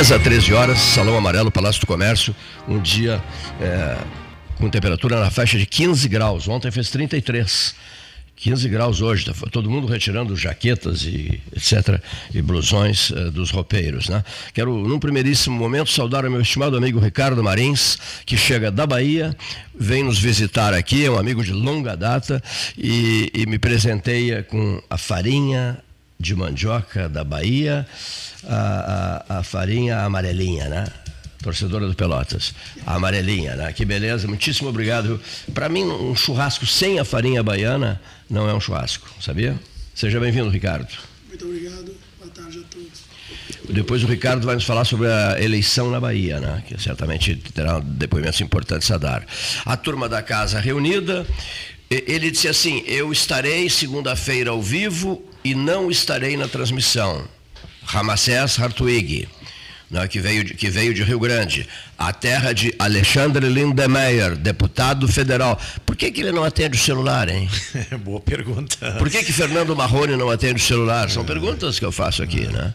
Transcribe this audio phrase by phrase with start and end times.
[0.00, 2.34] 10 a 13 horas, Salão Amarelo, Palácio do Comércio,
[2.66, 3.22] um dia
[3.60, 3.98] é,
[4.56, 6.48] com temperatura na faixa de 15 graus.
[6.48, 7.74] Ontem fez 33.
[8.34, 12.00] 15 graus hoje, tá todo mundo retirando jaquetas e etc.
[12.32, 14.08] e blusões uh, dos roupeiros.
[14.08, 14.24] Né?
[14.54, 19.36] Quero, num primeiríssimo momento, saudar o meu estimado amigo Ricardo Marins, que chega da Bahia,
[19.78, 22.42] vem nos visitar aqui, é um amigo de longa data,
[22.78, 25.76] e, e me presenteia com a farinha
[26.20, 27.86] de mandioca da Bahia,
[28.44, 30.86] a, a, a farinha amarelinha, né?
[31.42, 32.54] torcedora do Pelotas.
[32.86, 33.72] A amarelinha, né?
[33.72, 35.18] Que beleza, muitíssimo obrigado.
[35.54, 39.58] Para mim, um churrasco sem a farinha baiana não é um churrasco, sabia?
[39.94, 40.88] Seja bem-vindo, Ricardo.
[41.26, 41.94] Muito obrigado.
[42.18, 43.10] Boa tarde a todos.
[43.70, 46.62] Depois o Ricardo vai nos falar sobre a eleição na Bahia, né?
[46.66, 49.24] que certamente terá depoimentos importantes a dar.
[49.64, 51.26] A turma da casa reunida,
[51.88, 57.26] ele disse assim: Eu estarei segunda-feira ao vivo e não estarei na transmissão.
[57.84, 59.28] Ramacés Hartwig
[59.90, 65.08] né, que, veio de, que veio de Rio Grande, a terra de Alexandre Lindemeyer, deputado
[65.08, 65.60] federal.
[65.84, 67.48] Por que, que ele não atende o celular, hein?
[68.04, 68.92] Boa pergunta.
[68.92, 71.10] Por que, que Fernando Marrone não atende o celular?
[71.10, 72.72] São perguntas que eu faço aqui, né?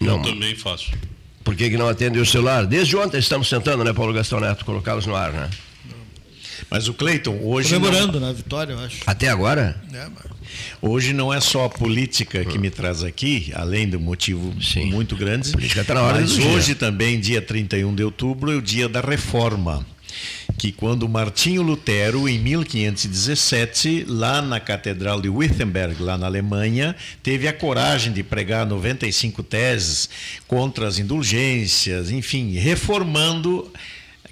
[0.00, 0.16] Não.
[0.16, 0.90] Eu também faço.
[1.44, 2.66] Por que, que não atende o celular?
[2.66, 5.50] Desde ontem estamos tentando, né, Paulo Gastão Neto, colocá-los no ar, né?
[6.70, 7.74] Mas o Cleiton, hoje.
[7.74, 8.28] Comemorando, não...
[8.28, 8.34] né?
[8.34, 8.98] Vitória, eu acho.
[9.06, 9.80] Até agora?
[9.92, 10.30] É, mas...
[10.80, 14.90] Hoje não é só a política que me traz aqui, além do motivo Sim.
[14.90, 15.50] muito grande.
[15.50, 16.74] A política está na hora Mas hoje dia.
[16.74, 19.84] também, dia 31 de outubro, é o dia da reforma
[20.58, 27.48] que quando Martinho Lutero, em 1517, lá na Catedral de Wittenberg, lá na Alemanha, teve
[27.48, 30.10] a coragem de pregar 95 teses
[30.46, 33.72] contra as indulgências, enfim, reformando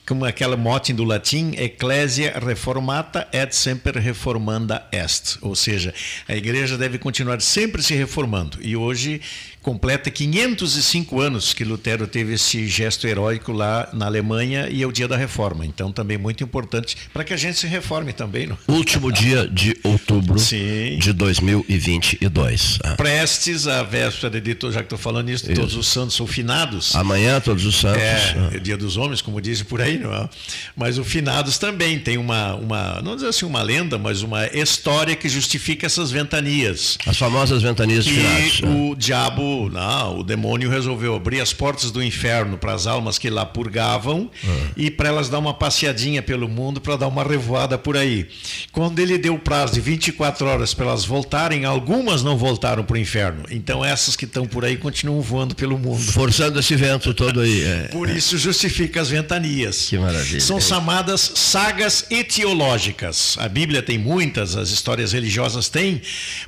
[0.08, 5.92] como aquela mote do latim, Ecclesia reformata et semper reformanda est, ou seja,
[6.26, 8.56] a igreja deve continuar sempre se reformando.
[8.62, 9.20] E hoje
[9.62, 14.92] completa 505 anos que Lutero teve esse gesto heróico lá na Alemanha e é o
[14.92, 15.66] dia da reforma.
[15.66, 18.46] Então, também muito importante para que a gente se reforme também.
[18.46, 18.58] Não?
[18.69, 20.98] Último dia de outubro Sim.
[20.98, 22.78] de 2022.
[22.84, 22.94] Ah.
[22.94, 26.94] Prestes a véspera de, já que estou falando isso, todos os santos são finados.
[26.94, 28.02] Amanhã, todos os santos.
[28.02, 28.56] É, ah.
[28.56, 30.28] é dia dos homens, como dizem por aí, não é?
[30.76, 35.14] Mas o finados também tem uma, uma, não dizer assim uma lenda, mas uma história
[35.16, 36.98] que justifica essas ventanias.
[37.06, 38.60] As famosas ventanias de finados.
[38.60, 43.19] E o diabo não, o demônio resolveu abrir as portas do inferno para as almas
[43.19, 44.70] que lá purgavam ah.
[44.76, 48.28] e para elas dar uma passeadinha pelo mundo, para dar uma revoada por aí.
[48.72, 52.94] Quando ele deu o prazo de 24 horas para elas voltarem, algumas não voltaram para
[52.94, 53.44] o inferno.
[53.50, 56.00] Então essas que estão por aí continuam voando pelo mundo.
[56.12, 57.62] Forçando esse vento todo aí.
[57.62, 57.88] É.
[57.88, 59.87] Por isso justifica as ventanias.
[59.88, 60.41] Que maravilha.
[60.41, 63.37] São chamadas sagas etiológicas.
[63.38, 66.00] A Bíblia tem muitas, as histórias religiosas têm,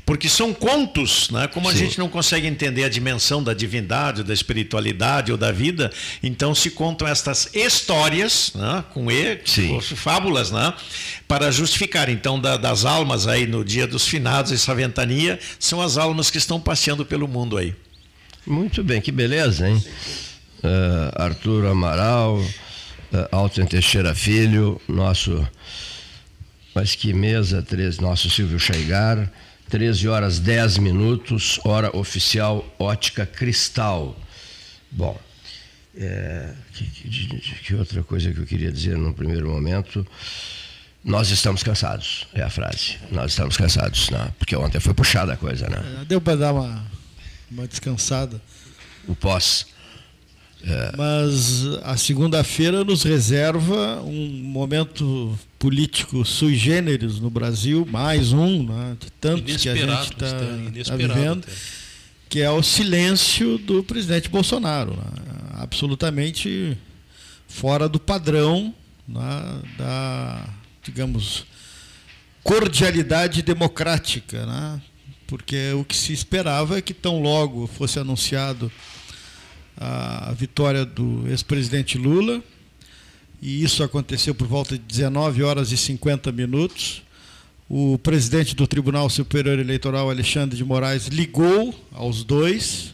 [0.05, 1.47] porque são contos, né?
[1.47, 1.79] como a Sim.
[1.79, 5.91] gente não consegue entender a dimensão da divindade, da espiritualidade ou da vida,
[6.23, 9.81] então se contam estas histórias, né, com E, Sim.
[9.81, 10.75] fábulas, né,
[11.27, 12.11] para justificar.
[12.11, 16.37] Então, da, das almas aí no dia dos finados, essa ventania, são as almas que
[16.37, 17.75] estão passeando pelo mundo aí.
[18.47, 19.83] Muito bem, que beleza, hein?
[20.63, 25.47] Uh, Arthur Amaral, uh, Alten Teixeira Filho, nosso.
[26.75, 29.31] Mas que mesa, três, nosso Silvio Chaigar.
[29.71, 34.19] 13 horas 10 minutos, hora oficial Ótica Cristal.
[34.91, 35.17] Bom,
[35.97, 40.05] é, que, que, que, outra coisa que eu queria dizer no primeiro momento?
[41.05, 42.99] Nós estamos cansados, é a frase.
[43.13, 44.33] Nós estamos cansados, né?
[44.41, 46.01] porque ontem foi puxada a coisa, né?
[46.01, 46.85] É, deu para dar uma,
[47.49, 48.43] uma descansada.
[49.07, 49.69] O pós.
[50.65, 50.93] É.
[50.97, 58.97] Mas a segunda-feira nos reserva um momento político sui generis no Brasil, mais um, né,
[58.99, 61.53] de tantos que a gente está tá vivendo, até.
[62.29, 64.93] que é o silêncio do presidente Bolsonaro.
[64.93, 66.77] Né, absolutamente
[67.47, 68.75] fora do padrão
[69.07, 70.49] né, da,
[70.83, 71.45] digamos,
[72.43, 74.47] cordialidade democrática.
[74.47, 74.81] Né,
[75.27, 78.71] porque o que se esperava é que tão logo fosse anunciado
[79.81, 82.43] a vitória do ex-presidente Lula,
[83.41, 87.03] e isso aconteceu por volta de 19 horas e 50 minutos.
[87.67, 92.93] O presidente do Tribunal Superior Eleitoral, Alexandre de Moraes, ligou aos dois,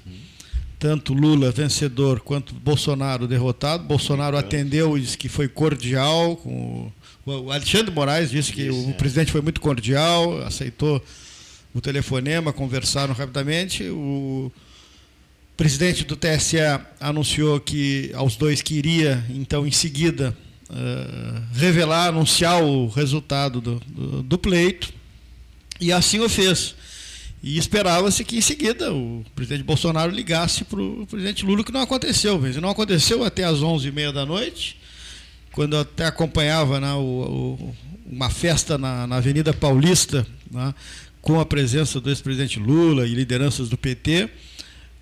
[0.78, 3.82] tanto Lula vencedor quanto Bolsonaro derrotado.
[3.82, 6.36] Bolsonaro atendeu e disse que foi cordial.
[6.36, 6.92] Com
[7.24, 11.02] o Alexandre de Moraes disse que o presidente foi muito cordial, aceitou
[11.74, 13.82] o telefonema, conversaram rapidamente.
[13.84, 14.52] O
[15.56, 16.58] o presidente do TSE
[17.00, 20.37] anunciou que aos dois que iria, então, em seguida,
[20.69, 24.93] uh, revelar, anunciar o resultado do, do, do, pleito,
[25.81, 26.75] e assim o fez.
[27.43, 31.81] E esperava-se que em seguida o presidente Bolsonaro ligasse para o presidente Lula, que não
[31.81, 32.38] aconteceu.
[32.38, 34.76] Mas não aconteceu até às 11h30 da noite,
[35.53, 40.75] quando eu até acompanhava né, o, o, uma festa na, na Avenida Paulista, né,
[41.23, 44.29] com a presença do ex-presidente Lula e lideranças do PT.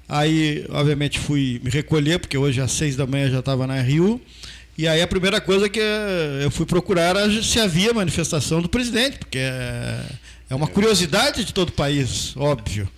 [0.09, 4.21] Aí, obviamente, fui me recolher, porque hoje às seis da manhã já estava na Rio.
[4.77, 5.81] E aí a primeira coisa que
[6.43, 10.01] eu fui procurar era se havia manifestação do presidente, porque é,
[10.51, 12.89] é uma curiosidade de todo o país, óbvio.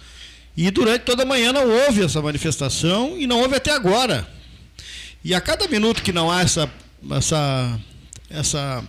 [0.56, 4.26] E durante toda a manhã não houve essa manifestação e não houve até agora.
[5.23, 6.70] E a cada minuto que não há essa,
[7.11, 7.79] essa,
[8.31, 8.85] essa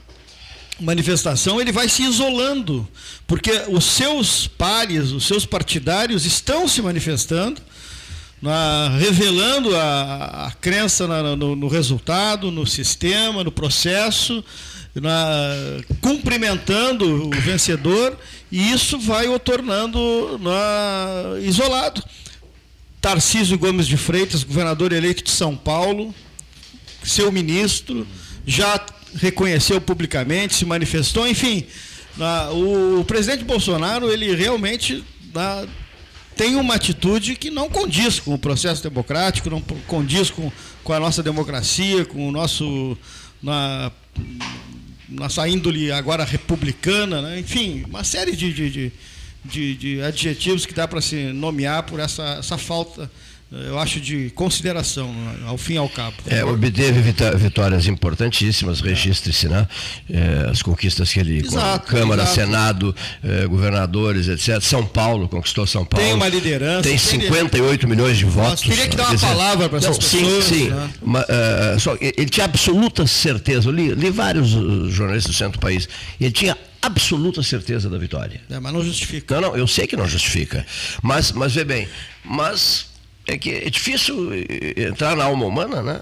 [0.80, 2.88] manifestação, ele vai se isolando,
[3.26, 7.62] porque os seus pares, os seus partidários estão se manifestando
[8.42, 14.44] na, revelando a, a crença na, no, no, resultado, no sistema, no processo,
[14.96, 15.54] na,
[16.02, 18.18] cumprimentando o vencedor,
[18.52, 20.40] e isso vai o tornando
[21.44, 22.04] isolado.
[23.02, 26.14] Tarcísio Gomes de Freitas, governador eleito de São Paulo,
[27.04, 28.08] seu ministro,
[28.46, 28.84] já
[29.16, 31.66] reconheceu publicamente, se manifestou, enfim,
[33.00, 35.04] o, presidente Bolsonaro, ele realmente
[36.38, 40.52] tem uma atitude que não condiz com o processo democrático, não condiz com,
[40.84, 42.96] com a nossa democracia, com o nosso
[43.42, 43.92] na,
[45.10, 47.40] nossa índole agora republicana, né?
[47.40, 48.92] enfim, uma série de, de,
[49.44, 53.10] de, de adjetivos que dá para se nomear por essa, essa falta
[53.50, 55.14] eu acho, de consideração,
[55.46, 56.18] ao fim e ao cabo.
[56.28, 57.00] É, obteve
[57.38, 59.66] vitórias importantíssimas, registre-se, né?
[60.10, 61.40] É, as conquistas que ele.
[61.40, 62.36] Exato, Câmara, exato.
[62.36, 64.62] Senado, é, governadores, etc.
[64.62, 66.06] São Paulo, conquistou São Paulo.
[66.06, 66.90] Tem uma liderança.
[66.90, 67.90] Tem 58 tem...
[67.90, 68.50] milhões de votos.
[68.50, 70.44] Nossa, teria que dar uma dizer, palavra para essas pessoas.
[70.44, 70.70] Sim, sim.
[70.70, 70.90] Né?
[71.02, 75.58] Uma, uh, só, ele tinha absoluta certeza, eu li, li vários uh, jornalistas do centro
[75.58, 75.88] do país,
[76.20, 78.42] ele tinha absoluta certeza da vitória.
[78.50, 79.40] É, mas não justifica.
[79.40, 80.66] Não, não, eu sei que não justifica.
[81.02, 81.88] Mas, mas vê bem,
[82.26, 82.97] mas
[83.28, 84.32] é que é difícil
[84.76, 86.02] entrar na alma humana, né?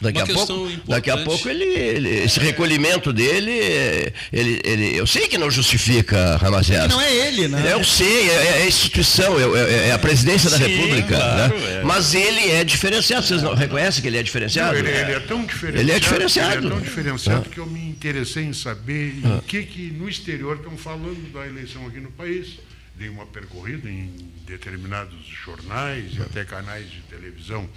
[0.00, 5.26] Daqui a, pouco, daqui a pouco ele, ele esse recolhimento dele, ele, ele, eu sei
[5.26, 6.88] que não justifica Ramazés.
[6.88, 7.72] Não é ele, né?
[7.72, 11.16] Eu sei, é, é a instituição, é, é, é a presidência da Sim, República.
[11.16, 11.80] Claro, né?
[11.80, 11.82] É.
[11.82, 13.26] Mas ele é diferenciado.
[13.26, 14.74] Vocês não reconhecem que ele é diferenciado?
[14.74, 15.80] Não, ele, ele, é tão diferenciado.
[15.80, 16.58] Ele é diferenciado.
[16.58, 17.52] Ele é tão diferenciado ah.
[17.52, 19.38] que eu me interessei em saber ah.
[19.38, 22.67] em que, que no exterior estão falando da eleição aqui no país
[22.98, 24.08] dei uma percorrida em
[24.44, 27.68] determinados jornais e até canais de televisão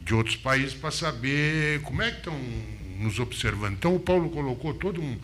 [0.00, 2.38] de outros países para saber como é que estão
[2.98, 3.74] nos observando.
[3.74, 5.18] Então, o Paulo colocou toda um,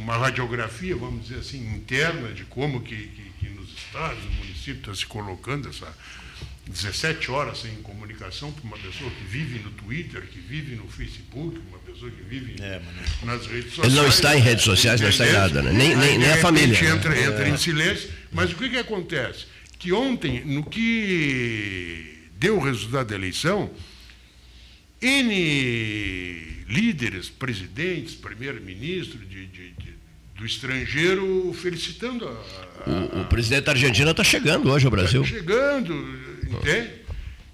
[0.00, 4.80] uma radiografia, vamos dizer assim, interna de como que, que, que nos estados, no município
[4.80, 5.94] está se colocando essa
[6.66, 11.60] 17 horas sem comunicação para uma pessoa que vive no Twitter, que vive no Facebook,
[11.68, 12.80] uma pessoa que vive é,
[13.24, 13.92] nas redes sociais.
[13.92, 15.72] Ele não está em redes sociais, não está em nada, né?
[15.72, 16.80] nem, nem, nem a família.
[16.80, 16.90] Né?
[16.90, 17.50] Entra, entra é.
[17.50, 18.10] em silêncio.
[18.32, 19.46] Mas o que, que acontece?
[19.78, 23.70] Que ontem, no que deu o resultado da eleição,
[25.00, 29.94] N líderes, presidentes, primeiro-ministro de, de, de,
[30.36, 32.30] do estrangeiro felicitando a.
[32.30, 35.22] a o, o, presidente da Argentina está chegando hoje ao Brasil.
[35.22, 35.94] Está chegando,
[36.42, 37.04] entende?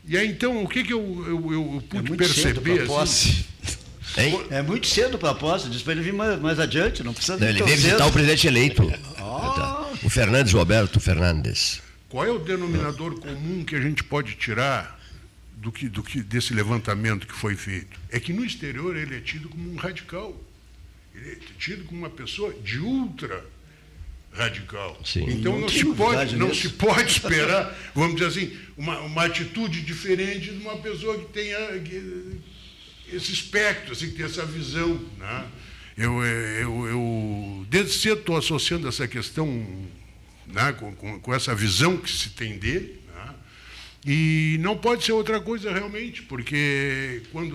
[0.07, 2.91] E aí, então, o que, que eu, eu, eu pude é perceber?
[3.01, 3.45] Assim,
[4.17, 4.47] Hein?
[4.51, 7.37] É muito cedo para a posse, diz para ele vir mais, mais adiante, não precisa
[7.37, 8.83] não, Ele veio visitar o presidente eleito.
[9.21, 10.07] Oh.
[10.07, 11.81] O Fernandes Roberto Fernandes.
[12.09, 14.99] Qual é o denominador comum que a gente pode tirar
[15.57, 17.99] do que, do que, desse levantamento que foi feito?
[18.11, 20.37] É que no exterior ele é tido como um radical.
[21.15, 23.45] Ele é tido como uma pessoa de ultra
[24.33, 24.99] radical.
[25.05, 25.25] Sim.
[25.29, 29.83] Então não, não se pode, não se pode esperar, vamos dizer assim, uma, uma atitude
[29.83, 31.59] diferente de uma pessoa que tenha
[33.13, 35.01] esse espectro, assim, que tem essa visão.
[35.19, 35.47] Né?
[35.97, 39.47] Eu, eu, eu, desde cedo estou associando essa questão
[40.47, 43.01] né, com, com, com, essa visão que se tem dele.
[43.15, 43.35] Né?
[44.07, 47.55] E não pode ser outra coisa realmente, porque quando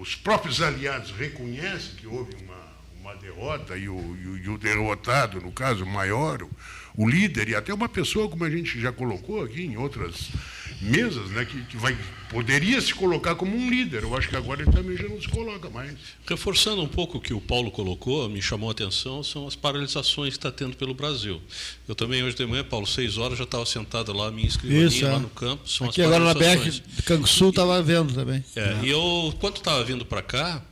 [0.00, 4.58] os próprios aliados reconhecem que houve uma, uma derrota e o, e o, e o
[4.58, 6.50] derrotado, no caso maior, o,
[6.96, 10.30] o líder e até uma pessoa, como a gente já colocou aqui em outras
[10.80, 11.96] mesas, né, que, que vai,
[12.28, 14.02] poderia se colocar como um líder.
[14.02, 15.94] Eu acho que agora ele também já não se coloca mais.
[16.26, 20.34] Reforçando um pouco o que o Paulo colocou, me chamou a atenção, são as paralisações
[20.34, 21.40] que está tendo pelo Brasil.
[21.88, 25.04] Eu também, hoje de manhã, Paulo, seis horas, já estava sentado lá, minha escrivaninha Isso,
[25.04, 25.12] é.
[25.12, 25.68] lá no campo.
[25.68, 28.44] São Aqui agora na BR Canguçu estava vendo também.
[28.56, 28.80] É, é.
[28.82, 30.62] E eu, quando estava vindo para cá,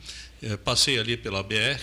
[0.41, 1.79] é, passei ali pela BR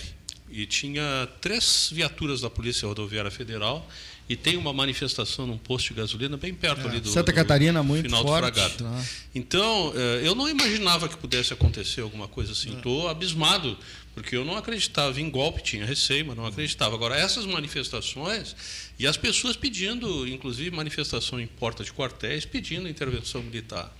[0.49, 3.87] e tinha três viaturas da Polícia Rodoviária Federal
[4.31, 7.35] e tem uma manifestação num posto de gasolina bem perto é, ali do Santa do,
[7.35, 8.77] Catarina muito final forte.
[8.77, 9.05] Do né?
[9.35, 12.77] Então, eh, eu não imaginava que pudesse acontecer alguma coisa assim.
[12.77, 13.11] Estou é.
[13.11, 13.77] abismado,
[14.15, 16.95] porque eu não acreditava em golpe, tinha receio, mas não acreditava.
[16.95, 18.55] Agora, essas manifestações
[18.97, 23.93] e as pessoas pedindo, inclusive manifestação em porta de quartéis, pedindo intervenção militar.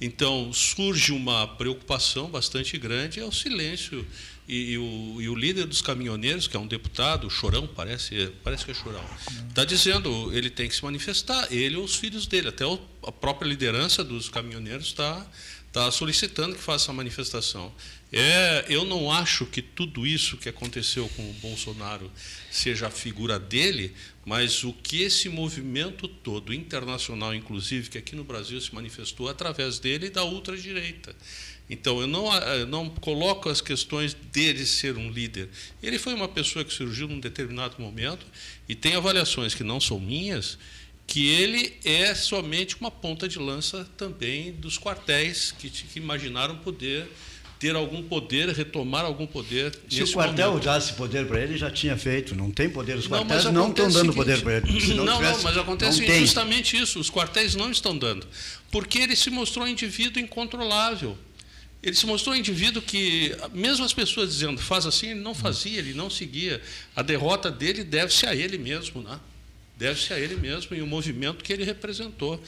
[0.00, 4.04] Então, surge uma preocupação bastante grande, é o silêncio.
[4.48, 8.64] E, e, o, e, o, líder dos caminhoneiros, que é um deputado, Chorão, parece, parece
[8.64, 9.04] que é Chorão,
[9.46, 12.48] está dizendo ele tem que se manifestar, ele ou os filhos dele.
[12.48, 15.26] Até o, a própria liderança dos caminhoneiros está
[15.70, 17.70] tá solicitando que faça a manifestação.
[18.10, 22.10] É, eu não acho que tudo isso que aconteceu com o Bolsonaro
[22.50, 28.24] seja a figura dele, mas o que esse movimento todo, internacional inclusive, que aqui no
[28.24, 31.14] Brasil se manifestou através dele e da ultradireita.
[31.70, 35.48] Então, eu não, eu não coloco as questões dele ser um líder.
[35.82, 38.26] Ele foi uma pessoa que surgiu num determinado momento
[38.68, 40.58] e tem avaliações que não são minhas,
[41.06, 47.08] que ele é somente uma ponta de lança também dos quartéis que, que imaginaram poder
[47.58, 49.76] ter algum poder, retomar algum poder.
[49.88, 50.64] Se o quartel momento.
[50.64, 52.34] dasse poder para ele, já tinha feito.
[52.34, 52.96] Não tem poder.
[52.96, 54.94] Os quartéis não, não estão dando poder para ele.
[54.94, 57.00] Não, não, tivesse, não, mas acontece não justamente isso.
[57.00, 58.26] Os quartéis não estão dando.
[58.70, 61.18] Porque ele se mostrou um indivíduo incontrolável.
[61.82, 65.78] Ele se mostrou um indivíduo que, mesmo as pessoas dizendo faz assim, ele não fazia,
[65.78, 66.60] ele não seguia.
[66.94, 69.18] A derrota dele deve-se a ele mesmo, né?
[69.78, 72.42] deve-se a ele mesmo e o movimento que ele representou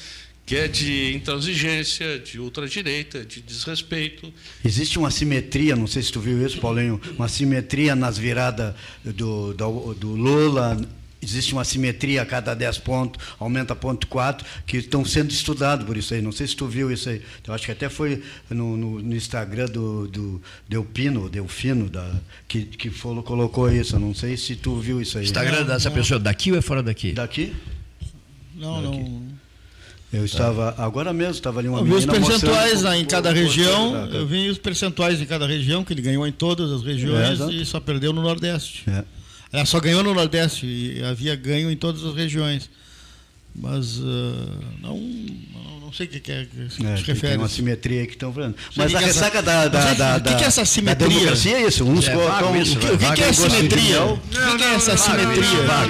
[0.45, 4.35] que é de intransigência, de ultradireita, de desrespeito.
[4.65, 9.55] Existe uma simetria, não sei se tu viu isso, Paulinho, uma simetria nas viradas do,
[9.55, 10.77] do, do Lula,
[11.23, 15.97] existe uma simetria a cada 10 pontos, aumenta ponto 4, que estão sendo estudados por
[15.97, 16.23] isso aí.
[16.23, 17.23] Não sei se tu viu isso aí.
[17.47, 22.11] Eu acho que até foi no, no, no Instagram do, do Delpino, Delfino, da,
[22.49, 23.97] que, que falou, colocou isso.
[23.97, 25.25] Eu não sei se tu viu isso aí.
[25.25, 27.13] Instagram dessa pessoa daqui ou é fora daqui?
[27.13, 27.55] Daqui?
[28.55, 28.99] Não, daqui.
[28.99, 29.41] não.
[30.13, 34.27] Eu estava, agora mesmo, estava ali uma eu vi os percentuais em cada região, eu
[34.27, 37.65] vi os percentuais em cada região, que ele ganhou em todas as regiões é, e
[37.65, 38.91] só perdeu no Nordeste.
[38.91, 39.05] É.
[39.53, 42.71] Ela só ganhou no Nordeste e havia ganho em todas as regiões.
[43.55, 44.05] Mas uh,
[44.81, 44.97] não,
[45.81, 47.33] não sei o que, é que se, é, se refere.
[47.33, 48.55] Tem uma simetria aí que estão falando.
[48.77, 51.09] Mas a ressaca essa, da, da, da, O que, é essa simetria?
[51.09, 51.85] Da democracia é isso.
[51.85, 52.53] Uns é, colocam.
[52.53, 54.05] O que, que, que é simetria?
[54.05, 54.19] O
[54.57, 55.45] que, é essa simetria?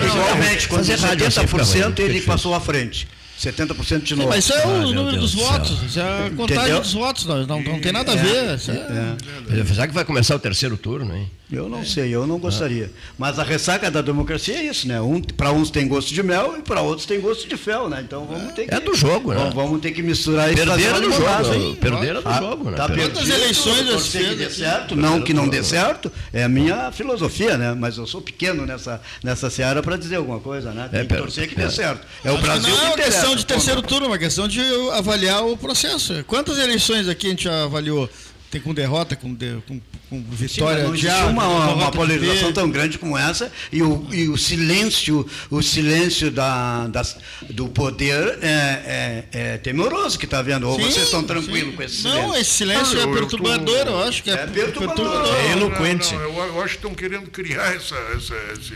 [0.07, 3.07] Igualmente, quando 70% ele passou à frente.
[3.39, 4.29] 70% de novo.
[4.29, 6.81] mas isso é o ah, número dos votos, isso é a contagem Entendeu?
[6.83, 8.37] dos votos, não, não, não tem nada a ver.
[8.37, 9.61] É, é.
[9.63, 11.31] Apesar que vai começar o terceiro turno, hein?
[11.53, 12.91] Eu não sei, eu não gostaria.
[13.19, 15.01] Mas a ressaca da democracia é isso, né?
[15.01, 18.03] Um, para uns tem gosto de mel e para outros tem gosto de fel, né?
[18.07, 18.75] Então vamos ter que.
[18.75, 19.51] É do jogo, né?
[19.53, 20.65] Vamos ter que misturar isso.
[20.65, 21.77] Perder do jogo.
[21.77, 22.77] Perder do jogo, né?
[22.77, 27.59] Tá Quantas eleições que dê certo, não que não dê certo, é a minha filosofia,
[27.59, 27.75] né?
[27.75, 30.89] Mas eu sou pequeno nessa, nessa seara para dizer alguma coisa, né?
[30.91, 32.07] Tem é, que torcer que dê certo.
[32.25, 34.61] É o Brasil não é uma questão de terceiro turno, é uma questão de
[34.93, 36.25] avaliar o processo.
[36.27, 38.09] Quantas eleições aqui a gente avaliou?
[38.51, 39.81] Tem com derrota, com, de, com
[40.11, 44.29] com vitória Sim, não uma, uma, uma polarização tão grande como essa e o, e
[44.29, 47.17] o silêncio o silêncio da, das,
[47.49, 51.83] do poder é, é, é temoroso que está vendo ou sim, vocês estão tranquilos com
[51.83, 52.23] esse silêncio?
[52.23, 53.91] não esse silêncio ah, é perturbador eu, tô...
[53.93, 55.37] eu, acho que é, é perturbador, perturbador.
[55.37, 56.15] é eloquente.
[56.15, 58.75] não, não, eu, eu, acho que estão querendo criar essa, essa esse,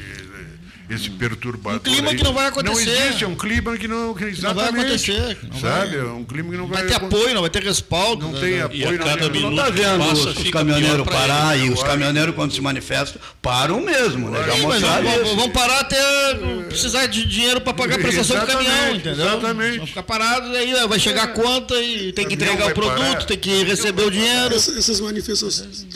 [0.89, 1.81] esse perturbador.
[1.81, 2.17] Um clima aí.
[2.17, 2.75] que não vai acontecer.
[2.75, 5.39] Não existe, é um clima que não, que não vai acontecer.
[5.43, 5.97] Não sabe?
[5.97, 6.79] Vai, é um clima que não vai.
[6.83, 8.27] Vai ter apoio, não vai ter respaldo.
[8.27, 8.41] Não né?
[8.41, 8.81] tem apoio.
[8.81, 12.53] E a cada não está vendo passa, os, os caminhoneiros parar e os caminhoneiros, quando
[12.53, 14.45] se manifestam, param mesmo, né?
[14.47, 16.35] Já mostraram vão, vão parar até
[16.69, 19.27] precisar de dinheiro para pagar a prestação do caminhão, entendeu?
[19.27, 19.79] Exatamente.
[19.79, 23.39] Vão ficar parados, aí vai chegar a conta e tem que entregar o produto, tem
[23.39, 24.55] que receber o dinheiro.
[24.55, 25.87] Essas manifestações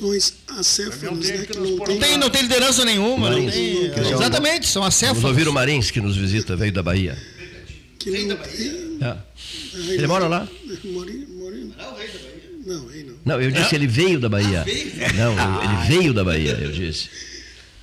[0.49, 1.47] acéfalas, né?
[1.47, 3.39] Que não tem, não tem liderança nenhuma.
[3.39, 5.23] Exatamente, são acéfalas.
[5.23, 7.19] Vamos ouvir o Marins, que nos visita, veio da Bahia.
[7.99, 8.89] Que da Bahia?
[9.01, 9.17] É.
[9.93, 10.49] Ele mora lá?
[10.85, 12.51] Não, rei da Bahia.
[12.65, 13.15] Não, rei não.
[13.25, 14.61] Não, eu disse, ele veio da Bahia.
[14.61, 14.93] Ah, veio?
[15.15, 17.09] Não, ele veio da Bahia, eu disse.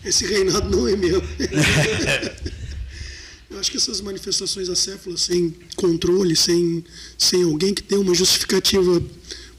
[0.04, 1.24] Esse reinado não é meu.
[3.50, 6.84] eu acho que essas manifestações acéfalas, sem controle, sem,
[7.18, 9.02] sem alguém que tenha uma justificativa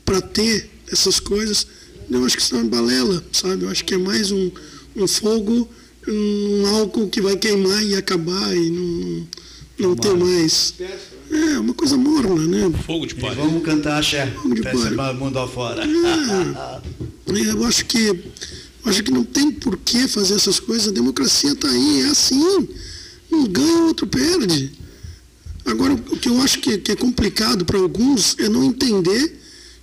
[0.04, 1.66] para ter essas coisas,
[2.10, 3.64] eu acho que isso é uma balela, sabe?
[3.64, 4.50] Eu acho que é mais um,
[4.96, 5.68] um fogo
[6.08, 9.26] um álcool que vai queimar e acabar e não,
[9.78, 10.74] não ter mais.
[11.30, 12.72] É, uma coisa morna, né?
[12.86, 13.34] Fogo de palha.
[13.34, 14.26] Vamos cantar axé.
[14.28, 15.12] Fogo de palha.
[15.14, 15.84] mundo afora.
[15.84, 20.88] É, é, eu acho que eu acho que não tem por que fazer essas coisas.
[20.88, 22.68] A democracia está aí, é assim.
[23.32, 24.70] Um ganha, o outro perde.
[25.64, 29.36] Agora, o que eu acho que, que é complicado para alguns é não entender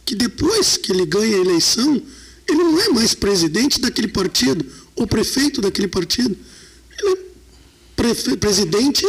[0.05, 2.01] que depois que ele ganha a eleição,
[2.47, 6.35] ele não é mais presidente daquele partido o prefeito daquele partido.
[6.99, 7.17] Ele
[8.31, 9.05] é presidente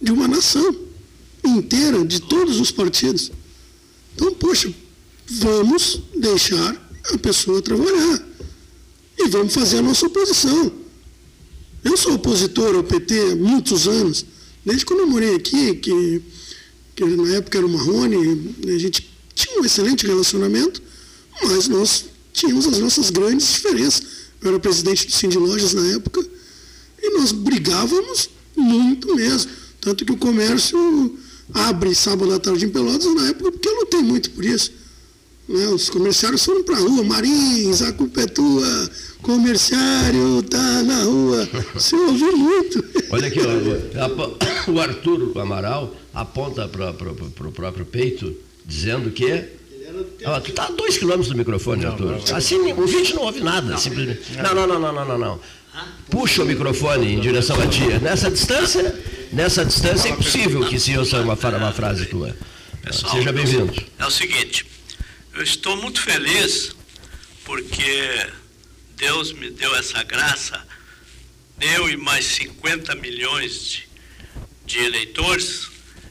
[0.00, 0.74] de uma nação
[1.44, 3.30] inteira, de todos os partidos.
[4.14, 4.72] Então, poxa,
[5.26, 8.26] vamos deixar a pessoa trabalhar
[9.18, 10.72] e vamos fazer a nossa oposição.
[11.82, 14.26] Eu sou opositor ao PT há muitos anos,
[14.64, 16.22] desde quando eu morei aqui, que,
[16.94, 19.09] que na época era o Marrone, a gente
[19.40, 20.82] tinha um excelente relacionamento,
[21.42, 24.02] mas nós tínhamos as nossas grandes diferenças.
[24.42, 26.24] Eu era presidente do Cindy Lojas na época
[27.02, 29.50] e nós brigávamos muito mesmo.
[29.80, 31.18] Tanto que o comércio
[31.54, 34.72] abre sábado à tarde em Pelotas na época, porque eu lutei muito por isso.
[35.48, 35.66] Né?
[35.68, 38.90] Os comerciários foram para a rua, Marins, a culpa é tua,
[39.22, 41.48] comerciário tá na rua.
[41.74, 42.84] Você ouviu muito.
[43.10, 43.40] Olha aqui,
[44.70, 48.32] o Arthur Amaral aponta para o próprio peito,
[48.70, 49.58] dizendo que.
[50.24, 52.22] Ah, tu está a dois quilômetros do microfone, não, Arthur.
[52.28, 53.72] Não, assim, o vídeo não ouve nada.
[53.72, 54.20] Não, simplesmente.
[54.36, 55.40] Não, não, não, não, não, não, não.
[56.08, 57.86] Puxa o microfone em direção a ti.
[58.00, 58.98] Nessa distância,
[59.32, 62.36] nessa distância é impossível que se ouça uma, uma frase tua.
[62.82, 63.74] Pessoal, Seja bem-vindo.
[63.98, 64.64] É o seguinte,
[65.34, 66.74] eu estou muito feliz
[67.44, 68.26] porque
[68.96, 70.62] Deus me deu essa graça,
[71.60, 73.88] eu e mais 50 milhões de,
[74.66, 75.69] de eleitores,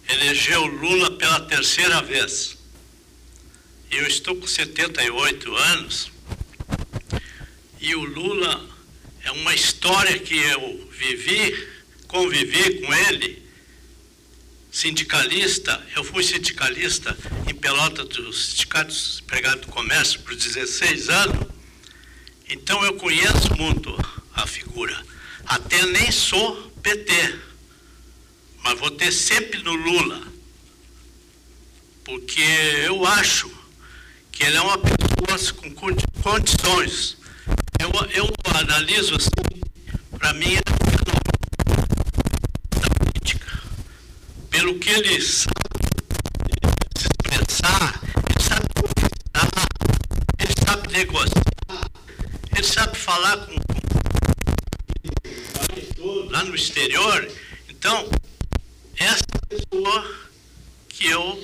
[0.10, 2.58] elegeu Lula pela terceira vez.
[3.92, 6.12] Eu estou com 78 anos
[7.80, 8.68] e o Lula
[9.24, 11.68] é uma história que eu vivi,
[12.08, 13.48] convivi com ele,
[14.72, 18.60] sindicalista, eu fui sindicalista em Pelota dos
[19.22, 21.48] Empregados do Comércio por 16 anos,
[22.50, 23.96] então eu conheço muito
[24.34, 25.06] a figura.
[25.46, 27.40] Até nem sou PT,
[28.70, 30.22] mas vou ter sempre no Lula,
[32.04, 32.44] porque
[32.86, 33.50] eu acho
[34.32, 35.74] que ele é uma pessoa com
[36.22, 37.18] condições
[37.80, 39.30] eu, eu analiso assim,
[40.20, 40.62] para mim, é
[42.80, 43.60] da política.
[44.52, 45.56] Pelo que ele sabe
[46.96, 49.68] se expressar, ele sabe conversar,
[50.38, 51.90] ele sabe negociar,
[52.56, 53.56] ele sabe falar com,
[55.96, 57.28] com lá no exterior.
[57.68, 58.10] Então,
[59.00, 60.30] essa pessoa
[60.90, 61.44] que eu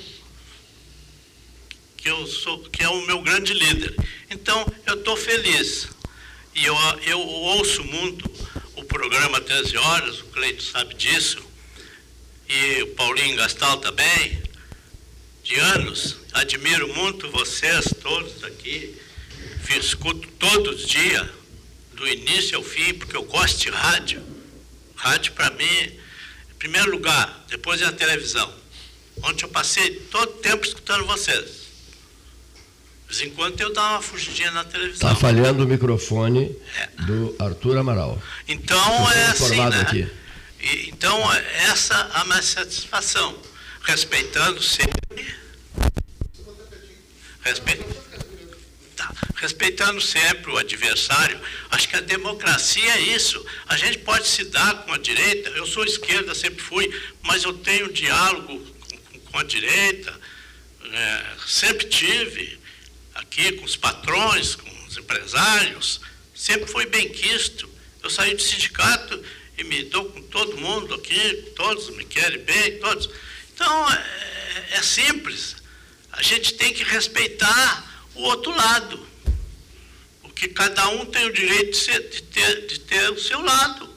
[1.96, 3.96] que eu sou, que é o meu grande líder.
[4.30, 5.88] Então, eu estou feliz.
[6.54, 8.30] E eu, eu ouço muito
[8.76, 11.42] o programa 13 Horas, o Cleito sabe disso,
[12.48, 14.40] e o Paulinho Gastal também,
[15.42, 16.16] de anos.
[16.32, 18.94] Admiro muito vocês todos aqui.
[19.76, 21.28] Escuto todos os dias,
[21.94, 24.22] do início ao fim, porque eu gosto de rádio.
[24.94, 25.98] Rádio, para mim,
[26.66, 28.52] primeiro lugar, depois é a televisão.
[29.22, 31.66] Ontem eu passei todo o tempo escutando vocês.
[33.08, 35.12] De vez em quando eu dava uma fugidinha na televisão.
[35.12, 37.02] Está falhando o microfone é.
[37.02, 38.20] do Arthur Amaral.
[38.48, 39.80] Então é assim, né?
[39.80, 40.10] Aqui.
[40.60, 41.32] E, então
[41.70, 43.38] essa é a minha satisfação.
[43.84, 45.36] Respeitando sempre.
[47.42, 47.78] Respe...
[48.96, 49.12] Tá.
[49.36, 51.38] Respeitando sempre o adversário.
[51.70, 53.44] Acho que a democracia é isso.
[53.68, 55.50] A gente pode se dar com a direita.
[55.50, 56.90] Eu sou esquerda, sempre fui,
[57.22, 60.18] mas eu tenho diálogo com, com a direita.
[60.90, 62.58] É, sempre tive
[63.14, 66.00] aqui com os patrões, com os empresários,
[66.34, 67.68] sempre foi bem quisto.
[68.02, 69.22] Eu saí do sindicato
[69.58, 73.10] e me dou com todo mundo aqui, todos me querem bem, todos.
[73.54, 75.56] Então, é, é simples.
[76.12, 78.98] A gente tem que respeitar o outro lado.
[80.22, 83.88] Porque cada um tem o direito de, ser, de, ter, de ter o seu lado.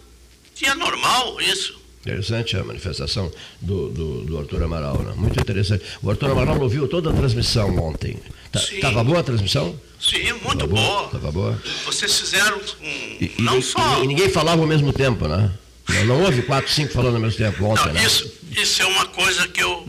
[0.61, 1.79] E é normal isso.
[2.01, 5.13] Interessante a manifestação do, do, do, Arthur Amaral, né?
[5.15, 5.83] muito interessante.
[6.01, 8.17] O Arthur Amaral ouviu toda a transmissão ontem.
[8.53, 9.79] Estava tá, boa a transmissão?
[9.99, 11.05] Sim, muito tava boa.
[11.05, 11.51] Estava boa.
[11.51, 11.61] boa.
[11.85, 14.03] Vocês fizeram um, e, não e, só.
[14.03, 15.51] E, ninguém falava ao mesmo tempo, né?
[15.89, 18.05] Não, não houve quatro, cinco falando ao mesmo tempo ontem, não, né?
[18.05, 19.87] Isso, isso é uma coisa que eu,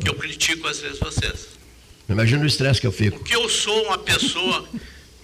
[0.00, 1.57] que eu critico às vezes vocês.
[2.08, 3.18] Imagina o estresse que eu fico.
[3.18, 4.68] Porque eu sou uma pessoa,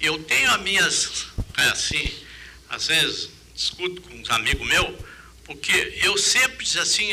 [0.00, 2.10] eu tenho as minhas, é assim,
[2.68, 4.94] às vezes discuto com uns amigos meus
[5.44, 7.12] porque eu sempre diz assim,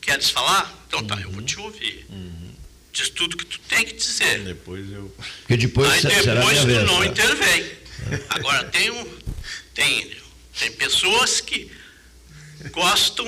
[0.00, 0.72] queres falar?
[0.86, 2.06] Então tá, eu vou te ouvir.
[2.08, 2.54] Uhum.
[2.92, 4.44] Diz tudo que tu tem que dizer.
[4.44, 5.14] Depois eu.
[5.40, 7.06] Porque depois Aí depois tu vez, não tá?
[7.06, 7.72] intervém.
[8.30, 9.18] Agora tem, um,
[9.74, 10.16] tem,
[10.58, 11.70] tem pessoas que
[12.70, 13.26] gostam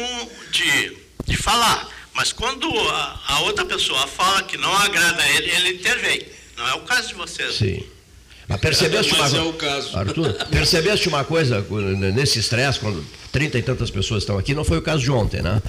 [0.52, 1.90] de, de falar.
[2.14, 6.22] Mas quando a, a outra pessoa fala que não agrada a ele, ele intervém.
[6.56, 7.54] Não é o caso de vocês.
[7.54, 7.84] Sim.
[8.46, 9.42] Mas percebeste Mas uma...
[9.42, 9.96] é o caso.
[9.96, 11.64] Arthur, percebeste uma coisa
[12.12, 15.42] nesse estresse, quando trinta e tantas pessoas estão aqui, não foi o caso de ontem,
[15.42, 15.60] né?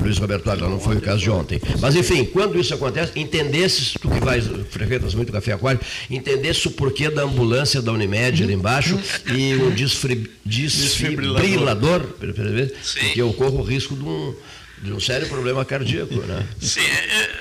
[0.00, 1.60] Luiz Roberto Ávila, não foi o caso de ontem.
[1.78, 6.70] Mas, enfim, quando isso acontece, entendesses, tu que vais, frequentas muito café aquário, entendesse o
[6.72, 13.62] porquê da ambulância da Unimed ali embaixo e o desfri, desfibrilador, porque eu corro o
[13.62, 14.34] risco de um
[14.82, 16.46] de um sério problema cardíaco, né?
[16.60, 16.80] Sim,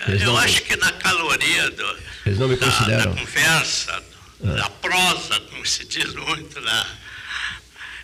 [0.08, 3.06] eu, eu acho que na caloria do, eles não me consideram.
[3.06, 4.04] da, da conversa,
[4.44, 4.48] é.
[4.56, 6.86] da prosa, como se diz muito, né?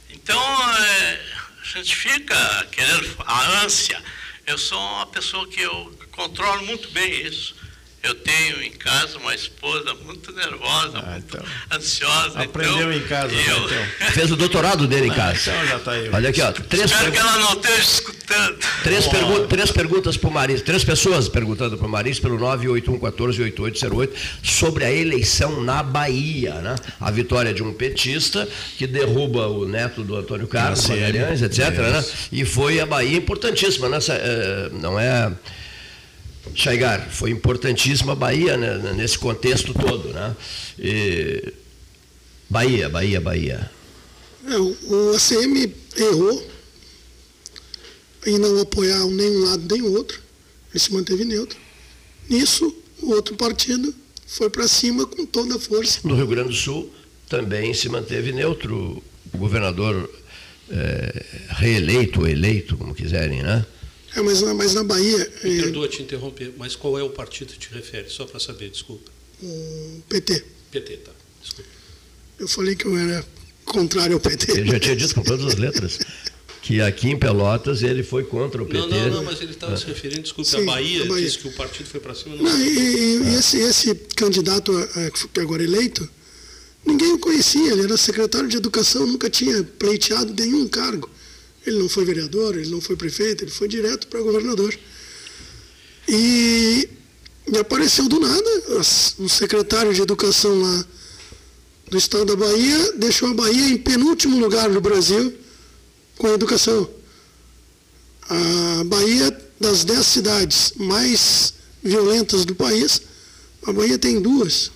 [0.10, 0.40] Então,
[0.80, 1.20] é,
[1.62, 4.02] a gente fica querendo a ânsia.
[4.46, 7.56] Eu sou uma pessoa que eu controlo muito bem isso.
[8.04, 11.46] Eu tenho em casa uma esposa muito nervosa, ah, muito então.
[11.72, 12.42] ansiosa.
[12.42, 13.66] Aprendeu então, em casa, né, eu...
[13.66, 13.86] então.
[14.12, 15.52] Fez o doutorado dele em ah, casa.
[15.52, 16.10] então já está aí.
[16.10, 16.52] Olha aqui, ó.
[16.52, 18.58] Três Espero que ela não esteja escutando.
[18.84, 24.10] Três, pergu três perguntas para o Maris, três pessoas perguntando para o Maris pelo 981148808
[24.44, 26.76] sobre a eleição na Bahia, né?
[27.00, 28.46] A vitória de um petista
[28.78, 31.70] que derruba o neto do Antônio Carlos, Magalhães, etc.
[31.70, 32.04] Né?
[32.34, 35.32] E foi a Bahia importantíssima, nessa, eh, não é
[36.54, 40.10] Chaigar, foi importantíssima a Bahia né, nesse contexto todo.
[40.10, 40.36] Né?
[40.78, 41.54] E...
[42.50, 43.72] Bahia, Bahia, Bahia.
[44.46, 46.50] É, o ACM errou
[48.26, 50.20] em não apoiar nem um lado nem o outro.
[50.72, 51.58] Ele se manteve neutro.
[52.30, 53.94] Nisso, o outro partido
[54.28, 56.00] foi para cima com toda a força.
[56.04, 56.94] No Rio Grande do Sul
[57.30, 59.04] também se manteve neutro
[59.34, 60.10] o governador
[60.70, 63.66] é, reeleito, eleito, como quiserem, né?
[64.16, 65.32] É, mas, mas na Bahia.
[65.44, 65.62] Me é...
[65.64, 68.10] perdoa te interromper, mas qual é o partido que te refere?
[68.10, 69.12] Só para saber, desculpa.
[69.42, 70.44] O PT.
[70.72, 71.12] PT, tá.
[71.42, 71.70] Desculpa.
[72.40, 73.26] Eu falei que eu era
[73.66, 74.52] contrário ao PT.
[74.52, 76.00] Ele já tinha dito com todas as letras.
[76.62, 78.80] que aqui em Pelotas ele foi contra o PT.
[78.80, 81.48] Não, não, não mas ele estava se referindo, desculpa, Sim, à Bahia, Bahia, disse que
[81.50, 82.38] o partido foi para cima.
[82.38, 84.72] Não, não e, e, e esse, esse candidato
[85.34, 86.08] que agora eleito,
[86.86, 91.10] ninguém o conhecia, ele era secretário de educação, nunca tinha pleiteado nenhum cargo.
[91.66, 94.78] Ele não foi vereador, ele não foi prefeito, ele foi direto para governador.
[96.08, 96.90] E,
[97.60, 98.64] apareceu do nada,
[99.18, 100.86] o secretário de educação lá
[101.90, 105.34] do estado da Bahia deixou a Bahia em penúltimo lugar no Brasil
[106.18, 106.90] com a educação.
[108.30, 113.02] A Bahia, das dez cidades mais violentas do país,
[113.66, 114.72] a Bahia tem duas,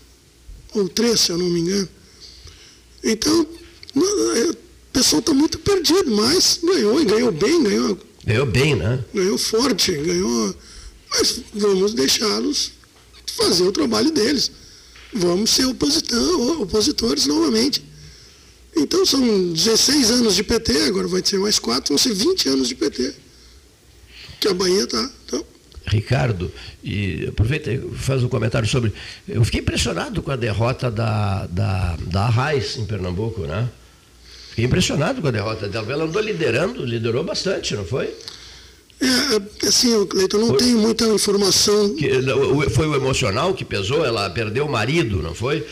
[0.73, 1.89] ou três, se eu não me engano.
[3.03, 3.47] Então,
[4.93, 7.99] pessoal está muito perdido, mas ganhou e ganhou bem, ganhou.
[8.25, 9.03] Ganhou bem, né?
[9.13, 10.55] Ganhou forte, ganhou.
[11.11, 12.71] Mas vamos deixá-los
[13.37, 14.51] fazer o trabalho deles.
[15.13, 17.83] Vamos ser opositores novamente.
[18.75, 22.67] Então são 16 anos de PT, agora vai ser mais 4, vão ser 20 anos
[22.67, 23.13] de PT.
[24.39, 25.09] Que a Bahia está.
[25.25, 25.43] Então,
[25.87, 26.51] Ricardo,
[26.83, 28.93] e aproveita e faz um comentário sobre.
[29.27, 33.69] Eu fiquei impressionado com a derrota da, da, da Arraes em Pernambuco, né?
[34.57, 35.93] Fiquei impressionado com a derrota dela.
[35.93, 38.11] Ela andou liderando, liderou bastante, não foi?
[38.99, 41.93] É, assim, Cleiton, não foi, tenho muita informação.
[41.93, 42.09] Que,
[42.71, 44.03] foi o emocional que pesou?
[44.03, 45.63] Ela perdeu o marido, não foi?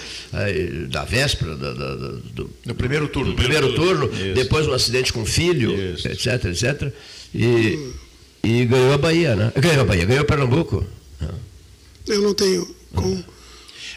[0.90, 3.32] Da véspera, da, da, do, no primeiro turno.
[3.32, 6.08] No primeiro turno, depois um acidente com o filho, Isso.
[6.08, 6.94] etc, etc.
[7.34, 7.90] E,
[8.44, 9.52] e ganhou a Bahia, né?
[9.60, 10.86] Ganhou a Bahia, ganhou Pernambuco.
[12.08, 12.68] Eu não tenho.
[12.94, 13.24] Com,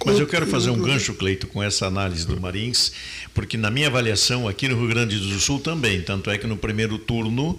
[0.05, 2.93] mas eu quero fazer um gancho, Cleito, com essa análise do Marins,
[3.35, 6.57] porque na minha avaliação aqui no Rio Grande do Sul também, tanto é que no
[6.57, 7.59] primeiro turno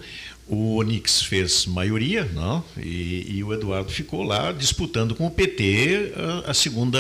[0.49, 2.63] o Onix fez maioria, não?
[2.75, 6.12] E, e, o Eduardo ficou lá disputando com o PT
[6.45, 6.99] a, a segunda,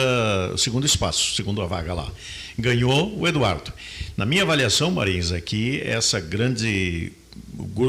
[0.53, 2.11] o segundo espaço, segunda vaga lá.
[2.57, 3.73] Ganhou o Eduardo.
[4.15, 7.11] Na minha avaliação, Marins, aqui essa grande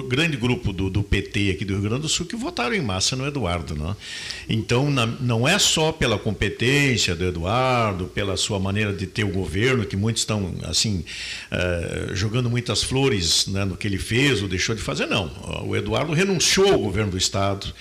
[0.09, 3.15] grande grupo do, do, PT aqui do Rio Grande do Sul que votaram em massa
[3.17, 3.75] no Eduardo.
[3.75, 3.97] Não?
[4.49, 9.29] Então, na, não é só pela competência do Eduardo, pela sua maneira de ter o
[9.29, 11.05] governo, que muitos estão assim
[11.53, 15.31] uh, jogando muitas flores né, no que ele fez ou deixou de fazer, não.
[15.67, 17.73] O Eduardo renunciou ao governo do Estado,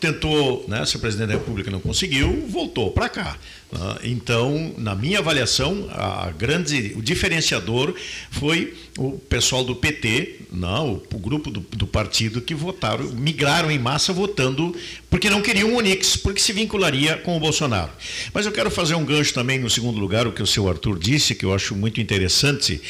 [0.00, 3.38] tentou, né, se o presidente da República não conseguiu, voltou para cá.
[3.72, 3.98] Né?
[4.04, 7.94] Então, na minha avaliação, a grande, o diferenciador
[8.30, 13.78] foi o pessoal do PT, não, o, grupo do, do, partido que votaram, migraram em
[13.78, 14.74] massa votando
[15.10, 17.90] porque não queriam o Onix, porque se vincularia com o Bolsonaro.
[18.32, 20.98] Mas eu quero fazer um gancho também no segundo lugar, o que o seu Arthur
[20.98, 22.80] disse, que eu acho muito interessante,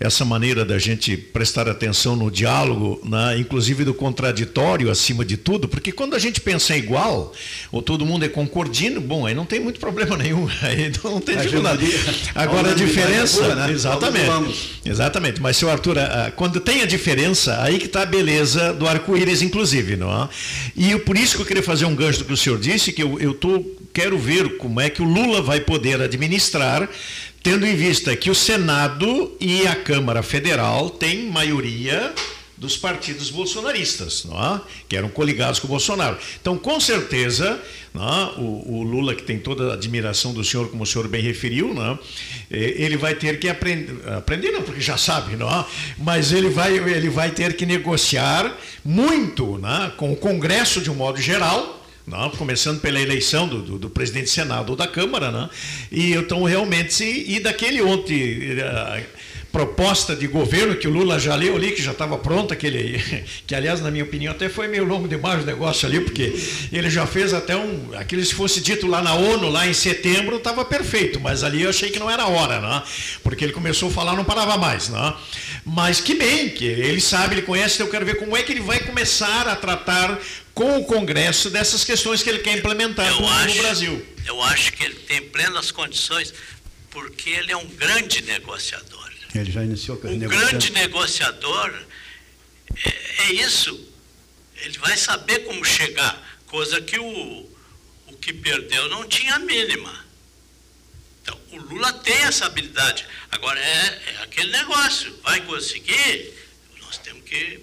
[0.00, 5.68] essa maneira da gente prestar atenção no diálogo, né, inclusive do contraditório acima de tudo,
[5.68, 7.32] porque quando a gente pensa igual,
[7.70, 10.27] ou todo mundo é concordino, bom, aí não tem muito problema nenhum,
[10.62, 11.86] aí não tem dificuldade.
[12.34, 13.70] Agora a diferença, né?
[13.70, 15.96] exatamente, exatamente, mas seu Arthur,
[16.36, 20.28] quando tem a diferença, aí que está a beleza do arco-íris, inclusive, não é?
[20.76, 23.02] E por isso que eu queria fazer um gancho do que o senhor disse, que
[23.02, 26.88] eu, eu tô, quero ver como é que o Lula vai poder administrar
[27.42, 32.12] tendo em vista que o Senado e a Câmara Federal têm maioria
[32.58, 34.60] dos partidos bolsonaristas, é?
[34.88, 36.18] que eram coligados com o Bolsonaro.
[36.40, 37.60] Então, com certeza,
[37.94, 38.40] é?
[38.40, 41.72] o, o, Lula, que tem toda a admiração do senhor, como o senhor bem referiu,
[41.80, 41.98] é?
[42.50, 45.64] ele vai ter que aprender, aprender não, porque já sabe, é?
[45.98, 49.90] mas ele vai, ele vai ter que negociar muito é?
[49.90, 54.24] com o Congresso de um modo geral, não, começando pela eleição do, do, do, presidente
[54.24, 55.50] do Senado ou da Câmara, né?
[55.92, 59.04] e então realmente, e daquele ontem, eh,
[59.58, 63.02] proposta de governo que o Lula já leu ali, que já estava pronta, que, ele,
[63.44, 66.32] que aliás, na minha opinião, até foi meio longo demais o negócio ali, porque
[66.70, 67.90] ele já fez até um.
[67.96, 71.70] Aquilo se fosse dito lá na ONU, lá em setembro, estava perfeito, mas ali eu
[71.70, 72.84] achei que não era hora, né?
[73.24, 74.90] porque ele começou a falar, não parava mais.
[74.90, 75.14] Né?
[75.66, 78.52] Mas que bem, que ele sabe, ele conhece, então eu quero ver como é que
[78.52, 80.20] ele vai começar a tratar
[80.54, 84.06] com o Congresso dessas questões que ele quer implementar no, acho, no Brasil.
[84.24, 86.32] Eu acho que ele tem plenas condições,
[86.90, 89.07] porque ele é um grande negociador.
[89.34, 91.86] Ele já iniciou a O grande negociador
[92.84, 92.88] é,
[93.22, 93.88] é, isso.
[94.56, 97.48] Ele vai saber como chegar, coisa que o,
[98.06, 100.06] o que perdeu não tinha a mínima.
[101.22, 103.06] Então, o Lula tem essa habilidade.
[103.30, 105.14] Agora, é, é aquele negócio.
[105.22, 106.34] Vai conseguir?
[106.80, 107.60] Nós temos que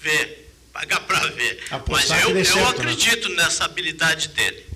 [0.00, 1.62] ver, pagar para ver.
[1.70, 2.70] Apostar Mas eu, eu certo, né?
[2.70, 3.36] acredito né?
[3.36, 4.66] nessa habilidade dele.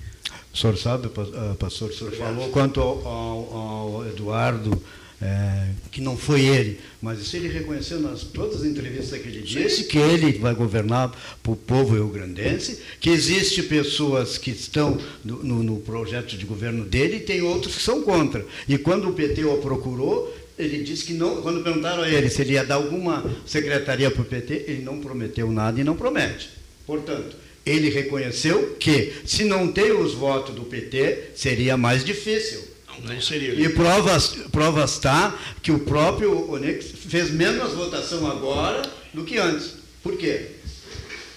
[0.51, 4.83] O senhor sabe, eh, pastor, o senhor falou quanto ao, ao, ao Eduardo
[5.21, 9.41] é, que não foi ele, mas isso ele reconheceu nas todas as entrevistas que ele
[9.41, 11.11] disse, que ele vai governar
[11.43, 16.85] para o povo rio-grandense, que existe pessoas que estão no, no, no, projeto de governo
[16.85, 18.45] dele e tem outros que são contra.
[18.67, 22.41] E quando o PT o procurou, ele disse que não, quando perguntaram a ele se
[22.41, 26.49] ele ia dar alguma secretaria para o PT, ele não prometeu nada e não promete.
[26.85, 32.68] Portanto, ele reconheceu que, se não tem os votos do PT, seria mais difícil
[33.03, 33.53] não seria.
[33.53, 38.81] E provas, provas está que o próprio Onex fez menos votação agora
[39.13, 39.73] do que antes.
[40.03, 40.51] Por quê?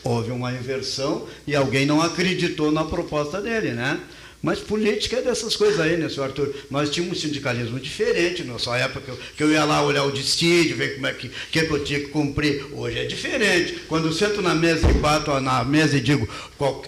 [0.05, 4.01] Houve uma inversão e alguém não acreditou na proposta dele, né?
[4.43, 6.53] Mas política é dessas coisas aí, né, senhor Arthur?
[6.69, 10.03] Nós tínhamos um sindicalismo diferente na sua época, que eu, que eu ia lá olhar
[10.03, 12.67] o destino, ver como é que, que, é que eu tinha que cumprir.
[12.73, 13.83] Hoje é diferente.
[13.89, 16.29] Quando eu sento na mesa e bato na mesa e digo,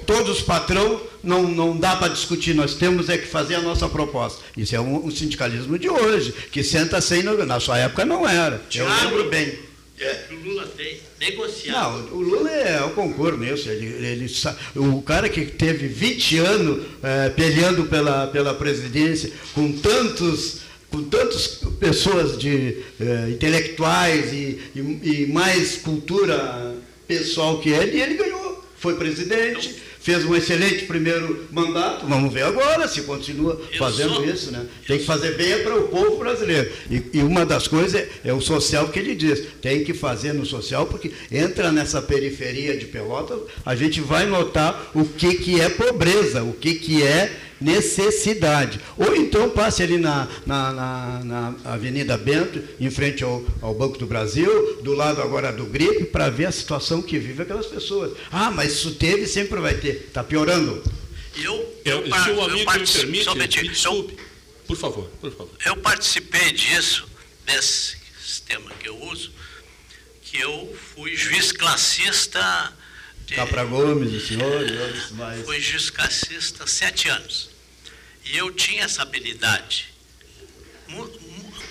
[0.04, 3.88] todos os patrão, não, não dá para discutir, nós temos é que fazer a nossa
[3.88, 4.42] proposta.
[4.56, 8.60] Isso é um, um sindicalismo de hoje, que senta sem, na sua época não era.
[8.74, 9.58] Eu lembro bem.
[9.98, 10.24] É.
[10.32, 12.10] O Lula tem negociado.
[12.10, 13.68] Não, o Lula é o concurso nisso.
[13.68, 14.26] Ele, ele,
[14.74, 21.60] o cara que teve 20 anos é, peleando pela, pela presidência, com tantos com tantas
[21.80, 26.72] pessoas de é, intelectuais e, e, e, mais cultura
[27.08, 28.64] pessoal que ele, ele ganhou.
[28.78, 29.82] Foi presidente.
[30.04, 34.66] Fez um excelente primeiro mandato, vamos ver agora se continua fazendo sou, isso, né?
[34.86, 36.70] Tem que fazer bem para o povo brasileiro.
[36.90, 40.34] E, e, uma das coisas é, é, o social que ele diz, tem que fazer
[40.34, 45.58] no social, porque entra nessa periferia de Pelotas, a gente vai notar o que, que
[45.58, 48.80] é pobreza, o que, que é necessidade.
[48.96, 53.98] Ou então passe ali na, na, na, na Avenida Bento, em frente ao, ao, Banco
[53.98, 58.12] do Brasil, do lado agora do gripe, para ver a situação que vive aquelas pessoas.
[58.30, 60.06] Ah, mas isso teve, sempre vai ter.
[60.06, 60.82] Está piorando.
[61.36, 64.16] Eu, eu, eu, se o amigo me permite, me desculpe.
[64.66, 65.52] por favor, por favor.
[65.64, 67.08] Eu participei disso,
[67.44, 69.32] desse sistema que eu uso,
[70.22, 72.72] que eu fui juiz classista
[73.32, 75.44] Capra Gomes, o senhor e outros mais.
[75.44, 77.50] Fui juiz classista sete anos.
[78.24, 79.94] E eu tinha essa habilidade.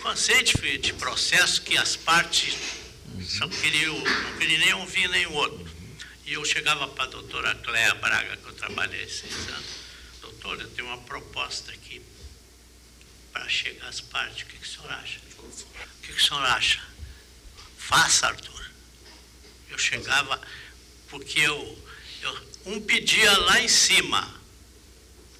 [0.03, 2.57] Cansei de, de processo que as partes
[3.39, 5.65] não queriam, não queriam nem ouvir nem o outro.
[6.25, 9.65] E eu chegava para a doutora Cléa Braga, que eu trabalhei seis anos.
[10.21, 12.01] Doutora, eu tenho uma proposta aqui
[13.31, 14.43] para chegar às partes.
[14.43, 15.19] O que, que o senhor acha?
[15.19, 16.81] O que, que o senhor acha?
[17.77, 18.71] Faça, Arthur.
[19.69, 20.41] Eu chegava,
[21.13, 21.77] porque eu,
[22.23, 24.33] eu um pedia lá em cima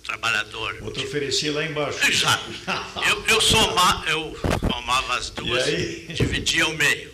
[0.04, 0.78] trabalhador.
[0.84, 2.06] Outro oferecia lá embaixo.
[2.06, 2.44] Exato.
[3.10, 7.12] Eu, eu, soma, eu somava as duas, dividia o meio.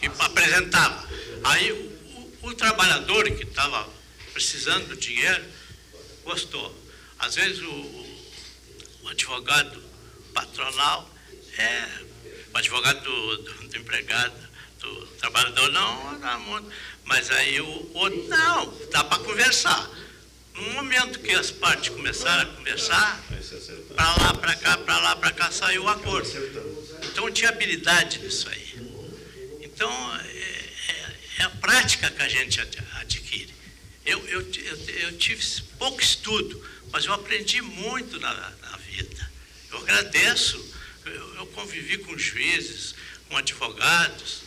[0.00, 1.08] E apresentava.
[1.42, 3.88] Aí o, o, o trabalhador que estava
[4.32, 5.44] precisando do dinheiro
[6.24, 6.74] gostou.
[7.18, 8.06] Às vezes o,
[9.02, 9.82] o advogado
[10.34, 11.10] patronal
[11.58, 11.88] é
[12.54, 14.34] o advogado do, do, do empregado,
[14.80, 16.72] do trabalhador não, não
[17.04, 19.90] mas aí o outro, não, dá para conversar.
[20.54, 23.22] No momento que as partes começaram a conversar,
[23.94, 26.28] para lá, para cá, para lá, para cá, saiu o acordo.
[27.04, 28.62] Então tinha habilidade nisso aí.
[29.60, 33.52] Então é, é, é a prática que a gente adquire.
[34.04, 35.44] Eu, eu, eu, eu, tive
[35.78, 39.30] pouco estudo, mas eu aprendi muito na, na vida.
[39.70, 40.72] Eu agradeço.
[41.04, 42.94] Eu, eu convivi com juízes,
[43.28, 44.42] com advogados,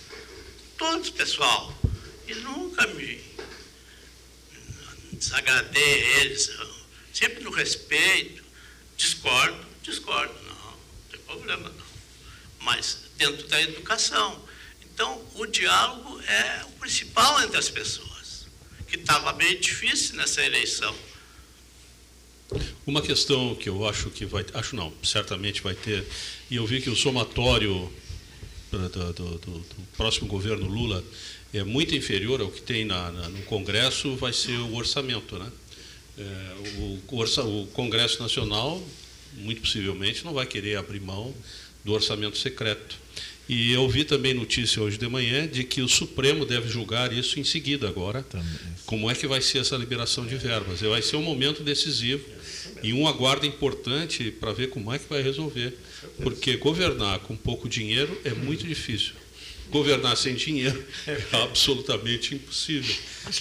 [0.77, 1.75] todos, pessoal.
[2.27, 3.21] E nunca me
[5.13, 6.51] desagradei eles.
[7.13, 8.43] Sempre no respeito.
[8.97, 10.33] Discordo, discordo.
[10.43, 10.77] Não, não
[11.09, 11.85] tem problema não.
[12.59, 14.43] Mas dentro da educação.
[14.81, 18.47] Então, o diálogo é o principal entre as pessoas,
[18.87, 20.95] que estava bem difícil nessa eleição.
[22.85, 26.07] Uma questão que eu acho que vai, acho não, certamente vai ter,
[26.49, 27.91] e eu vi que o somatório
[28.71, 31.03] do, do, do, do próximo governo Lula
[31.57, 35.51] é muito inferior ao que tem na, na, no Congresso, vai ser o orçamento, né?
[36.17, 38.81] É, o, o, o Congresso Nacional,
[39.37, 41.33] muito possivelmente, não vai querer abrir mão
[41.83, 42.97] do orçamento secreto.
[43.47, 47.39] E eu vi também notícia hoje de manhã de que o Supremo deve julgar isso
[47.39, 48.23] em seguida agora.
[48.23, 48.47] Também.
[48.85, 50.81] Como é que vai ser essa liberação de verbas?
[50.81, 52.25] Vai ser um momento decisivo
[52.81, 55.77] e um aguardo importante para ver como é que vai resolver.
[56.23, 59.13] Porque governar com pouco dinheiro é muito difícil.
[59.69, 62.95] Governar sem dinheiro é absolutamente impossível.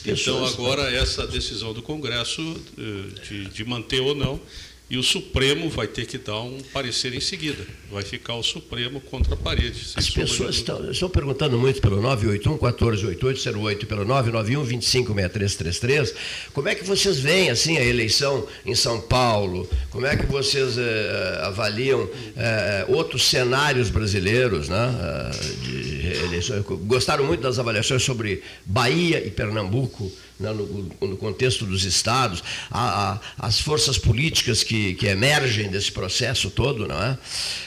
[0.06, 2.42] Então, agora, essa decisão do Congresso
[2.78, 4.40] eh, de, de manter ou não
[4.88, 7.64] e o Supremo vai ter que dar um parecer em seguida.
[7.90, 9.80] Vai ficar o Supremo contra a parede.
[9.96, 16.14] As pessoas estão, estão, perguntando muito pelo 981-148808 e pelo 991-256333
[16.52, 20.76] como é que vocês veem assim, a eleição em São Paulo, como é que vocês
[20.76, 25.30] eh, avaliam eh, outros cenários brasileiros né,
[25.62, 26.62] de eleições.
[26.62, 33.12] Gostaram muito das avaliações sobre Bahia e Pernambuco né, no, no, contexto dos estados, a,
[33.12, 37.18] a, as forças políticas que, que emergem desse processo todo, não é?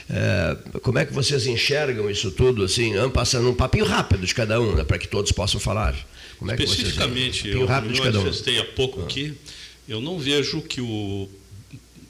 [0.10, 0.80] é?
[0.82, 4.76] Como é que vocês enxergam isso tudo, assim, passando um papinho rápido de cada um,
[4.76, 5.96] né, para que todos possam falar?
[6.38, 8.62] Como é que Especificamente, vocês, um eu rápido de cada manifestei um.
[8.62, 9.06] há pouco ah.
[9.06, 9.34] que
[9.88, 11.30] eu não vejo que o,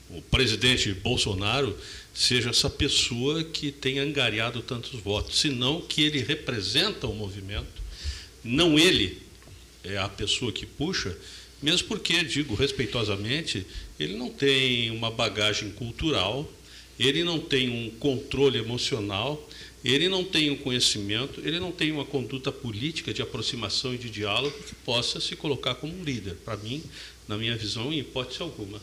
[0.10, 1.78] o presidente Bolsonaro
[2.14, 7.68] seja essa pessoa que tenha angariado tantos votos, senão que ele representa o movimento,
[8.44, 9.27] não ele
[9.88, 11.16] é a pessoa que puxa,
[11.62, 13.66] mesmo porque, digo respeitosamente,
[14.00, 16.52] ele não tem uma bagagem cultural,
[17.00, 19.48] ele não tem um controle emocional,
[19.84, 24.10] ele não tem um conhecimento, ele não tem uma conduta política de aproximação e de
[24.10, 26.36] diálogo que possa se colocar como um líder.
[26.44, 26.84] Para mim,
[27.28, 28.82] na minha visão, em hipótese alguma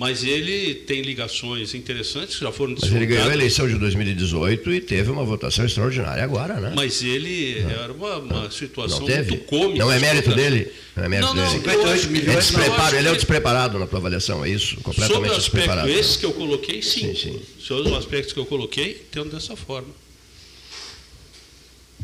[0.00, 4.72] mas ele tem ligações interessantes que já foram Mas ele ganhou a eleição de 2018
[4.72, 6.72] e teve uma votação extraordinária agora, né?
[6.74, 7.70] Mas ele não.
[7.70, 9.78] era uma, uma situação não muito cômica.
[9.78, 10.72] Não é mérito dele?
[10.96, 11.50] Não é mérito não, dele.
[11.50, 12.34] 58 milhões.
[12.34, 14.76] É despreparo, ele é o despreparado na tua avaliação, é isso?
[14.76, 15.86] Completamente Sobre despreparado.
[15.86, 17.14] Sobre esses que eu coloquei, sim.
[17.14, 17.42] sim, sim.
[17.58, 19.88] Sobre os aspectos que eu coloquei, tendo dessa forma.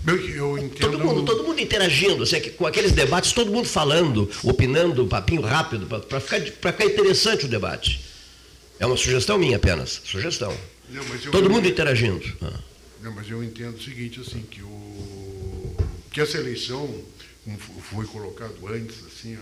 [0.06, 0.78] Eu entendo...
[0.78, 5.42] todo, mundo, todo mundo interagindo, assim, com aqueles debates, todo mundo falando, opinando, um papinho
[5.42, 8.04] rápido, para ficar, ficar interessante o debate.
[8.78, 10.56] É uma sugestão minha apenas, sugestão.
[10.88, 12.24] Não, todo mundo interagindo.
[12.42, 12.60] Ah.
[13.02, 15.76] Não, mas eu entendo o seguinte, assim, que, o,
[16.10, 16.92] que essa eleição,
[17.44, 19.38] como foi colocado antes, assim,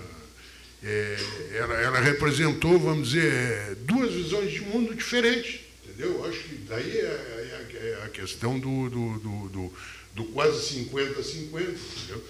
[0.83, 1.17] é,
[1.55, 6.25] ela, ela, representou, vamos dizer, duas visões de mundo diferentes, entendeu?
[6.27, 9.73] Acho que daí é, é, é a questão do, do, do, do
[10.15, 12.25] do quase 50 a 50, entendeu?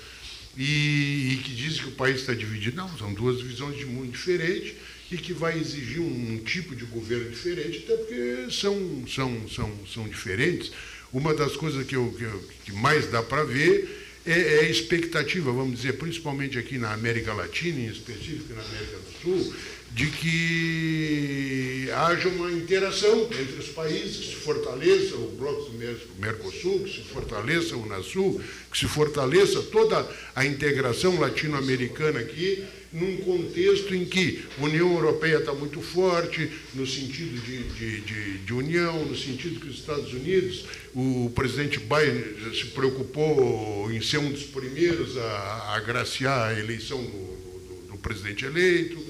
[0.57, 2.77] E, e, que diz que o país está dividido.
[2.77, 4.75] Não, são duas visões de mundo diferentes
[5.11, 9.73] e que vai exigir um, um tipo de governo diferente, até porque são, são, são,
[9.93, 10.73] são diferentes.
[11.13, 14.71] Uma das coisas que, eu, que, eu, que mais dá para ver é, é, a
[14.71, 19.55] expectativa, vamos dizer, principalmente aqui na América Latina, em específico na América do Sul,
[19.95, 25.79] de que haja uma interação entre os países, se fortaleça o bloco do
[26.19, 28.41] Mercosul, que se fortaleça o Unasul,
[28.73, 30.05] que se fortaleça toda
[30.35, 36.85] a integração latino-americana aqui, num contexto em que a União Europeia está muito forte, no
[36.85, 42.53] sentido de, de, de, de, união, no sentido que os Estados Unidos, o presidente Biden
[42.53, 48.45] se preocupou em ser um dos primeiros a, agraciar a eleição do, do, do presidente
[48.45, 49.04] eleito,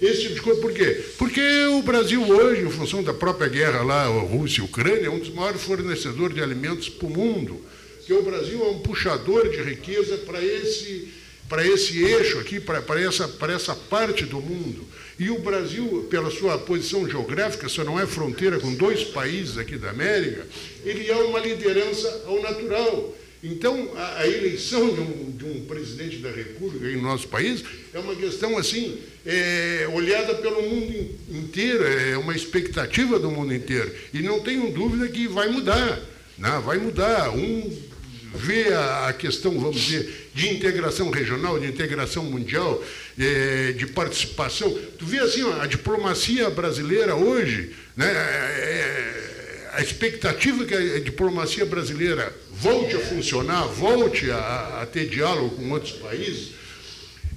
[0.00, 0.60] esse tipo de coisa.
[0.60, 1.04] Por quê?
[1.18, 5.18] Porque o Brasil hoje, em função da própria guerra lá, Rússia e Ucrânia, é um
[5.18, 7.60] dos maiores fornecedores de alimentos para o mundo.
[8.06, 11.12] Que o Brasil é um puxador de riqueza para esse,
[11.48, 14.86] para esse eixo aqui, para, para, essa, para essa parte do mundo.
[15.18, 19.76] E o Brasil, pela sua posição geográfica, só não é fronteira com dois países aqui
[19.76, 20.46] da América,
[20.82, 23.14] ele é uma liderança ao natural.
[23.42, 27.64] Então, a, a eleição de um, de um, presidente da República em nosso país
[27.94, 33.90] é uma questão assim, é, olhada pelo mundo inteiro, é uma expectativa do mundo inteiro.
[34.12, 36.00] E não tenho dúvida que vai mudar.
[36.36, 36.62] Né?
[36.64, 37.30] Vai mudar.
[37.30, 37.90] Um
[38.34, 42.82] vê a, questão, vamos dizer, de integração regional, de integração mundial,
[43.18, 44.70] é, de participação.
[44.98, 52.32] Tu vê assim, a diplomacia brasileira hoje, né, é, a expectativa que a diplomacia brasileira
[52.60, 56.50] volte a funcionar, volte a, a ter diálogo com outros países,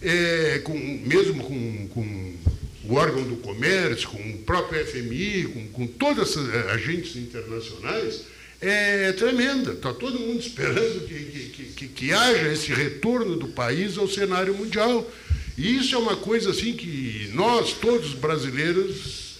[0.01, 2.34] é, com, mesmo com, com
[2.86, 8.24] o órgão do comércio, com o próprio FMI, com, com todas as agentes internacionais,
[8.59, 9.71] é tremenda.
[9.71, 14.53] Está todo mundo esperando que, que, que, que, haja esse retorno do país ao cenário
[14.53, 15.09] mundial.
[15.57, 19.32] E isso é uma coisa assim que nós, todos brasileiros,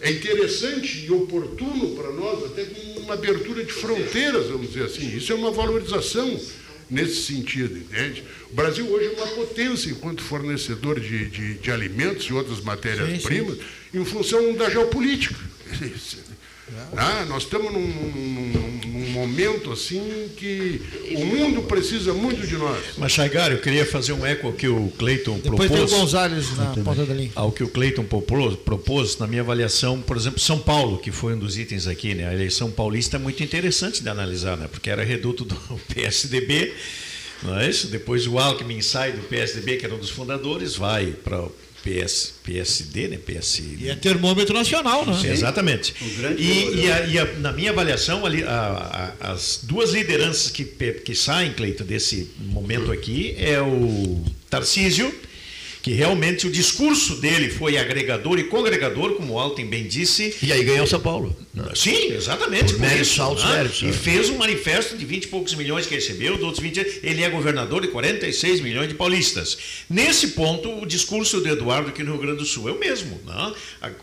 [0.00, 5.16] é interessante e oportuno para nós, até com uma abertura de fronteiras, vamos dizer assim.
[5.16, 6.40] Isso é uma valorização
[6.88, 8.24] nesse sentido, entende?
[8.50, 13.58] O Brasil hoje é uma potência enquanto fornecedor de, de, de alimentos e outras matérias-primas,
[13.94, 15.36] em função da geopolítica.
[16.96, 20.80] Ah, nós estamos num, num, num, momento assim que
[21.14, 22.80] o mundo precisa muito de nós.
[22.96, 25.68] Mas, Chaigar, eu queria fazer um eco ao que o Cleiton propôs.
[25.68, 27.30] Depois tem o Gonzalez na ponta da linha.
[27.34, 31.34] Ao que o Cleiton propôs, propôs, na minha avaliação, por exemplo, São Paulo, que foi
[31.34, 32.28] um dos itens aqui, né?
[32.28, 34.68] A eleição paulista é muito interessante de analisar, né?
[34.70, 35.56] Porque era reduto do
[35.94, 36.72] PSDB,
[37.42, 37.88] não é isso?
[37.88, 41.44] Depois o Alckmin sai do PSDB, que era um dos fundadores, vai para
[41.82, 43.16] PS, PSD, né?
[43.18, 43.62] PS...
[43.78, 45.18] E é termômetro nacional, né?
[45.24, 45.94] Exatamente.
[46.38, 51.14] E, e, a, e a, na minha avaliação, ali, a, as duas lideranças que, que
[51.14, 55.12] saem, Cleito, desse momento aqui é o Tarcísio
[55.82, 60.36] que realmente o discurso dele foi agregador e congregador, como o Alten bem disse.
[60.42, 61.34] E aí ganhou São Paulo.
[61.74, 62.74] Sim, exatamente.
[62.74, 63.56] Por, por isso, altos né?
[63.56, 63.82] méritos.
[63.82, 63.92] E né?
[63.92, 67.28] fez um manifesto de 20 e poucos milhões que recebeu, dos outros 20, ele é
[67.28, 69.58] governador de 46 milhões de paulistas.
[69.88, 73.20] Nesse ponto, o discurso do Eduardo aqui no Rio Grande do Sul é o mesmo,
[73.26, 73.52] né?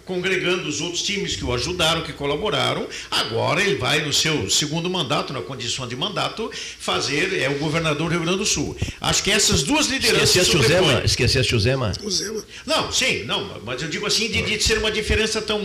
[0.05, 2.87] congregando os outros times que o ajudaram, que colaboraram.
[3.09, 8.09] Agora ele vai, no seu segundo mandato, na condição de mandato, fazer, é o governador
[8.09, 8.75] do Rio Grande do Sul.
[8.99, 10.35] Acho que essas duas lideranças.
[10.35, 11.01] Esqueceste o Zema?
[11.05, 11.91] Esqueceste o Zema?
[12.03, 12.43] O Zema.
[12.65, 15.61] Não, sim, não, mas eu digo assim, de, de ser uma diferença tão,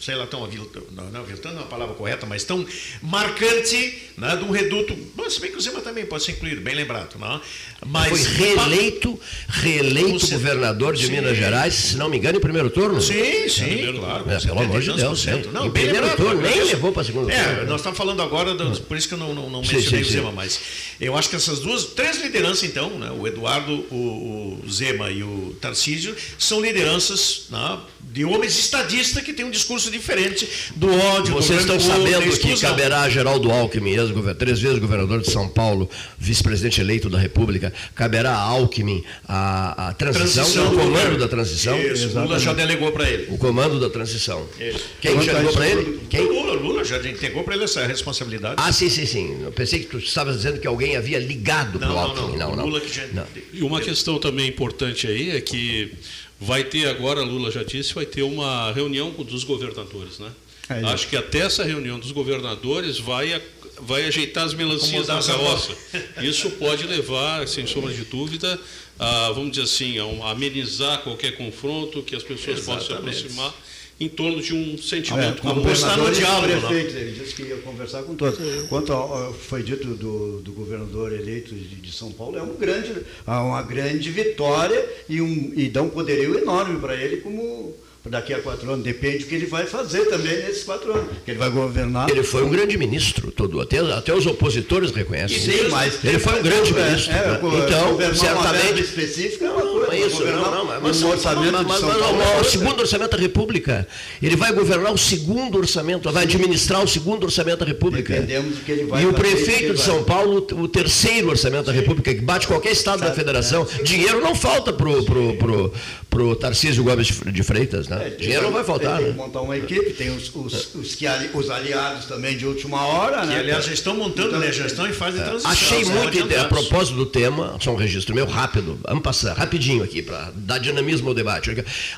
[0.00, 0.46] sei lá, tão
[0.92, 2.66] não, não, aviltando não é uma palavra correta, mas tão
[3.02, 4.94] marcante né, de um reduto.
[5.14, 7.16] Bom, se bem que o Zema também pode ser incluído, bem lembrado.
[7.18, 7.36] Não?
[7.36, 7.40] É?
[7.86, 11.12] Mas, Foi reeleito, reeleito governador de sim.
[11.12, 13.00] Minas Gerais, se não me engano, em primeiro turno?
[13.00, 14.30] Sim, sim, claro.
[14.30, 15.26] É, pelo amor de Deus.
[15.52, 17.70] Não, em primeiro lembrado, turno, nem levou para segundo é, turno.
[17.70, 20.00] Nós estamos falando agora, do, por isso que eu não, não, não mencionei sim, sim,
[20.00, 20.60] o Zema, mas
[21.00, 25.22] eu acho que essas duas, três lideranças, então, né, o Eduardo, o, o Zema e
[25.22, 27.78] o Tarcísio, são lideranças né,
[28.12, 31.34] de homens estadistas que têm um discurso diferente do ódio.
[31.34, 33.96] Vocês estão sabendo que caberá a Geraldo Alckmin,
[34.38, 35.88] três vezes governador de São Paulo,
[36.18, 41.78] vice-presidente eleito da República, caberá a Alckmin a, a transição, transição o comando da transição.
[41.80, 43.26] Isso, Lula já delegou para ele.
[43.30, 44.46] O comando da transição.
[44.58, 44.84] Isso.
[45.00, 46.00] Quem já delegou para ele?
[46.08, 46.22] Quem?
[46.22, 48.54] Lula, Lula já entregou para ele essa responsabilidade.
[48.58, 49.42] Ah, sim, sim, sim.
[49.42, 52.36] Eu pensei que tu estavas dizendo que alguém havia ligado para o Alckmin.
[52.36, 52.56] Não, não.
[52.56, 52.66] não.
[52.66, 53.06] Lula que já...
[53.12, 53.24] não.
[53.52, 55.92] E uma questão também importante aí é que
[56.40, 60.30] vai ter agora, Lula já disse, vai ter uma reunião dos governadores, né?
[60.68, 63.40] É Acho que até essa reunião dos governadores vai,
[63.80, 65.76] vai ajeitar as melancias da carroça.
[66.20, 68.58] Isso pode levar, sem sombra de dúvida,
[68.98, 72.86] a, vamos dizer assim, a, amenizar qualquer confronto, que as pessoas Exatamente.
[72.86, 73.54] possam se aproximar
[73.98, 75.62] em torno de um sentimento é, comum.
[75.62, 76.66] Conversar no diálogo.
[76.66, 78.38] Prefeito, ele disse que ia conversar com todos.
[78.68, 82.94] Quanto ao, foi dito do, do governador eleito de, de, São Paulo, é um grande,
[83.26, 87.74] uma grande vitória e, um, e dá um poderio enorme para ele como
[88.10, 88.84] daqui a quatro anos.
[88.84, 91.10] Depende do que ele vai fazer também nesses quatro anos.
[91.24, 92.08] Que ele vai governar.
[92.10, 95.38] Ele foi um grande ministro, todo, até, até os opositores reconhecem.
[95.38, 97.12] Sim, mas ele foi um grande é, ministro.
[97.14, 97.40] É, né?
[97.64, 99.86] então, certamente específica é uma coisa.
[99.86, 103.10] Não, é isso, não, não, mas, um orçamento mas, mas, mas, não, o segundo orçamento
[103.10, 103.86] da República.
[104.22, 108.14] Ele vai governar o segundo orçamento, vai administrar o segundo orçamento da República.
[108.14, 111.72] Dependemos do que ele vai E o prefeito de São Paulo, o terceiro orçamento da
[111.72, 113.66] República, que bate qualquer estado da federação.
[113.84, 115.72] Dinheiro não falta pro, pro, pro,
[116.10, 117.95] pro Tarcísio Gomes de Freitas, né?
[118.02, 118.96] É, Dinheiro não vai faltar.
[118.96, 119.16] Tem que né?
[119.16, 123.26] montar uma equipe, tem os, os, os, que, os aliados também de última hora, que,
[123.28, 123.38] né?
[123.38, 124.52] aliás, já estão montando, então, né?
[124.52, 125.26] Já estão em fase de é.
[125.26, 125.50] transição.
[125.50, 130.02] Achei muito, a propósito do tema, só um registro meu rápido, vamos passar rapidinho aqui
[130.02, 131.50] para dar dinamismo ao debate.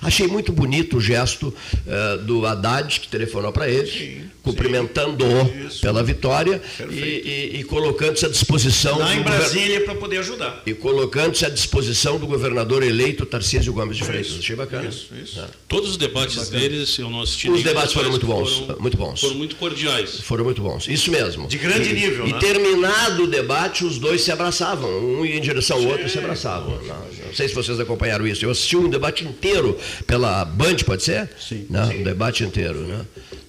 [0.03, 6.03] Achei muito bonito o gesto uh, do Haddad, que telefonou para ele, sim, cumprimentando-o pela
[6.03, 8.99] vitória e, e, e colocando-se à disposição.
[8.99, 10.63] Lá em Brasília para poder ajudar.
[10.67, 14.39] E colocando-se à disposição do governador eleito Tarcísio Gomes de Freitas.
[14.39, 14.89] Achei bacana.
[14.89, 15.41] Isso, isso.
[15.41, 15.45] É.
[15.69, 16.59] Todos os debates bacana.
[16.59, 17.51] deles eu não assisti.
[17.51, 18.57] Os debates foram muito bons.
[18.59, 19.21] Foram, muito bons.
[19.21, 20.21] Foram muito cordiais.
[20.21, 20.89] Foram muito bons.
[20.89, 21.47] Isso mesmo.
[21.47, 22.27] De grande e, nível.
[22.27, 22.39] E né?
[22.39, 24.89] terminado o debate, os dois se abraçavam.
[24.89, 26.79] Um ia em direção ao outro e se abraçavam.
[26.83, 26.95] Não,
[27.27, 28.45] não, sei se vocês acompanharam isso.
[28.45, 31.31] Eu assisti um debate inteiro pela Band, pode ser?
[31.39, 31.67] Sim.
[31.69, 32.01] Não, Sim.
[32.01, 32.81] Um debate inteiro.
[32.81, 33.05] Né?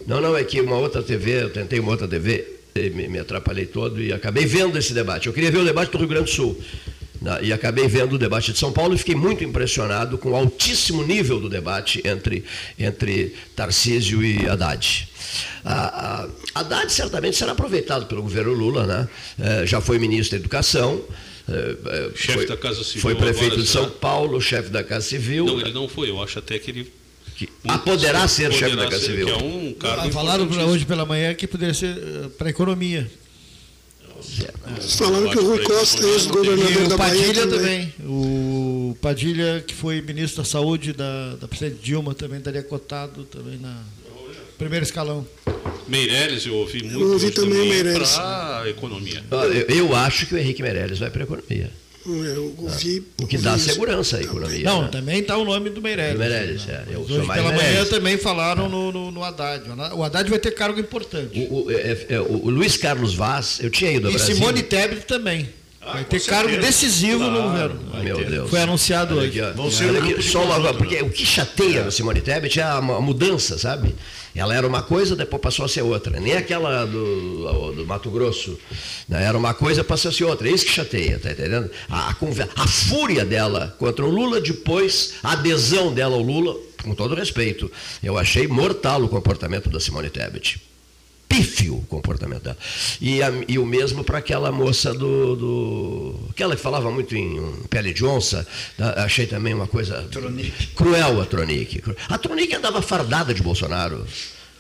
[0.10, 3.66] Não, não, é que uma outra TV, eu tentei uma outra TV me, me atrapalhei
[3.66, 5.28] todo e acabei vendo esse debate.
[5.28, 6.60] Eu queria ver o debate do Rio Grande do Sul.
[7.22, 10.36] Né, e acabei vendo o debate de São Paulo e fiquei muito impressionado com o
[10.36, 12.46] altíssimo nível do debate entre,
[12.78, 15.08] entre Tarcísio e Haddad.
[15.64, 19.10] A, a, Haddad certamente será aproveitado pelo governo Lula, né?
[19.38, 21.04] É, já foi ministro da Educação.
[21.48, 23.02] É, é chefe foi, da Casa Civil.
[23.02, 25.46] Foi prefeito de São Paulo, chefe da Casa Civil.
[25.46, 26.92] Não, ele não foi, eu acho até que ele
[27.40, 29.26] que ah, poderá ser chefe da Casa Civil.
[29.28, 32.50] Que é um cargo ah, falaram hoje pela manhã que poderia ser eh, para a
[32.50, 33.10] economia.
[34.98, 37.94] Falaram que o Rui Costa é ex-governador da Bahia Padilha também.
[38.02, 43.58] O Padilha, que foi ministro da Saúde da, da presidente Dilma, também estaria cotado também
[43.58, 43.82] na
[44.58, 45.26] primeiro escalão.
[45.88, 47.00] Meirelles, eu ouvi muito.
[47.00, 48.12] Eu ouvi também, também Meirelles.
[48.12, 49.24] Para a economia.
[49.32, 51.72] Eu, eu acho que o Henrique Meirelles vai para a economia.
[52.12, 54.64] Eu ouvi, o que dá segurança à economia.
[54.64, 54.90] Não, né?
[54.90, 56.14] também está o nome do Meirelles.
[56.14, 56.84] Do Meirelles, é.
[56.90, 57.64] Eu hoje pela Meirelles.
[57.64, 58.70] manhã também falaram é.
[58.70, 59.64] no, no, no, Haddad.
[59.96, 61.48] O Haddad vai ter cargo importante.
[61.50, 64.36] O, o, é, é, o Luiz Carlos Vaz, eu tinha ido ao e Brasil.
[64.36, 65.50] E Simone Tebet também.
[65.82, 67.80] Ah, vai ter cargo decisivo claro, no governo.
[68.04, 68.30] Meu ter.
[68.30, 68.50] Deus.
[68.50, 69.42] Foi anunciado hoje.
[69.56, 73.02] Vão ser aqui, só uma, porque o que chateia no Simone Tebet é a, a
[73.02, 73.96] mudança, sabe?
[74.36, 76.20] Ela era uma coisa, depois passou a ser outra.
[76.20, 78.58] Nem aquela do, do Mato Grosso.
[79.08, 79.24] Né?
[79.24, 80.48] Era uma coisa, passou a ser outra.
[80.48, 81.70] É isso que chateia, tá entendendo?
[81.90, 82.16] A, a,
[82.56, 87.72] a fúria dela contra o Lula, depois a adesão dela ao Lula, com todo respeito.
[88.04, 90.69] Eu achei mortal o comportamento da Simone Tebet
[91.30, 92.58] pífio o comportamento dela.
[93.00, 97.40] E, a, e o mesmo para aquela moça do, do, Aquela que falava muito em
[97.70, 98.46] pele de onça,
[98.98, 100.68] achei também uma coisa Tronic.
[100.76, 101.84] cruel a Tronic.
[102.10, 104.06] A Tronic andava fardada de Bolsonaro.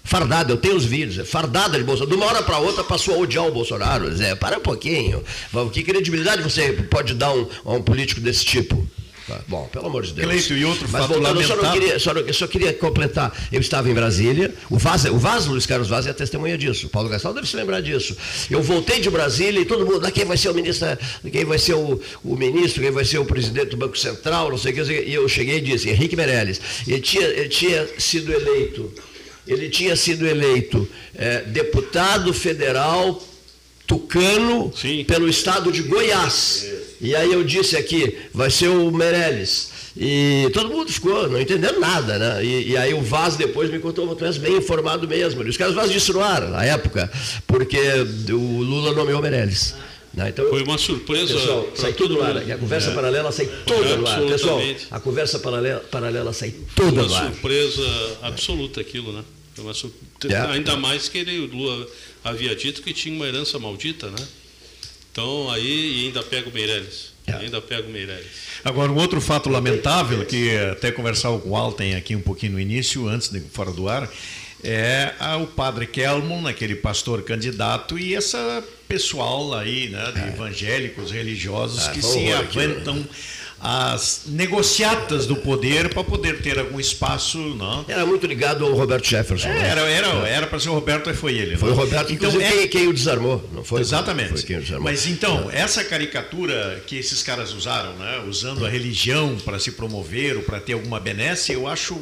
[0.03, 2.09] Fardada, eu tenho os vídeos, fardada de Bolsonaro.
[2.09, 4.15] De uma hora para outra passou a odiar o Bolsonaro.
[4.15, 5.24] Zé, para um pouquinho.
[5.74, 8.88] Que credibilidade você pode dar um, a um político desse tipo?
[9.30, 9.42] Tá.
[9.48, 10.28] Bom, pelo amor de Deus.
[10.28, 13.32] Cleito, e outro Mas, voltando, eu só, não queria, só, eu só queria completar.
[13.52, 16.88] Eu estava em Brasília, o Vaz, o Vaz Luiz Carlos Vaz é a testemunha disso.
[16.88, 18.18] O Paulo Gastal deve se lembrar disso.
[18.50, 20.88] Eu voltei de Brasília e todo mundo, ah, quem vai ser o ministro,
[21.32, 24.58] quem vai ser o, o ministro, quem vai ser o presidente do Banco Central, não
[24.58, 24.92] sei o que.
[24.92, 26.60] E eu cheguei e disse, Henrique Meirelles.
[26.88, 28.92] Ele tinha, ele tinha sido eleito,
[29.46, 33.22] ele tinha sido eleito é, deputado federal
[33.90, 35.04] tucano Sim.
[35.04, 36.72] pelo estado de Goiás.
[37.02, 39.72] E aí eu disse aqui, vai ser o Meirelles.
[39.98, 42.46] E todo mundo ficou, não entendendo nada, né?
[42.46, 45.42] E, e aí o Vaz depois me contou, tu és bem informado mesmo.
[45.42, 47.12] Os caras Vaz disse no ar, na época,
[47.48, 47.80] porque
[48.30, 49.74] o Lula nomeou Meirelles.
[50.14, 50.30] Né?
[50.30, 51.34] Então, Foi uma surpresa.
[51.34, 52.38] Pessoal, sai tudo no ar.
[52.38, 52.94] A conversa é.
[52.94, 54.22] paralela sai toda no ar.
[54.22, 54.62] Pessoal,
[54.92, 57.24] a conversa paralela, paralela sai toda no ar.
[57.24, 59.24] Uma surpresa absoluta aquilo, né?
[59.58, 59.92] Uma sur...
[60.30, 60.36] é.
[60.36, 61.88] Ainda mais que ele, o Lula
[62.24, 64.28] havia dito que tinha uma herança maldita, né?
[65.11, 67.09] Então aí ainda pega o Meirelles.
[67.28, 67.34] É.
[67.34, 68.28] Ainda pega o Meirelles.
[68.63, 72.59] Agora, um outro fato lamentável, que até conversava com o Alten aqui um pouquinho no
[72.59, 74.09] início, antes de fora do ar,
[74.63, 80.28] é o padre Kelmon, aquele pastor candidato, e essa pessoal aí, né, de é.
[80.30, 83.05] evangélicos, religiosos, ah, que se aventam
[83.60, 87.38] as negociatas do poder para poder ter algum espaço.
[87.38, 87.84] Não?
[87.88, 89.49] Era muito ligado ao Roberto Jefferson.
[89.49, 89.70] É, né?
[89.70, 91.57] Era era era para ser o Roberto e foi ele.
[91.57, 91.76] Foi não?
[91.76, 92.51] o Roberto então, é...
[92.51, 93.82] quem, quem, o desarmou, não foi?
[93.82, 94.30] Exatamente.
[94.30, 94.86] Foi quem o desarmou.
[94.86, 95.60] Mas então, é.
[95.60, 98.24] essa caricatura que esses caras usaram, né?
[98.28, 101.97] usando a religião para se promover ou para ter alguma benesse, eu acho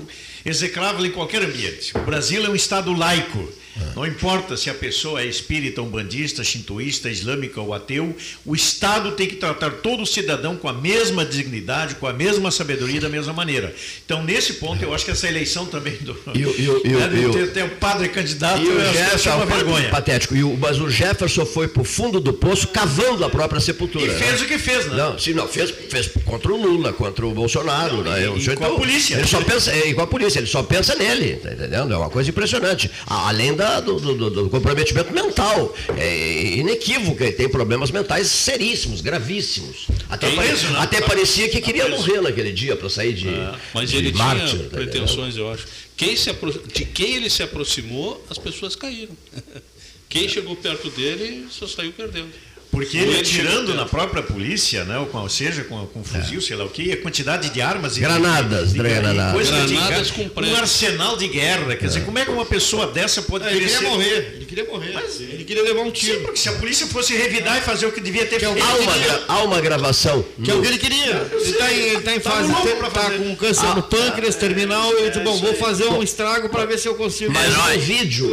[0.45, 1.97] execrável em qualquer ambiente.
[1.97, 3.51] O Brasil é um Estado laico.
[3.95, 8.15] Não importa se a pessoa é espírita, umbandista, shintoísta, islâmica ou ateu,
[8.45, 13.01] o Estado tem que tratar todo cidadão com a mesma dignidade, com a mesma sabedoria,
[13.01, 13.73] da mesma maneira.
[14.05, 16.17] Então, nesse ponto, eu acho que essa eleição também do.
[16.33, 19.33] E, o, e, o, né, e, ter, ter um padre candidato e o Jefferson, é
[19.33, 19.89] uma vergonha.
[19.89, 20.35] Patético.
[20.35, 24.05] E o, mas o Jefferson foi para o fundo do poço cavando a própria sepultura.
[24.05, 24.45] E fez né?
[24.45, 24.95] o que fez, né?
[24.95, 27.97] Não, sim, não, fez, fez contra o Lula, contra o Bolsonaro.
[27.97, 28.23] Não, né?
[28.23, 29.15] e, e com a polícia.
[29.15, 31.93] Ele só pensa, e com a polícia, ele só pensa nele, tá entendendo?
[31.93, 32.89] É uma coisa impressionante.
[33.05, 35.75] Além da do, do, do, comprometimento mental.
[35.97, 39.87] É inequívoco, ele tem problemas mentais seríssimos, gravíssimos.
[40.09, 40.51] Até, pare...
[40.51, 40.79] isso, né?
[40.79, 43.29] até parecia que queria morrer naquele dia para sair de.
[43.29, 45.65] É, mas de ele Marte, tinha tá pretensões, eu acho.
[45.95, 46.51] Quem se apro...
[46.51, 49.15] De quem ele se aproximou, as pessoas caíram.
[50.09, 52.29] Quem chegou perto dele só saiu perdendo.
[52.71, 56.41] Porque ele atirando na própria polícia, né, ou, seja, com, com fuzil, é.
[56.41, 57.97] sei lá o que, a quantidade de armas.
[57.97, 59.49] Granadas, de, de, granadas.
[59.49, 61.75] granadas com Um arsenal de guerra.
[61.75, 61.87] Quer é.
[61.87, 63.85] dizer, como é que uma pessoa dessa pode é, Ele queria ser...
[63.85, 64.91] morrer, ele queria morrer.
[64.93, 66.17] Mas, ele queria levar um tiro.
[66.17, 68.63] Sim, porque se a polícia fosse revidar e fazer o que devia ter feito.
[68.63, 70.23] Há uma, há uma gravação.
[70.43, 71.27] Que é o que ele queria.
[71.31, 74.91] Ele está em, ele tá em tá fase, está com câncer ah, no pâncreas terminal.
[74.93, 77.31] e ele disse, bom, vou fazer um estrago para ver se eu consigo.
[77.31, 78.31] Mas há um vídeo,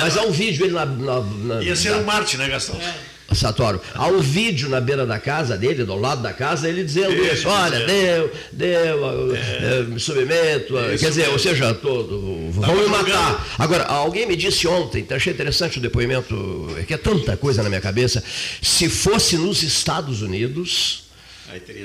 [0.00, 1.62] mas há um vídeo ele na.
[1.62, 2.78] Ia ser um Marte, né, Gastão?
[3.32, 3.34] É.
[3.34, 7.14] Satoro, há um vídeo na beira da casa dele, do lado da casa, ele dizendo
[7.24, 9.82] isso, olha, deu, deu, é.
[9.82, 13.54] me submeto, quer dizer, ou seja, todo, vão me matar.
[13.58, 17.68] Agora, alguém me disse ontem, achei interessante o depoimento, é que é tanta coisa na
[17.68, 18.22] minha cabeça,
[18.60, 21.04] se fosse nos Estados Unidos,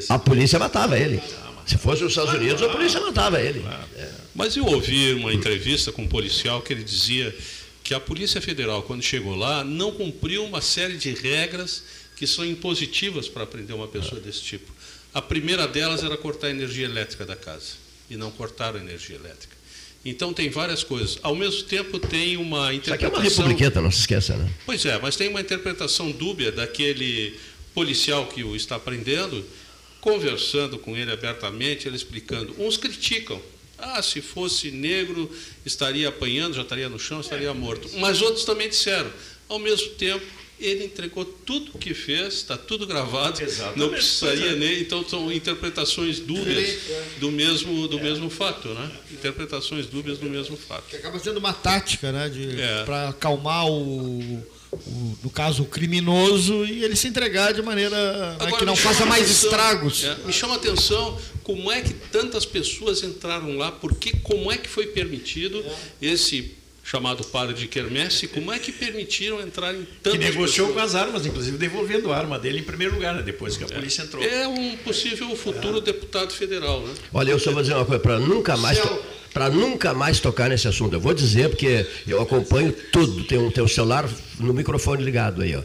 [0.10, 1.22] a polícia matava ele.
[1.66, 3.66] Se fosse nos Estados Unidos, a polícia matava ele.
[4.34, 7.36] Mas eu ouvi uma entrevista com um policial que ele dizia
[7.88, 11.84] que a Polícia Federal, quando chegou lá, não cumpriu uma série de regras
[12.18, 14.70] que são impositivas para prender uma pessoa desse tipo.
[15.14, 17.76] A primeira delas era cortar a energia elétrica da casa,
[18.10, 19.56] e não cortaram a energia elétrica.
[20.04, 21.18] Então tem várias coisas.
[21.24, 22.84] Ao mesmo tempo tem uma interpretação.
[22.84, 24.52] Isso aqui é uma republiqueta, não se esqueça, né?
[24.66, 27.40] Pois é, mas tem uma interpretação dúbia daquele
[27.74, 29.46] policial que o está prendendo,
[30.02, 32.54] conversando com ele abertamente, ele explicando.
[32.60, 33.42] Uns criticam,
[33.78, 35.30] ah, se fosse negro,
[35.66, 37.90] estaria apanhando, já estaria no chão, estaria morto.
[37.98, 39.12] Mas outros também disseram.
[39.48, 40.26] Ao mesmo tempo,
[40.60, 43.80] ele entregou tudo o que fez, está tudo gravado, Exatamente.
[43.80, 44.82] não precisaria nem.
[44.82, 47.04] Então são interpretações dúbias é.
[47.20, 48.04] do mesmo, do é.
[48.04, 48.92] mesmo fato, né?
[49.12, 50.86] Interpretações dúbias do mesmo fato.
[50.90, 52.32] Que acaba sendo uma tática, né?
[52.58, 52.84] É.
[52.84, 58.36] Para acalmar o, o, no caso, o criminoso e ele se entregar de maneira né,
[58.40, 60.04] Agora, que não faça mais atenção, estragos.
[60.04, 64.58] É, me chama a atenção como é que tantas pessoas entraram lá, porque como é
[64.58, 65.64] que foi permitido
[66.02, 70.74] esse chamado padre de quermesse, como é que permitiram entrar em tantas Que negociou pessoas?
[70.74, 73.68] com as armas, inclusive devolvendo a arma dele em primeiro lugar, né, depois que a
[73.68, 74.24] polícia entrou.
[74.24, 75.82] É um possível futuro é.
[75.82, 76.82] deputado federal.
[76.82, 76.94] Né?
[77.14, 78.80] Olha, eu só vou dizer uma coisa, para nunca mais...
[79.34, 83.64] Para nunca mais tocar nesse assunto, eu vou dizer, porque eu acompanho tudo, um, tem
[83.64, 84.10] um celular
[84.40, 85.62] no microfone ligado aí, ó.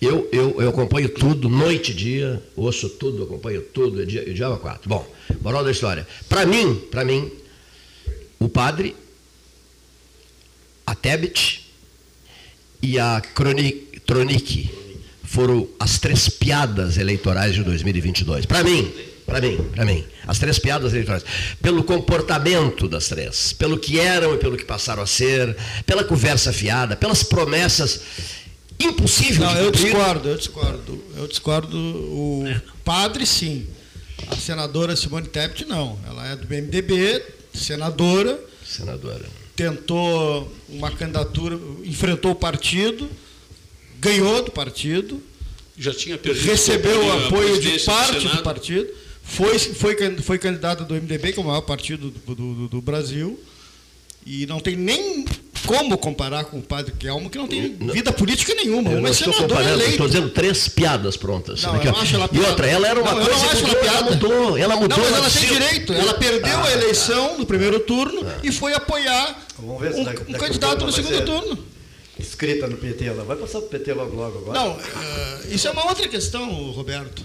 [0.00, 4.32] Eu, eu, eu acompanho tudo, noite e dia, ouço tudo, acompanho tudo, é dia, é
[4.32, 4.88] dia quatro.
[4.88, 5.06] Bom,
[5.40, 6.06] moral da história.
[6.28, 7.30] Para mim, para mim,
[8.38, 8.96] o padre,
[10.84, 11.70] a Tebet
[12.82, 13.22] e a
[14.04, 14.70] Tronic
[15.22, 18.44] foram as três piadas eleitorais de 2022.
[18.44, 18.92] Para mim,
[19.32, 21.24] para mim, para mim, as três piadas eleitorais,
[21.62, 25.56] pelo comportamento das três, pelo que eram e pelo que passaram a ser,
[25.86, 28.02] pela conversa fiada, pelas promessas
[28.78, 29.46] impossível.
[29.46, 31.04] Não, eu discordo, eu discordo.
[31.16, 31.78] Eu discordo.
[31.78, 32.44] O
[32.84, 33.66] padre, sim.
[34.28, 35.98] A senadora Simone Tebet, não.
[36.06, 37.22] Ela é do MDB,
[37.54, 38.38] senadora.
[38.62, 39.24] Senadora.
[39.56, 43.08] Tentou uma candidatura, enfrentou o partido,
[43.98, 45.22] ganhou do partido.
[45.78, 46.44] Já tinha perdido.
[46.44, 49.01] Recebeu o apoio de parte do, do, partido.
[49.22, 53.38] Foi, foi, foi candidata do MDB, que é o maior partido do, do, do Brasil.
[54.24, 55.24] E não tem nem
[55.66, 58.90] como comparar com o padre Kelmo, que não tem não, vida política nenhuma.
[58.90, 61.62] Eu não estou comparando, estou dizendo três piadas prontas.
[61.62, 62.46] Não, eu acho ela piada.
[62.46, 64.58] E outra, ela era uma não, coisa que mudou, ela mudou.
[64.58, 64.98] Ela mudou.
[64.98, 65.92] Não, mas ela tem direito.
[65.92, 68.38] Ela perdeu ah, a eleição no primeiro turno ah.
[68.42, 69.72] e foi apoiar um,
[70.28, 71.58] um candidato no segundo turno.
[72.18, 74.58] Escrita no PT, ela vai passar para o PT logo, logo agora?
[74.58, 77.24] Não, uh, isso é uma outra questão, Roberto.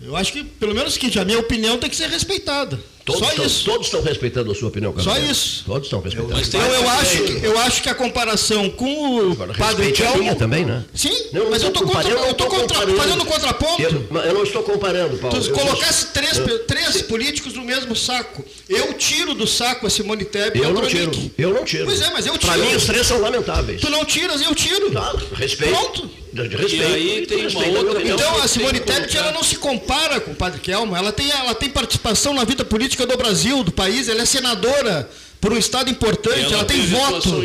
[0.00, 2.78] Eu acho que, pelo menos o seguinte, a minha opinião tem que ser respeitada.
[3.08, 3.64] Todos Só estão, isso.
[3.64, 5.64] Todos estão respeitando a sua opinião, Só isso.
[5.64, 6.38] Todos estão respeitando.
[6.38, 10.34] Então eu acho, que, eu acho que a comparação com o Agora, Padre Kelmo...
[10.36, 10.84] também, né?
[10.94, 13.82] Sim, não, mas eu estou contra, eu tô contra, fazendo contraponto.
[13.82, 15.40] Eu, eu, não estou comparando, Paulo.
[15.40, 18.44] Tu colocasse três, eu, três políticos no mesmo saco.
[18.68, 21.10] Eu tiro do saco a Simone Tebet Eu não tiro.
[21.38, 21.86] Eu não tiro.
[21.86, 22.52] Pois é, mas eu tiro.
[22.52, 23.80] Para mim os três são lamentáveis.
[23.80, 24.90] Tu não tiras, eu tiro.
[24.90, 25.74] Tá, respeito.
[25.74, 26.10] Pronto.
[26.46, 26.76] De respeito.
[26.76, 30.34] E aí tem uma outra Então a Simone Tebet ela não se compara com o
[30.34, 30.94] Padre Kelmo.
[30.94, 35.08] Ela tem, ela tem participação na vida política do Brasil, do país, ela é senadora
[35.40, 37.42] por um estado importante, ela, ela tem voto.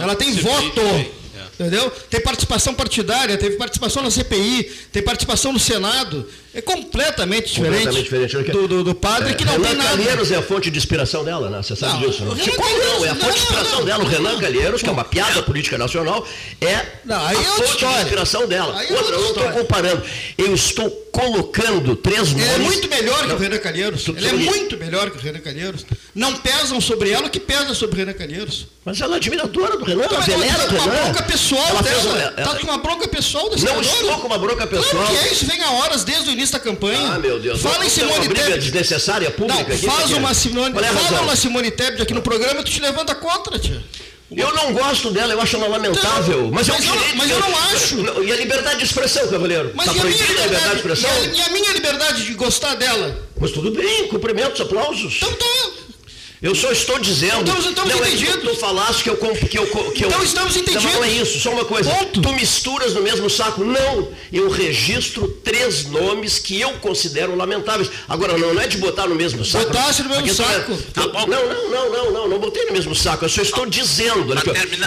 [0.00, 0.70] ela tem CPI voto.
[0.70, 1.21] Também.
[1.54, 1.90] Entendeu?
[2.10, 6.26] Tem participação partidária, teve participação na CPI, tem participação no Senado.
[6.54, 8.52] É completamente diferente, completamente diferente.
[8.52, 9.88] Do, do, do, padre é, que não Renan tem nada.
[9.88, 11.62] Calheiros é a fonte de inspiração dela, né?
[11.62, 12.36] Você sabe não, disso, não?
[12.36, 14.04] Tipo, não, é a fonte de inspiração não, dela.
[14.04, 16.26] O Renan Calheiros, que é uma piada política nacional,
[16.60, 17.96] é não, aí a é fonte história.
[17.96, 18.78] de inspiração dela.
[18.78, 20.02] Aí é outra, eu não estou comparando.
[20.36, 22.44] Eu estou colocando três nomes.
[22.46, 24.08] Ele é muito melhor que o Renan Calheiros.
[24.08, 25.86] Ele é muito melhor que o Renan Calheiros.
[26.14, 28.66] Não pesam sobre ela o que pesa sobre o Renan Calheiros.
[28.84, 31.14] Mas ela é admiradora do Renan, ela venera o Renan.
[31.22, 32.34] Bronca pessoal ela dela.
[32.36, 32.48] Ela...
[32.48, 35.04] Tá com uma bronca pessoal Não estou com uma bronca pessoal.
[35.04, 37.14] Claro que é isso, vem a horas desde o início da campanha.
[37.14, 37.60] Ah, meu Deus.
[37.60, 38.42] Fala em Simone Tebet.
[38.42, 39.92] briga desnecessária pública não.
[39.92, 43.58] Faz uma Simone, é fala uma Simone Tebet aqui no programa tu te levanta contra,
[43.58, 43.82] tia.
[44.34, 46.50] Eu não gosto dela, eu acho ela lamentável.
[46.50, 48.22] Mas, mas, eu, mas eu não acho.
[48.22, 49.72] E a liberdade de expressão, cavaleiro?
[49.74, 51.10] Mas tá e, a minha liberdade, a liberdade de expressão?
[51.10, 53.28] E a, e a, minha liberdade de gostar dela?
[53.38, 55.16] Mas tudo bem, cumprimentos, aplausos.
[55.16, 55.81] Então tá.
[56.42, 57.42] Eu só estou dizendo.
[57.42, 58.42] Então estamos não, entendidos.
[58.42, 59.16] Tu falaste que eu.
[59.16, 60.82] Que eu, que então eu, estamos entendidos.
[60.82, 61.88] Não, não é isso, só uma coisa.
[61.88, 62.20] Ponto.
[62.20, 63.62] Tu misturas no mesmo saco.
[63.62, 64.08] Não.
[64.32, 67.88] Eu registro três nomes que eu considero lamentáveis.
[68.08, 69.66] Agora, não, não é de botar no mesmo saco.
[69.66, 70.76] Botasse no mesmo é- saco.
[70.92, 73.24] Tá não, não, não, não, não, não botei no mesmo saco.
[73.24, 74.34] Eu só estou dizendo.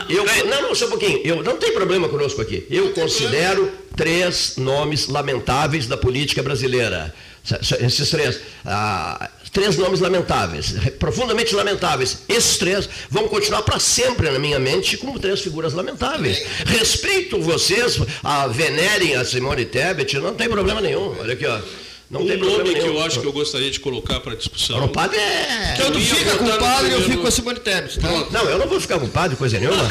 [0.10, 1.22] Eu, não, não, só um pouquinho.
[1.24, 2.68] Eu, não tem problema conosco aqui.
[2.70, 7.16] Eu considero três nomes lamentáveis da política brasileira.
[7.80, 8.42] Esses três.
[8.66, 12.18] Ah, três nomes lamentáveis, profundamente lamentáveis.
[12.28, 16.46] Esses três vão continuar para sempre na minha mente como três figuras lamentáveis.
[16.66, 21.16] Respeito vocês, a venerem a Simone Tebet, não tem problema nenhum.
[21.18, 21.85] Olha aqui, ó.
[22.16, 24.86] Não um tem nome que eu acho que eu gostaria de colocar para discussão.
[24.86, 25.74] O padre é.
[25.76, 28.00] Que eu não fica com o padre, eu fico com a Simone Tebet.
[28.00, 28.08] Tá?
[28.32, 29.84] Não, eu não vou ficar com o padre, coisa nenhuma.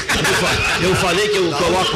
[0.82, 1.92] Eu falei que eu coloco.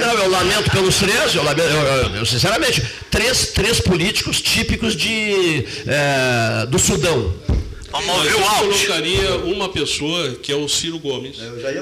[0.00, 4.96] Não, eu lamento pelos três, eu, lamento, eu, eu, eu sinceramente, três, três políticos típicos
[4.96, 7.34] de, é, do Sudão.
[7.90, 11.38] Vamos eu colocaria uma pessoa que é o Ciro Gomes.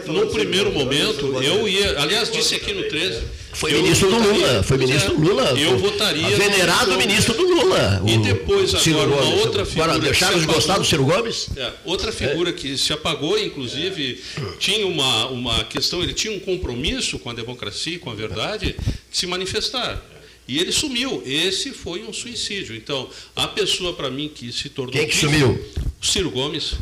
[0.07, 2.01] No primeiro momento, eu ia.
[2.01, 3.23] Aliás, disse aqui no 13.
[3.53, 4.63] Foi ministro do Lula.
[4.63, 5.43] Foi ministro do Lula.
[5.59, 6.37] Eu votaria.
[6.37, 8.03] Venerado ministro do Lula.
[8.07, 9.85] E depois, agora, uma outra figura.
[9.85, 11.49] Agora, deixaram de gostar do Ciro Gomes?
[11.57, 12.53] É, outra figura é.
[12.53, 14.23] que se apagou, inclusive,
[14.59, 18.77] tinha uma, uma questão, ele tinha um compromisso com a democracia e com a verdade
[19.11, 20.03] de se manifestar.
[20.47, 21.23] E ele sumiu.
[21.27, 22.75] Esse foi um suicídio.
[22.75, 24.93] Então, a pessoa, para mim, que se tornou.
[24.93, 25.63] Quem que sumiu?
[26.01, 26.75] Ciro Gomes.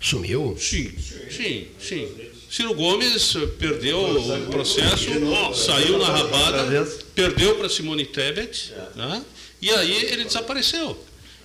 [0.00, 0.56] Sumiu?
[0.58, 0.94] Sim,
[1.30, 2.08] sim, sim.
[2.50, 5.10] Ciro Gomes perdeu o processo,
[5.54, 9.24] saiu na rabada, perdeu para Simone Tebet, né?
[9.60, 10.96] e aí ele desapareceu.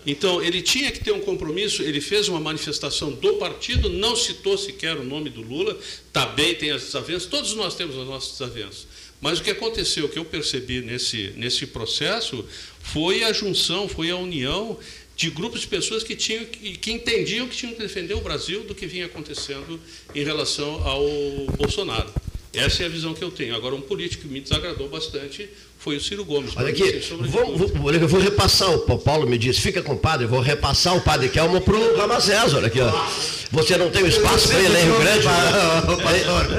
[0.06, 4.58] Então, ele tinha que ter um compromisso, ele fez uma manifestação do partido, não citou
[4.58, 5.78] sequer o nome do Lula,
[6.08, 8.88] está bem, tem as desavenças, todos nós temos as nossas desavenças.
[9.22, 12.46] Mas o que aconteceu, o que eu percebi nesse, nesse processo,
[12.82, 14.78] foi a junção, foi a união
[15.16, 18.74] de grupos de pessoas que, tinham, que, entendiam que tinham que defender o Brasil do
[18.74, 19.80] que vinha acontecendo
[20.14, 21.06] em relação ao
[21.58, 22.12] Bolsonaro.
[22.54, 23.56] Essa é a visão que eu tenho.
[23.56, 25.50] Agora, um político que me desagradou bastante
[25.84, 26.54] foi o Ciro Gomes.
[26.56, 30.26] Olha aqui, vou, vou, eu vou repassar, o Paulo me disse, fica com o padre,
[30.26, 32.80] vou repassar o padre Kelmo para o Ramazés, olha aqui.
[32.80, 32.90] Ó.
[33.52, 35.28] Você não tem espaço para ele lá em Rio Grande?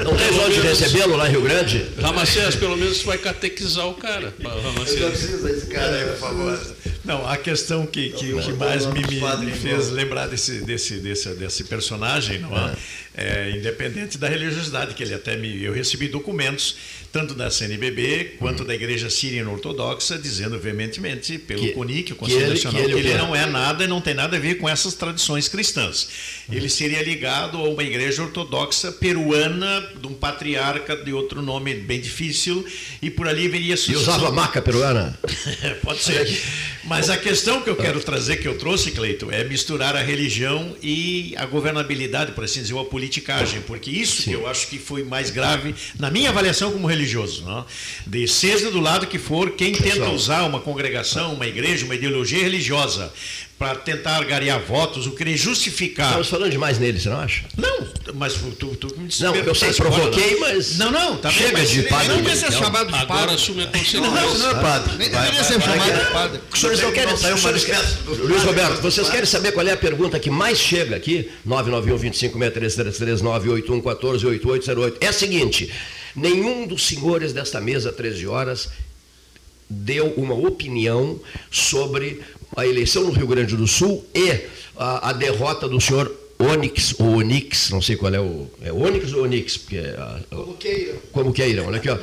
[0.05, 1.85] Não tem onde recebê-lo lá em Rio Grande?
[1.99, 4.31] Ramacés, pelo menos você vai catequizar o cara.
[4.41, 5.01] Ramacés.
[5.01, 6.75] Eu preciso desse cara aí, por favor.
[7.03, 11.63] Não, a questão que, que, que mais me, me, fez lembrar desse, desse, desse, desse
[11.65, 12.75] personagem, não é?
[13.17, 13.51] É?
[13.51, 15.63] independente da religiosidade, que ele até me.
[15.63, 16.75] Eu recebi documentos
[17.11, 18.65] tanto da CNBB quanto hum.
[18.65, 22.91] da Igreja Síria Ortodoxa, dizendo veementemente pelo que, CONIC, o Conselho que ele, Nacional, que
[22.91, 25.47] ele, que ele não é nada e não tem nada a ver com essas tradições
[25.47, 26.09] cristãs.
[26.51, 32.01] Ele seria ligado a uma igreja ortodoxa peruana, de um patriarca de outro nome bem
[32.01, 32.65] difícil,
[33.01, 35.17] e por ali viria E usava maca peruana?
[35.81, 36.41] Pode ser.
[36.83, 40.75] Mas a questão que eu quero trazer, que eu trouxe, Cleito, é misturar a religião
[40.83, 44.31] e a governabilidade, por assim dizer, ou a politicagem, porque isso Sim.
[44.31, 47.43] que eu acho que foi mais grave na minha avaliação como religioso.
[47.43, 47.65] Não?
[48.05, 52.41] De seja do lado que for, quem tenta usar uma congregação, uma igreja, uma ideologia
[52.41, 53.13] religiosa
[53.57, 56.07] para tentar garear votos, o querer justificar.
[56.07, 57.45] Estamos falando demais nele, você não acha?
[57.55, 59.23] Não, mas tu, tu me disse.
[59.23, 60.77] Não, eu sei, provoquei, mas.
[60.77, 62.07] Não, não, tá Chega bem, de padre.
[62.09, 63.13] Não deveria ser chamado de padre.
[63.13, 64.01] Agora assume a consciência.
[64.01, 64.97] Não, não, não é padre.
[64.97, 66.41] Nem deveria ser chamado de padre.
[66.51, 67.15] Os senhores não querem.
[68.25, 71.31] Luiz Roberto, vocês querem saber qual é a pergunta que mais chega aqui?
[71.45, 74.97] 991 25 6333 981 14 8808.
[74.99, 75.71] É a seguinte.
[76.13, 78.69] Nenhum dos senhores desta mesa, 13 horas,
[79.69, 82.21] deu uma opinião sobre
[82.55, 84.41] a eleição no Rio Grande do Sul e
[84.77, 88.47] a, a derrota do senhor Onix ou Onix, não sei qual é o.
[88.61, 89.57] É Onix ou Onix?
[89.57, 90.95] Porque, a, como queiram.
[91.11, 91.97] Como queiram, olha aqui, ó.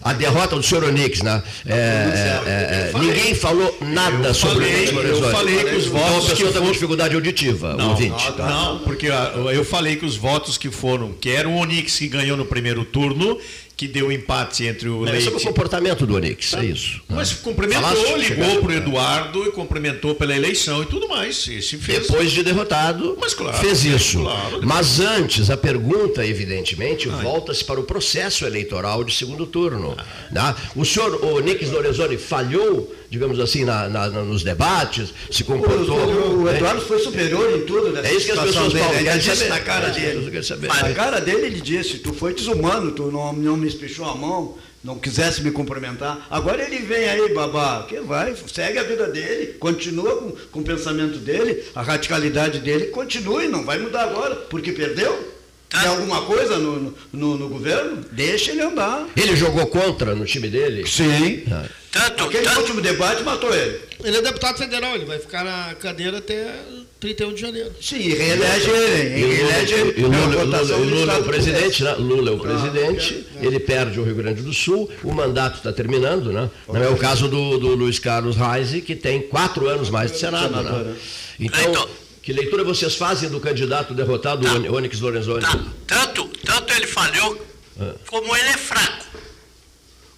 [0.00, 1.42] A derrota do senhor Onix, né?
[1.66, 6.08] É, é, é, ninguém falou nada sobre falei, o Eu falei que os votos.
[6.08, 8.24] Então a pessoa está com dificuldade auditiva, não, ouvinte.
[8.26, 8.48] Não, tá?
[8.48, 9.08] não, porque
[9.52, 12.84] eu falei que os votos que foram, que era o Onix que ganhou no primeiro
[12.84, 13.38] turno
[13.78, 15.22] que deu empate entre o Não, Leite...
[15.22, 17.00] Sobre o comportamento do Onix, é isso.
[17.08, 21.44] Mas cumprimentou, Falaste, ligou para o Eduardo e cumprimentou pela eleição e tudo mais.
[21.44, 21.70] Fez.
[21.86, 24.18] Depois de derrotado, Mas, claro, fez isso.
[24.18, 24.66] Claro.
[24.66, 29.96] Mas antes, a pergunta, evidentemente, volta-se para o processo eleitoral de segundo turno.
[29.96, 30.04] Ah.
[30.32, 30.56] Né?
[30.74, 35.98] O senhor Onix Lorenzoni falhou digamos assim, na, na, nos debates, se comportou.
[35.98, 38.84] O, o, Eduardo foi superior em tudo nessa É isso que as pessoas dele.
[38.84, 39.00] falam.
[39.00, 40.44] Ele disse na cara é, dele.
[40.66, 44.56] Na cara dele ele disse, tu foi desumano, tu não, não me espichou a mão,
[44.82, 46.26] não quisesse me cumprimentar.
[46.30, 50.64] Agora ele vem aí, babá, que vai, segue a vida dele, continua com, com o
[50.64, 55.37] pensamento dele, a radicalidade dele, continue, não vai mudar agora, porque perdeu.
[55.68, 55.80] Tá.
[55.80, 58.02] Tem alguma coisa no, no, no, governo?
[58.10, 59.06] Deixa ele andar.
[59.14, 60.86] Ele jogou contra no time dele?
[60.88, 61.44] Sim.
[61.50, 61.66] Ah.
[61.90, 62.60] Tanto, Aquele tanto...
[62.60, 63.80] último debate matou ele.
[64.04, 66.54] Ele é deputado federal, ele vai ficar na cadeira até
[67.00, 67.72] 31 de janeiro.
[67.80, 69.26] Sim, reelege ele.
[69.26, 70.04] Reelege ele.
[70.04, 71.94] O Lula, Lula, Lula é o presidente, né?
[71.94, 73.46] Lula é o presidente, ah, é, é.
[73.46, 76.50] ele perde o Rio Grande do Sul, o mandato está terminando, né?
[76.68, 80.18] Não é o caso do, do Luiz Carlos Reis, que tem quatro anos mais de
[80.18, 80.94] Senado, né?
[81.40, 81.88] Então, então
[82.28, 85.40] que leitura vocês fazem do candidato derrotado, tá, Onyx Lorenzoni?
[85.40, 87.46] Tá, tanto, tanto ele falhou,
[87.80, 87.94] ah.
[88.06, 89.06] como ele é fraco.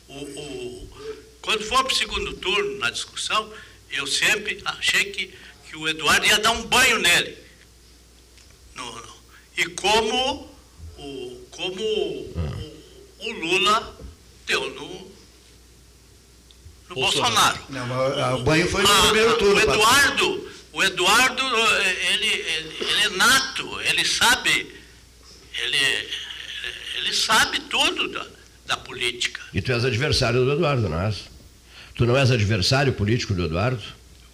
[0.09, 0.89] O, o,
[1.41, 3.49] quando for para o segundo turno, na discussão,
[3.93, 5.33] eu sempre achei que,
[5.69, 7.39] que o Eduardo ia dar um banho nele.
[8.75, 9.15] No, no,
[9.57, 10.51] e como
[10.99, 11.81] o, como
[12.35, 13.21] ah.
[13.21, 13.97] o, o, Lula
[14.49, 15.13] deu no,
[16.89, 17.57] no Bolsonaro.
[17.69, 18.17] Bolsonaro.
[18.17, 19.55] Não, o banho foi no ah, primeiro turno.
[19.55, 24.73] O Eduardo o Eduardo, ele, ele, ele é nato, ele sabe,
[25.63, 26.09] ele,
[26.97, 28.27] ele sabe tudo da,
[28.67, 29.41] da política.
[29.53, 31.29] E tu és adversário do Eduardo, não és?
[31.95, 33.83] Tu não és adversário político do Eduardo?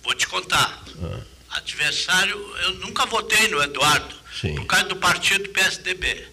[0.03, 0.85] Vou te contar.
[1.03, 1.21] Ah.
[1.59, 4.55] Adversário, eu nunca votei no Eduardo, Sim.
[4.57, 6.29] por causa do partido PSDB.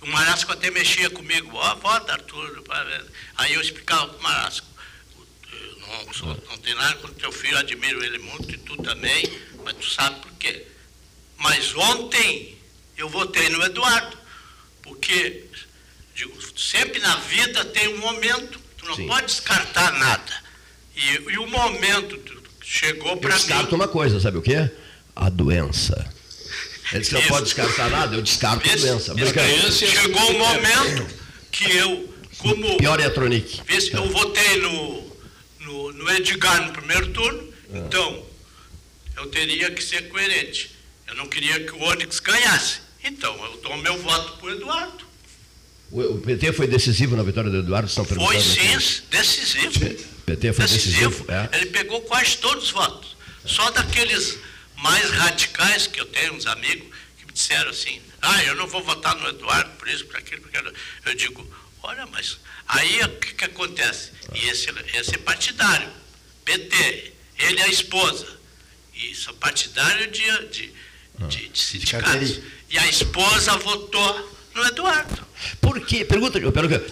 [0.00, 2.62] O Marasco até mexia comigo, ó, oh, vota Arthur.
[3.36, 4.66] Aí eu explicava para o Marasco
[5.88, 9.24] não, sou, não tem nada contra teu filho, admiro ele muito e tu também,
[9.64, 10.66] mas tu sabe por quê.
[11.38, 12.58] Mas ontem
[12.96, 14.16] eu votei no Eduardo,
[14.82, 15.44] porque
[16.14, 19.06] digo, sempre na vida tem um momento, tu não Sim.
[19.06, 20.48] pode descartar nada.
[20.96, 22.20] E, e o momento
[22.62, 23.36] chegou para mim.
[23.36, 24.70] Descarto uma coisa, sabe o quê?
[25.14, 26.12] A doença.
[26.90, 29.76] Ele disse que não pode descartar nada, eu descarto esse, a doença.
[29.86, 31.14] Chegou o um momento
[31.52, 32.76] que eu, como.
[32.78, 33.60] Pior é a Tronic.
[33.92, 35.07] Eu votei no
[35.68, 37.78] no, no Edgar no primeiro turno, é.
[37.78, 38.26] então
[39.16, 40.74] eu teria que ser coerente.
[41.06, 42.80] Eu não queria que o Onyx ganhasse.
[43.04, 45.08] Então eu dou meu voto para o Eduardo.
[45.90, 47.88] O PT foi decisivo na vitória do Eduardo?
[47.88, 49.02] Estão foi sim, aqui.
[49.10, 49.68] decisivo.
[49.68, 51.08] O PT foi decisivo.
[51.08, 51.32] decisivo.
[51.32, 51.48] É.
[51.56, 53.16] Ele pegou quase todos os votos.
[53.44, 54.38] Só daqueles
[54.76, 56.88] mais radicais, que eu tenho uns amigos
[57.18, 60.42] que me disseram assim, ah, eu não vou votar no Eduardo por isso, por aquilo,
[60.42, 60.74] por aquilo.
[61.06, 61.50] Eu digo,
[61.82, 64.10] olha, mas Aí o que, que acontece?
[64.34, 65.88] E esse, esse é partidário,
[66.44, 68.26] PT, ele é a esposa.
[68.94, 70.72] E são partidários de, de,
[71.28, 72.40] de, de sindicatos.
[72.68, 75.26] E a esposa votou no Eduardo.
[75.60, 76.04] Por quê?
[76.04, 76.38] Pergunta,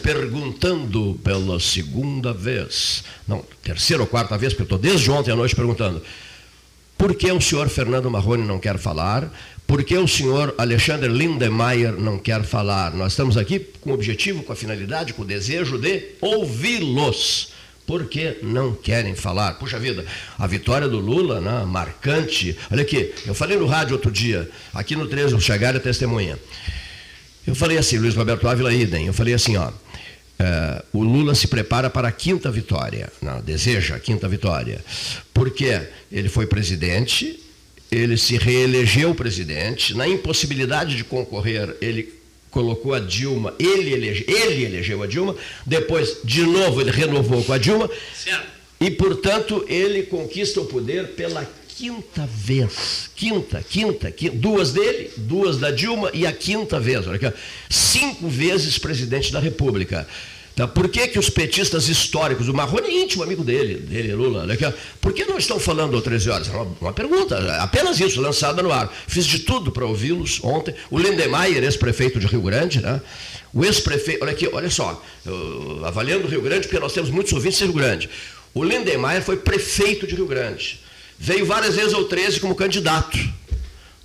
[0.03, 5.37] perguntando pela segunda vez, não, terceira ou quarta vez, porque eu estou desde ontem à
[5.37, 6.03] noite perguntando.
[6.97, 9.31] Por que o senhor Fernando Marrone não quer falar?
[9.67, 12.95] Por que o senhor Alexandre Lindemeyer não quer falar?
[12.95, 17.53] Nós estamos aqui com o objetivo, com a finalidade, com o desejo de ouvi-los.
[17.85, 19.55] Por que não querem falar?
[19.55, 20.05] Puxa vida,
[20.39, 22.57] a vitória do Lula, né, marcante.
[22.71, 26.39] Olha aqui, eu falei no rádio outro dia, aqui no 13, o Chegar testemunha.
[27.47, 29.71] Eu falei assim, Luiz Roberto Ávila Idem, eu falei assim, ó,
[30.39, 34.85] é, o Lula se prepara para a quinta vitória, não, deseja a quinta vitória,
[35.33, 37.41] porque ele foi presidente,
[37.97, 42.13] ele se reelegeu presidente, na impossibilidade de concorrer, ele
[42.51, 45.35] colocou a Dilma, ele, elege, ele elegeu a Dilma,
[45.65, 48.47] depois, de novo, ele renovou com a Dilma, certo.
[48.81, 53.11] e, portanto, ele conquista o poder pela quinta vez.
[53.15, 57.07] Quinta, quinta, quinta, duas dele, duas da Dilma e a quinta vez.
[57.07, 57.39] Olha aqui,
[57.69, 60.07] cinco vezes presidente da República.
[60.57, 60.67] Tá?
[60.67, 64.57] Por que, que os petistas históricos, o Marrone é íntimo amigo dele, dele Lula, né?
[65.03, 66.49] por que não estão falando às 13 horas?
[66.49, 68.91] É uma, uma, pergunta, apenas isso, lançada no ar.
[69.07, 70.75] Fiz de tudo para ouvi-los ontem.
[70.91, 73.03] O Lindemeyer, ex-prefeito de Rio Grande, né?
[73.53, 77.35] o ex-prefeito, olha aqui, olha só, eu, avaliando o Rio Grande, porque nós temos muitos
[77.35, 78.09] ouvintes em Rio Grande.
[78.55, 80.81] O Lindemeyer foi prefeito de Rio Grande.
[81.19, 83.19] Veio várias vezes ao 13 como candidato.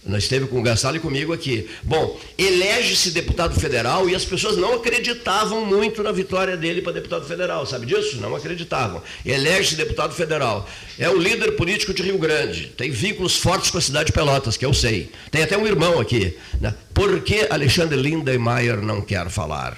[0.03, 1.69] Nós esteve com o Gassalo e comigo aqui.
[1.83, 7.25] Bom, elege-se deputado federal e as pessoas não acreditavam muito na vitória dele para deputado
[7.27, 8.17] federal, sabe disso?
[8.17, 9.01] Não acreditavam.
[9.23, 10.67] Elege-se deputado federal.
[10.97, 12.67] É o líder político de Rio Grande.
[12.75, 15.11] Tem vínculos fortes com a cidade de Pelotas, que eu sei.
[15.29, 16.35] Tem até um irmão aqui.
[16.59, 16.73] Né?
[16.95, 19.77] Por que Alexandre Lindemeyer não quer falar?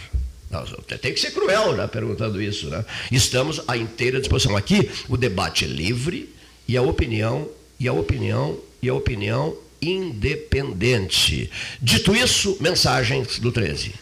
[1.02, 2.70] Tem que ser cruel, né, perguntando isso.
[2.70, 2.86] Né?
[3.12, 4.56] Estamos à inteira disposição.
[4.56, 6.34] Aqui o debate é livre
[6.66, 7.50] e a opinião,
[7.80, 9.58] e a opinião, e a opinião
[9.90, 11.50] independente.
[11.82, 13.94] Dito isso, mensagens do 13.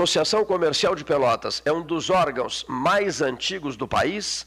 [0.00, 4.46] Associação Comercial de Pelotas é um dos órgãos mais antigos do país,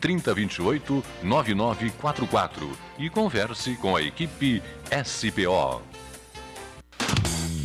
[0.00, 4.62] 3028 9944 e converse com a equipe
[5.04, 5.82] SPO.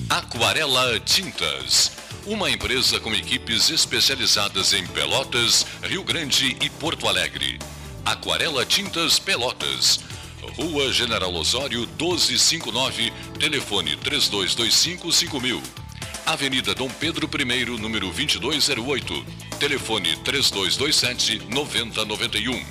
[0.10, 1.92] Aquarela Tintas,
[2.26, 7.60] uma empresa com equipes especializadas em Pelotas, Rio Grande e Porto Alegre.
[8.06, 10.00] Aquarela Tintas Pelotas.
[10.58, 15.85] Rua General Osório 1259, telefone 3225 5000.
[16.26, 19.26] Avenida Dom Pedro I, número 2208.
[19.60, 22.66] Telefone 3227 9091.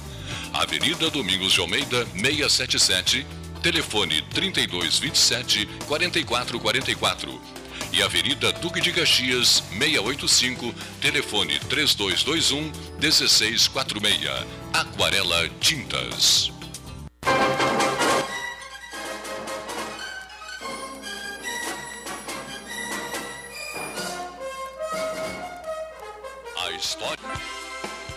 [0.52, 3.24] Avenida Domingos de Almeida 677.
[3.62, 7.40] Telefone 3227 4444.
[7.92, 10.74] E Avenida Duque de Caxias 685.
[11.00, 13.70] Telefone 3221 1646.
[14.72, 16.50] Aquarela Tintas.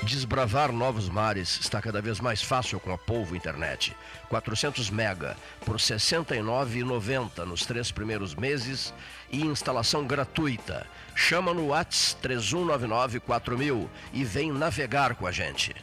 [0.07, 3.93] Desbravar novos mares está cada vez mais fácil com a Polvo Internet.
[4.29, 5.35] 400 mega
[5.65, 8.93] por R$ 69,90 nos três primeiros meses
[9.29, 10.87] e instalação gratuita.
[11.13, 15.75] Chama no Whats 31994000 e vem navegar com a gente.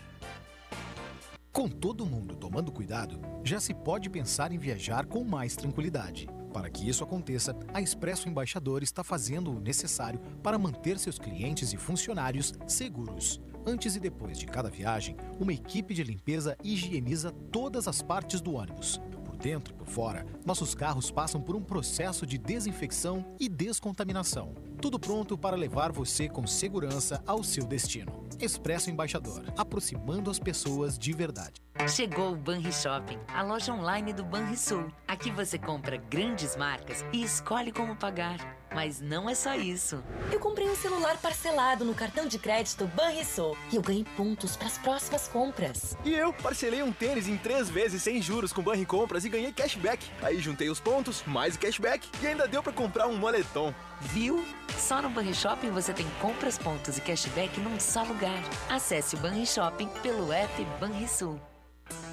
[1.53, 6.27] Com todo mundo tomando cuidado, já se pode pensar em viajar com mais tranquilidade.
[6.55, 11.73] Para que isso aconteça, a Expresso Embaixador está fazendo o necessário para manter seus clientes
[11.73, 13.41] e funcionários seguros.
[13.67, 18.55] Antes e depois de cada viagem, uma equipe de limpeza higieniza todas as partes do
[18.55, 19.01] ônibus.
[19.35, 24.55] Por dentro e por fora, nossos carros passam por um processo de desinfecção e descontaminação.
[24.81, 28.25] Tudo pronto para levar você com segurança ao seu destino.
[28.41, 31.61] Expresso Embaixador, aproximando as pessoas de verdade.
[31.89, 34.87] Chegou o Banri Shopping, a loja online do Banrisul.
[35.09, 38.64] Aqui você compra grandes marcas e escolhe como pagar.
[38.75, 40.03] Mas não é só isso.
[40.33, 44.67] Eu comprei um celular parcelado no cartão de crédito Banrisul e eu ganhei pontos para
[44.67, 45.97] as próximas compras.
[46.05, 49.53] E eu parcelei um tênis em três vezes sem juros com Banri Compras e ganhei
[49.53, 50.05] cashback.
[50.21, 53.73] Aí juntei os pontos, mais o cashback e ainda deu para comprar um moletom.
[54.01, 54.45] Viu?
[54.77, 58.43] Só no Banri Shopping você tem compras, pontos e cashback num só lugar.
[58.69, 61.41] Acesse o Banri Shopping pelo app Banrisul.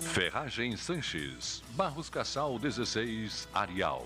[0.01, 4.05] Ferragem Sanches, Barros Cassal 16, Arial.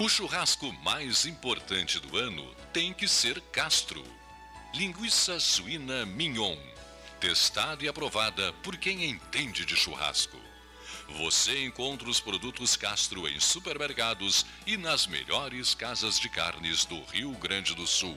[0.00, 2.42] O churrasco mais importante do ano
[2.72, 4.02] tem que ser Castro.
[4.74, 6.56] Linguiça suína mignon.
[7.20, 10.38] Testada e aprovada por quem entende de churrasco.
[11.18, 17.32] Você encontra os produtos Castro em supermercados e nas melhores casas de carnes do Rio
[17.32, 18.16] Grande do Sul.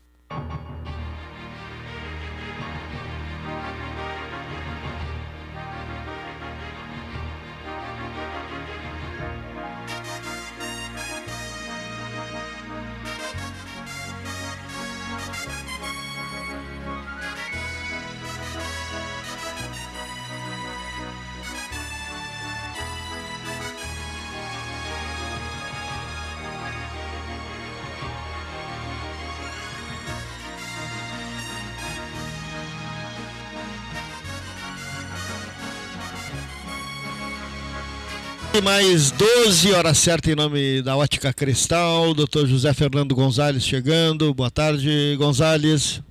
[38.61, 42.45] Mais 12 horas certa em nome da Ótica Cristal, Dr.
[42.45, 44.33] José Fernando Gonzalez chegando.
[44.33, 46.01] Boa tarde, Gonzalez.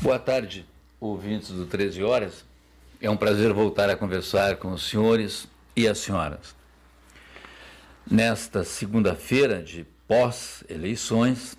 [0.00, 0.64] Boa tarde,
[1.00, 2.44] ouvintes do 13 horas.
[3.00, 6.54] É um prazer voltar a conversar com os senhores e as senhoras.
[8.08, 11.56] Nesta segunda-feira de pós-eleições,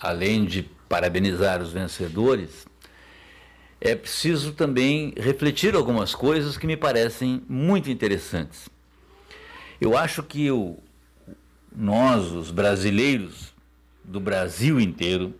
[0.00, 2.66] além de parabenizar os vencedores,
[3.84, 8.68] é preciso também refletir algumas coisas que me parecem muito interessantes.
[9.80, 10.78] Eu acho que o,
[11.74, 13.52] nós, os brasileiros
[14.04, 15.34] do Brasil inteiro,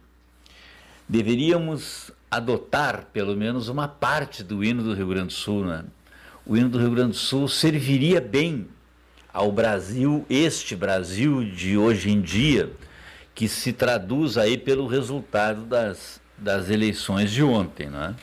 [1.08, 5.64] deveríamos adotar pelo menos uma parte do hino do Rio Grande do Sul.
[5.64, 5.84] Né?
[6.44, 8.66] O hino do Rio Grande do Sul serviria bem
[9.32, 12.72] ao Brasil, este Brasil de hoje em dia,
[13.36, 17.88] que se traduz aí pelo resultado das das eleições de ontem.
[17.88, 18.14] Né?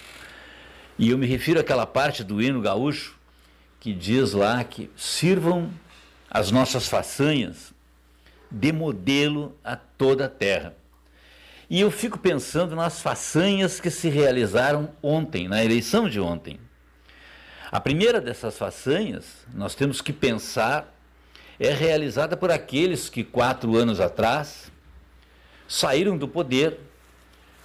[0.97, 3.17] E eu me refiro àquela parte do hino gaúcho
[3.79, 5.71] que diz lá que sirvam
[6.29, 7.73] as nossas façanhas
[8.51, 10.75] de modelo a toda a terra.
[11.69, 16.59] E eu fico pensando nas façanhas que se realizaram ontem, na eleição de ontem.
[17.71, 20.91] A primeira dessas façanhas, nós temos que pensar,
[21.59, 24.71] é realizada por aqueles que quatro anos atrás
[25.67, 26.79] saíram do poder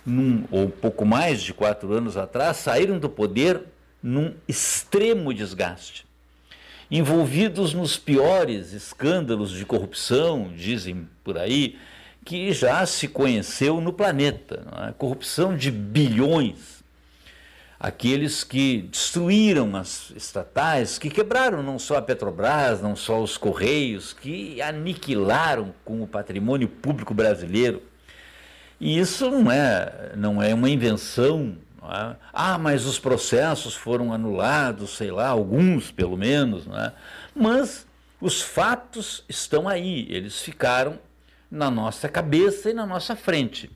[0.04, 3.62] num, ou pouco mais de quatro anos atrás, saíram do poder
[4.02, 6.06] num extremo desgaste.
[6.90, 11.78] Envolvidos nos piores escândalos de corrupção, dizem por aí,
[12.24, 14.66] que já se conheceu no planeta.
[14.88, 14.92] É?
[14.92, 16.82] Corrupção de bilhões.
[17.80, 24.12] Aqueles que destruíram as estatais, que quebraram não só a Petrobras, não só os Correios,
[24.12, 27.82] que aniquilaram com o patrimônio público brasileiro
[28.80, 31.56] e isso não é, não é uma invenção.
[31.82, 32.16] É?
[32.32, 36.66] Ah, mas os processos foram anulados, sei lá, alguns pelo menos.
[36.66, 36.92] É?
[37.34, 37.86] Mas
[38.20, 40.98] os fatos estão aí, eles ficaram
[41.50, 43.70] na nossa cabeça e na nossa frente.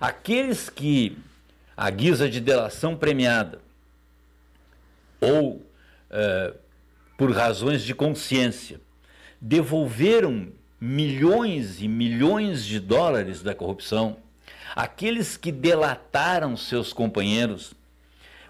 [0.00, 1.18] Aqueles que,
[1.76, 3.60] à guisa de delação premiada,
[5.20, 5.64] ou
[6.10, 6.54] é,
[7.16, 8.80] por razões de consciência,
[9.40, 10.48] devolveram
[10.84, 14.16] milhões e milhões de dólares da corrupção,
[14.74, 17.72] aqueles que delataram seus companheiros,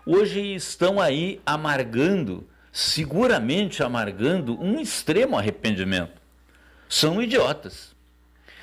[0.07, 6.23] hoje estão aí amargando, seguramente amargando, um extremo arrependimento.
[6.89, 7.95] São idiotas.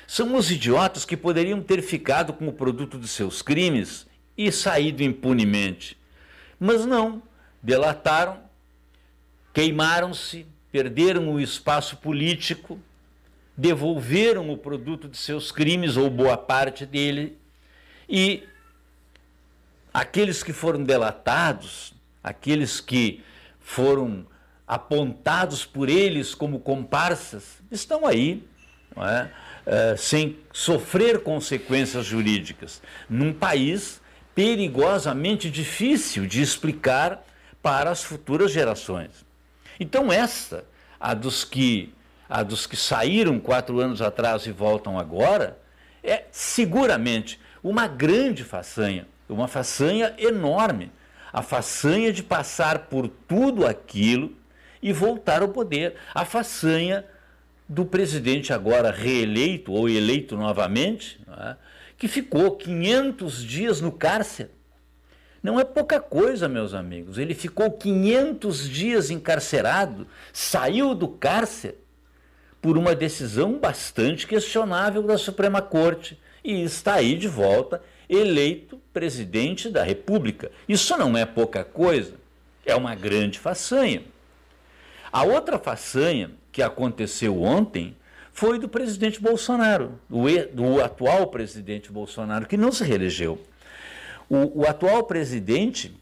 [0.04, 4.04] São os idiotas que poderiam ter ficado com o produto de seus crimes
[4.36, 5.96] e saído impunemente.
[6.58, 7.22] Mas não,
[7.62, 8.40] delataram,
[9.54, 12.76] queimaram-se, perderam o espaço político,
[13.60, 17.36] devolveram o produto de seus crimes, ou boa parte dele,
[18.08, 18.42] e
[19.92, 21.92] aqueles que foram delatados,
[22.24, 23.22] aqueles que
[23.60, 24.26] foram
[24.66, 28.42] apontados por eles como comparsas, estão aí,
[28.96, 29.28] é?
[29.66, 34.00] É, sem sofrer consequências jurídicas, num país
[34.34, 37.22] perigosamente difícil de explicar
[37.62, 39.10] para as futuras gerações.
[39.78, 40.64] Então, esta,
[40.98, 41.92] a dos que,
[42.30, 45.58] a dos que saíram quatro anos atrás e voltam agora,
[46.00, 50.92] é seguramente uma grande façanha, uma façanha enorme.
[51.32, 54.36] A façanha de passar por tudo aquilo
[54.82, 55.94] e voltar ao poder.
[56.14, 57.04] A façanha
[57.68, 61.56] do presidente agora reeleito ou eleito novamente, é?
[61.96, 64.50] que ficou 500 dias no cárcere.
[65.40, 67.16] Não é pouca coisa, meus amigos.
[67.16, 71.78] Ele ficou 500 dias encarcerado, saiu do cárcere
[72.60, 79.70] por uma decisão bastante questionável da Suprema Corte e está aí de volta, eleito presidente
[79.70, 80.50] da República.
[80.68, 82.14] Isso não é pouca coisa,
[82.66, 84.02] é uma grande façanha.
[85.12, 87.96] A outra façanha que aconteceu ontem
[88.32, 93.40] foi do presidente Bolsonaro, do, do atual presidente Bolsonaro, que não se reelegeu.
[94.28, 95.94] O, o atual presidente,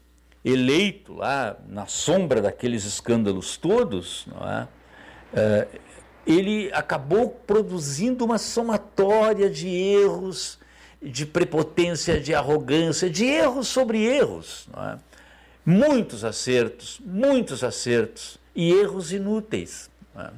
[0.45, 4.67] eleito lá na sombra daqueles escândalos todos, é?
[5.31, 5.67] É,
[6.31, 10.59] ele acabou produzindo uma somatória de erros,
[11.01, 14.67] de prepotência, de arrogância, de erros sobre erros.
[14.77, 14.97] É?
[15.65, 19.89] Muitos acertos, muitos acertos e erros inúteis.
[20.15, 20.29] É?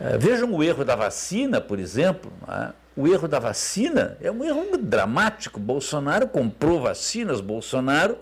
[0.00, 2.32] É, vejam o erro da vacina, por exemplo.
[2.48, 2.72] É?
[2.96, 5.60] O erro da vacina é um erro dramático.
[5.60, 8.18] Bolsonaro comprou vacinas, Bolsonaro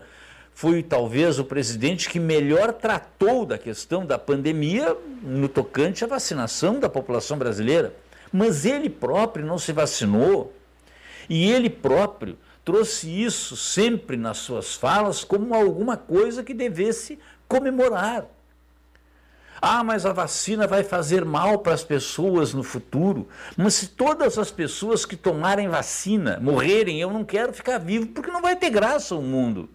[0.53, 6.79] foi talvez o presidente que melhor tratou da questão da pandemia no tocante à vacinação
[6.79, 7.93] da população brasileira.
[8.31, 10.53] Mas ele próprio não se vacinou
[11.29, 18.25] e ele próprio trouxe isso sempre nas suas falas como alguma coisa que devesse comemorar.
[19.61, 23.27] Ah, mas a vacina vai fazer mal para as pessoas no futuro.
[23.55, 28.29] Mas se todas as pessoas que tomarem vacina morrerem, eu não quero ficar vivo porque
[28.29, 29.69] não vai ter graça o mundo.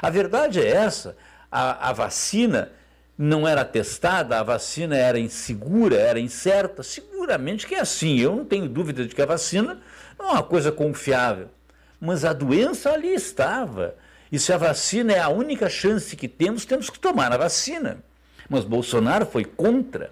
[0.00, 1.16] A verdade é essa:
[1.50, 2.72] a, a vacina
[3.16, 6.82] não era testada, a vacina era insegura, era incerta.
[6.82, 8.18] Seguramente que é assim.
[8.18, 9.80] Eu não tenho dúvida de que a vacina
[10.18, 11.48] não é uma coisa confiável.
[12.00, 13.94] Mas a doença ali estava.
[14.30, 17.98] E se a vacina é a única chance que temos, temos que tomar a vacina.
[18.48, 20.10] Mas Bolsonaro foi contra.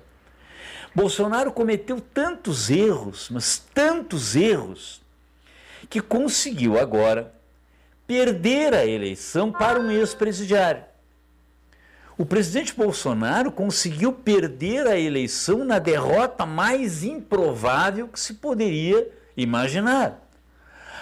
[0.94, 5.02] Bolsonaro cometeu tantos erros, mas tantos erros,
[5.90, 7.35] que conseguiu agora
[8.06, 10.82] perder a eleição para um ex-presidiário.
[12.16, 20.20] O presidente Bolsonaro conseguiu perder a eleição na derrota mais improvável que se poderia imaginar.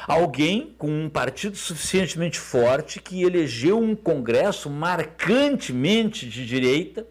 [0.06, 7.06] Alguém com um partido suficientemente forte que elegeu um Congresso marcantemente de direita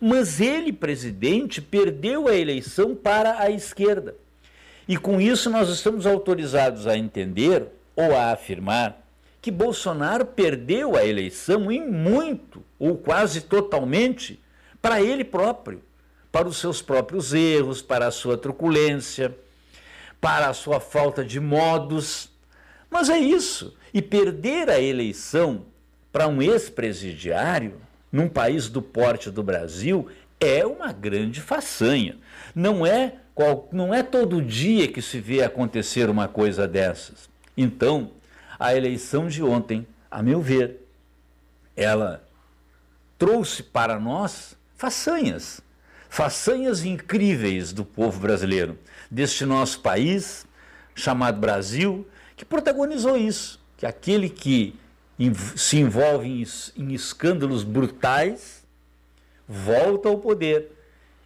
[0.00, 4.14] mas ele, presidente, perdeu a eleição para a esquerda.
[4.86, 9.05] E com isso nós estamos autorizados a entender ou a afirmar
[9.46, 14.42] que Bolsonaro perdeu a eleição em muito, ou quase totalmente,
[14.82, 15.80] para ele próprio,
[16.32, 19.38] para os seus próprios erros, para a sua truculência,
[20.20, 22.28] para a sua falta de modos.
[22.90, 23.76] Mas é isso.
[23.94, 25.66] E perder a eleição
[26.10, 27.74] para um ex-presidiário
[28.10, 30.08] num país do porte do Brasil
[30.40, 32.16] é uma grande façanha.
[32.52, 33.14] Não é,
[33.70, 37.30] não é todo dia que se vê acontecer uma coisa dessas.
[37.56, 38.10] Então,
[38.58, 40.80] a eleição de ontem, a meu ver,
[41.76, 42.26] ela
[43.18, 45.60] trouxe para nós façanhas,
[46.08, 48.78] façanhas incríveis do povo brasileiro,
[49.10, 50.46] deste nosso país
[50.94, 52.06] chamado Brasil,
[52.36, 54.78] que protagonizou isso, que aquele que
[55.56, 56.44] se envolve em,
[56.76, 58.62] em escândalos brutais,
[59.48, 60.72] volta ao poder.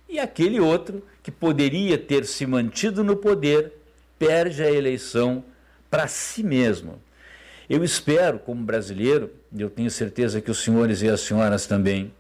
[0.09, 3.73] E aquele outro, que poderia ter se mantido no poder,
[4.19, 5.45] perde a eleição
[5.91, 7.01] para si mesmo.
[7.71, 12.13] Eu espero, como brasileiro, e eu tenho certeza que os senhores e as senhoras também,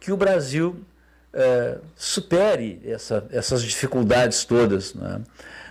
[0.00, 0.84] que o Brasil
[1.32, 4.92] é, supere essa, essas dificuldades todas.
[4.92, 5.20] Né?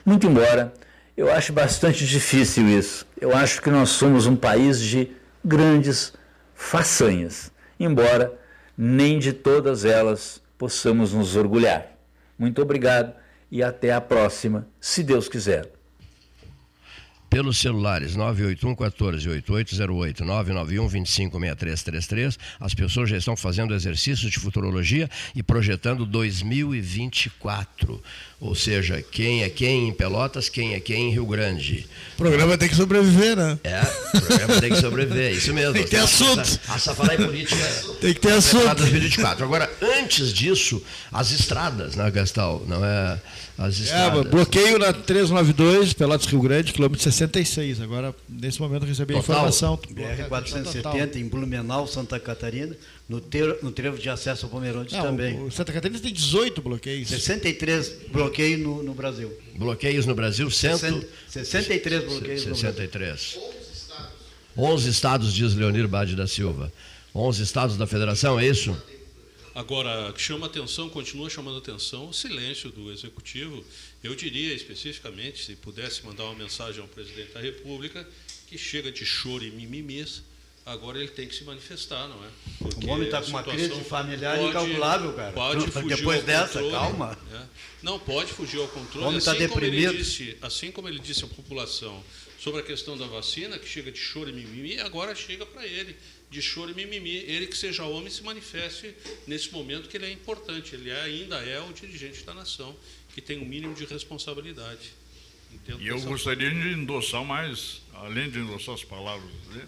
[0.06, 0.72] Muito embora
[1.18, 3.06] eu acho bastante difícil isso.
[3.20, 5.12] Eu acho que nós somos um país de
[5.44, 6.14] grandes
[6.56, 8.40] façanhas, embora
[8.78, 11.98] nem de todas elas possamos nos orgulhar.
[12.40, 13.14] Muito obrigado
[13.52, 15.81] e até a próxima, se Deus quiser
[17.32, 22.38] pelos celulares 981 14 8808 991 25 6333.
[22.60, 28.04] As pessoas já estão fazendo exercícios de futurologia e projetando 2024.
[28.42, 31.88] Ou seja, quem é quem em Pelotas, quem é quem em Rio Grande.
[32.16, 33.60] O programa tem que sobreviver, né?
[33.64, 33.82] É,
[34.18, 35.74] o programa tem que sobreviver, isso mesmo.
[35.74, 36.60] Tem que ter assunto.
[36.68, 37.64] A, a Safarai Política.
[38.02, 38.74] Tem que ter assunto.
[38.78, 39.46] 2024.
[39.46, 40.82] Agora, antes disso,
[41.14, 42.64] as estradas, né, Gastal?
[42.68, 43.22] Não é
[43.60, 44.26] as é, estradas.
[44.26, 47.80] É, bloqueio na 392, Pelotas Rio Grande, quilômetro 66.
[47.80, 49.78] Agora, nesse momento, eu recebi a informação.
[49.78, 52.76] BR-470 em Blumenau, Santa Catarina,
[53.12, 55.44] no, ter, no trevo de acesso ao Pomerode também.
[55.44, 57.10] O, Santa Catarina tem 18 bloqueios.
[57.10, 59.30] 63 bloqueios no, no Brasil.
[59.56, 60.50] Bloqueios no Brasil?
[60.50, 61.06] Cento...
[61.28, 63.38] 63 bloqueios 63.
[64.58, 66.72] 11 estados, diz Leonir Bade da Silva.
[67.14, 68.82] 11 estados da federação, é isso?
[69.54, 73.62] Agora, chama atenção, continua chamando atenção o silêncio do Executivo.
[74.02, 78.08] Eu diria especificamente, se pudesse mandar uma mensagem ao Presidente da República,
[78.48, 80.24] que chega de choro e mimimis,
[80.66, 82.30] agora ele tem que se manifestar, não é?
[82.60, 85.32] Porque o homem está com uma crise familiar pode, incalculável, cara.
[85.32, 87.18] Pode fugir Depois dessa, controle, calma.
[87.34, 87.42] É.
[87.82, 89.06] Não, pode fugir ao controle.
[89.06, 89.98] O homem está assim deprimido.
[89.98, 92.04] Disse, assim como ele disse à população
[92.40, 95.96] sobre a questão da vacina, que chega de choro e mimimi, agora chega para ele
[96.30, 97.18] de choro e mimimi.
[97.18, 98.96] Ele que seja homem se manifeste
[99.28, 100.76] nesse momento que ele é importante.
[100.76, 102.76] Ele ainda é o dirigente da nação,
[103.14, 104.94] que tem o um mínimo de responsabilidade.
[105.54, 106.64] Entendo e eu gostaria forma.
[106.64, 109.68] de endossar mais, além de endossar as palavras dele,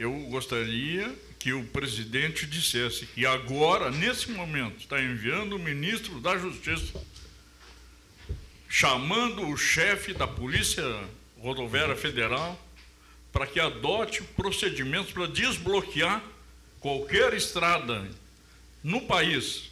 [0.00, 6.38] eu gostaria que o presidente dissesse que agora, nesse momento, está enviando o ministro da
[6.38, 6.98] Justiça,
[8.66, 10.82] chamando o chefe da Polícia
[11.38, 12.58] Rodoviária Federal
[13.30, 16.24] para que adote procedimentos para desbloquear
[16.80, 18.10] qualquer estrada
[18.82, 19.70] no país,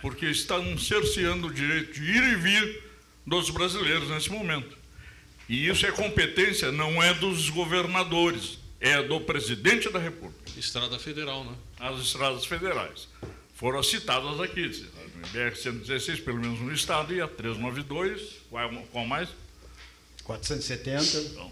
[0.00, 2.82] porque estão cerceando o direito de ir e vir
[3.26, 4.74] dos brasileiros nesse momento.
[5.46, 10.40] E isso é competência, não é dos governadores, é do presidente da República.
[10.56, 11.52] Estrada federal, né?
[11.78, 13.08] As estradas federais.
[13.54, 19.28] Foram citadas aqui, a BR-116, pelo menos no estado, e a 392, qual, qual mais?
[20.24, 21.02] 470.
[21.02, 21.50] Então,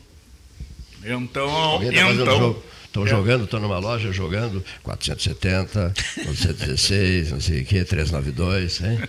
[1.03, 2.63] então, então
[2.95, 9.01] Estão jogando, estão numa loja jogando 470, 416, não sei o quê, 392, hein?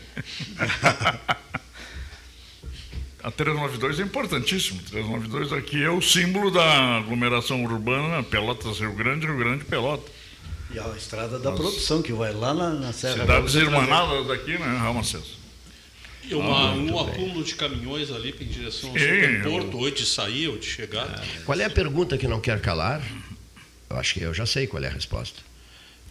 [3.26, 4.80] A 392 é importantíssimo.
[4.84, 10.14] 392 aqui é o símbolo da aglomeração urbana Pelotas Rio Grande, Rio Grande Pelotas.
[10.72, 14.77] E a estrada da produção, que vai lá na, na Serra Cidades irmanadas aqui, né,
[14.77, 15.23] Ramacés?
[16.23, 20.47] E uma, ah, um acúmulo de caminhões ali em direção ao Porto, ou de sair
[20.47, 21.07] ou de chegar.
[21.07, 21.39] É.
[21.39, 23.02] Qual é a pergunta que não quer calar?
[23.89, 25.41] Eu acho que eu já sei qual é a resposta.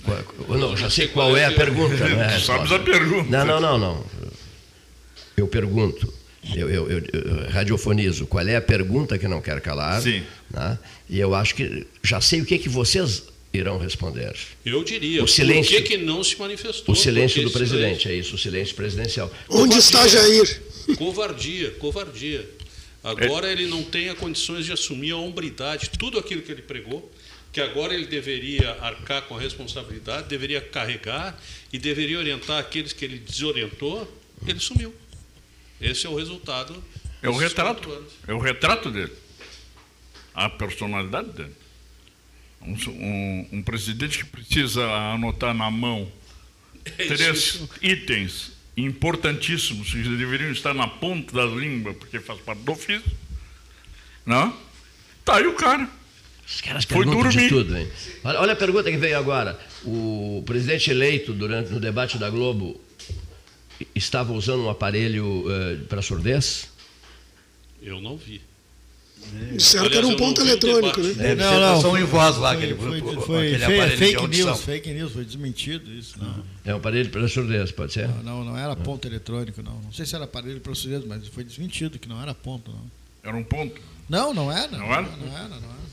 [0.02, 2.08] Qual, não, já sei qual é a pergunta.
[2.08, 3.30] Não é a Sabes a pergunta.
[3.30, 4.06] Não, não, não, não.
[5.36, 6.12] Eu pergunto.
[6.54, 8.26] Eu, eu, eu, eu, radiofonizo.
[8.26, 10.02] Qual é a pergunta que não quer calar?
[10.02, 10.22] Sim.
[10.50, 10.78] Né?
[11.08, 13.22] E eu acho que já sei o que, que vocês
[13.52, 14.34] irão responder.
[14.64, 15.22] Eu diria.
[15.22, 16.92] O silêncio, por que, que não se manifestou?
[16.92, 18.10] O silêncio do presidente, silêncio.
[18.10, 19.32] é isso, o silêncio presidencial.
[19.48, 20.62] Onde covardia, está Jair?
[20.98, 22.50] Covardia, covardia.
[23.02, 23.52] Agora é.
[23.52, 27.10] ele não tem a condições de assumir a hombridade, tudo aquilo que ele pregou,
[27.52, 31.40] que agora ele deveria arcar com a responsabilidade, deveria carregar
[31.72, 34.10] e deveria orientar aqueles que ele desorientou,
[34.46, 34.92] ele sumiu.
[35.80, 36.82] Esse é o resultado.
[37.22, 38.04] É o retrato.
[38.26, 39.12] É o retrato dele.
[40.34, 41.54] A personalidade dele
[42.66, 46.10] um, um, um presidente que precisa anotar na mão
[46.98, 52.72] é três itens importantíssimos que deveriam estar na ponta da língua, porque faz parte do
[52.72, 53.12] ofício,
[54.26, 54.56] não?
[55.24, 55.88] Tá aí o cara.
[56.46, 57.30] Os caras Foi dormir.
[57.30, 57.88] de tudo, hein?
[58.24, 59.58] Olha, olha, a pergunta que veio agora.
[59.84, 62.80] O presidente eleito durante no debate da Globo
[63.94, 66.68] estava usando um aparelho uh, para surdez?
[67.82, 68.40] Eu não vi.
[69.56, 71.34] Disseram que era um ponto eletrônico, né?
[71.34, 75.12] Não, não, som em voz lá, foi, aquele, foi, foi, foi fake news, fake news,
[75.12, 76.18] foi desmentido isso.
[76.18, 76.44] Não.
[76.64, 78.08] É um aparelho para surdez, pode ser?
[78.08, 79.80] Não, não, não era ponto eletrônico, não.
[79.80, 82.90] Não sei se era aparelho para surdez, mas foi desmentido que não era ponto, não.
[83.22, 83.80] Era um ponto?
[84.08, 84.68] Não, não era.
[84.68, 85.02] Não, era?
[85.02, 85.84] Não, não era, não era.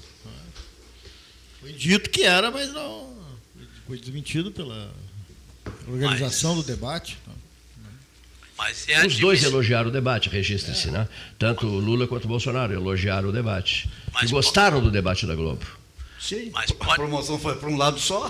[1.62, 3.14] Foi dito que era, mas não.
[3.88, 4.91] Foi desmentido pela
[5.88, 6.66] organização mas...
[6.66, 7.18] do debate.
[7.26, 7.40] Não.
[8.88, 10.91] É Os dois elogiaram o debate, registre-se, é.
[10.91, 11.07] né?
[11.39, 13.89] Tanto Lula quanto Bolsonaro elogiaram o debate.
[14.13, 15.65] Mas e gostaram do debate da Globo.
[16.19, 16.91] Sim, mas pode...
[16.91, 18.29] a promoção foi para um lado só.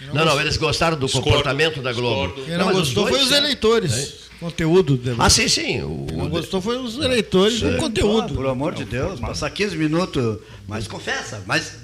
[0.00, 2.32] Não, não, não, eles gostaram do discordo, comportamento da Globo.
[2.42, 3.92] Quem não, não gostou foi os eleitores.
[3.92, 4.30] É.
[4.40, 4.98] Conteúdo.
[5.18, 5.82] Ah, sim, sim.
[5.82, 8.32] O, Quem não gostou foi os eleitores do conteúdo.
[8.32, 11.76] Ah, por amor de Deus, passar 15 minutos, mas confessa, mas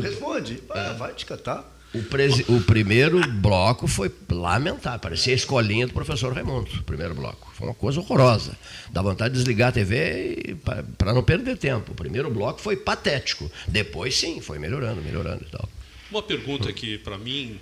[0.00, 0.62] responde.
[0.70, 1.73] Ah, vai te catar.
[1.94, 2.44] O, presi...
[2.48, 7.52] o primeiro bloco foi lamentável, parecia a escolinha do professor Raimundo, o primeiro bloco.
[7.54, 8.58] Foi uma coisa horrorosa.
[8.90, 10.56] Dá vontade de desligar a TV
[10.98, 11.92] para não perder tempo.
[11.92, 13.50] O primeiro bloco foi patético.
[13.68, 15.68] Depois, sim, foi melhorando, melhorando e tal.
[16.10, 17.60] Uma pergunta que, para mim,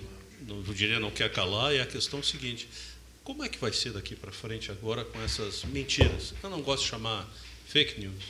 [0.49, 2.67] o diria não quer calar, é a questão seguinte.
[3.23, 6.33] Como é que vai ser daqui para frente agora com essas mentiras?
[6.43, 7.31] Eu não gosto de chamar
[7.67, 8.23] fake news,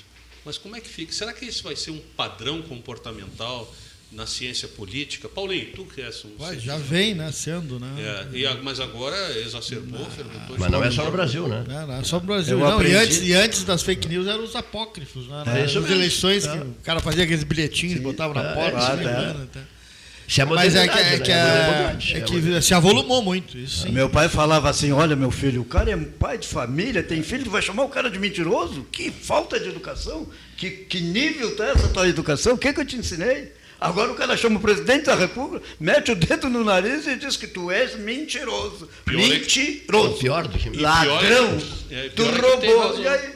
[0.45, 1.11] mas como é que fica?
[1.11, 3.73] Será que isso vai ser um padrão comportamental
[4.13, 5.27] na ciência política.
[5.27, 6.35] Paulinho, tu que és um.
[6.37, 7.87] Vai, já vem nascendo, né?
[7.97, 10.55] É, e, mas agora exacerbou, fermentou.
[10.57, 11.63] Mas não é só no Brasil, né?
[11.67, 12.57] Não, não é só no Brasil.
[12.57, 15.43] não, e, antes, e antes das fake news eram os apócrifos, né?
[15.47, 18.77] É, Nas eleições, que o cara fazia aqueles bilhetinhos, Sim, botava na é, porta.
[18.77, 20.41] É, é.
[20.41, 21.97] é Mas é que, é, que, né?
[22.13, 23.57] é, é que se avolumou muito.
[23.57, 27.23] Isso, meu pai falava assim: olha, meu filho, o cara é pai de família, tem
[27.23, 28.85] filho, tu vai chamar o cara de mentiroso?
[28.91, 30.27] Que falta de educação!
[30.55, 32.53] Que, que nível está essa tua educação?
[32.53, 33.51] O que, que eu te ensinei?
[33.79, 37.35] Agora o cara chama o presidente da República, mete o dedo no nariz e diz
[37.35, 38.89] que tu és mentiroso.
[39.05, 40.15] Pior mentiroso.
[40.15, 41.57] É pior do que Ladrão.
[41.91, 42.99] É, tu roubou.
[42.99, 43.33] E aí?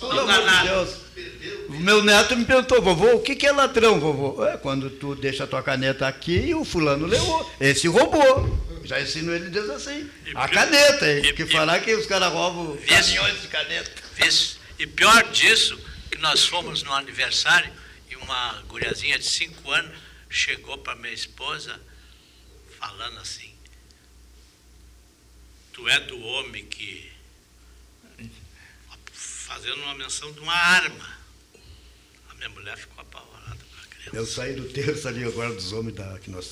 [0.00, 1.00] Pelo amor de Deus.
[1.68, 4.44] O meu neto me perguntou, vovô, o que é ladrão, vovô?
[4.44, 7.48] É quando tu deixa a tua caneta aqui e o fulano levou.
[7.60, 8.58] Esse roubou.
[8.84, 10.08] Já ensino ele diz assim.
[10.34, 11.34] A caneta, hein?
[11.34, 13.90] Que falar que os caras roubam caminhões de caneta.
[14.26, 14.58] Isso.
[14.78, 15.78] E pior disso,
[16.10, 17.70] que nós fomos no aniversário
[18.30, 19.98] uma guriazinha de cinco anos
[20.28, 21.80] chegou para minha esposa
[22.78, 23.52] falando assim,
[25.72, 27.10] tu é do homem que
[29.12, 31.18] fazendo uma menção de uma arma.
[32.28, 34.16] A minha mulher ficou apavorada com a criança.
[34.16, 36.46] Eu saí do terço ali agora dos homens da, que nós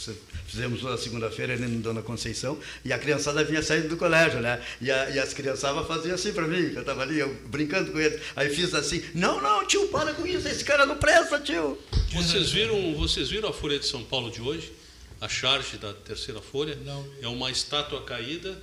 [0.49, 4.61] fizemos na segunda-feira ali no Dona Conceição, e a criançada vinha saindo do colégio, né?
[4.81, 8.01] E, a, e as criançadas faziam assim para mim, eu estava ali, eu, brincando com
[8.01, 8.21] eles.
[8.35, 11.79] Aí fiz assim, não, não, tio, para com isso, esse cara não presta, tio.
[12.13, 14.73] Vocês viram, vocês viram a Folha de São Paulo de hoje?
[15.21, 16.77] A charge da terceira folha?
[16.85, 17.07] Não.
[17.21, 18.57] É uma estátua caída,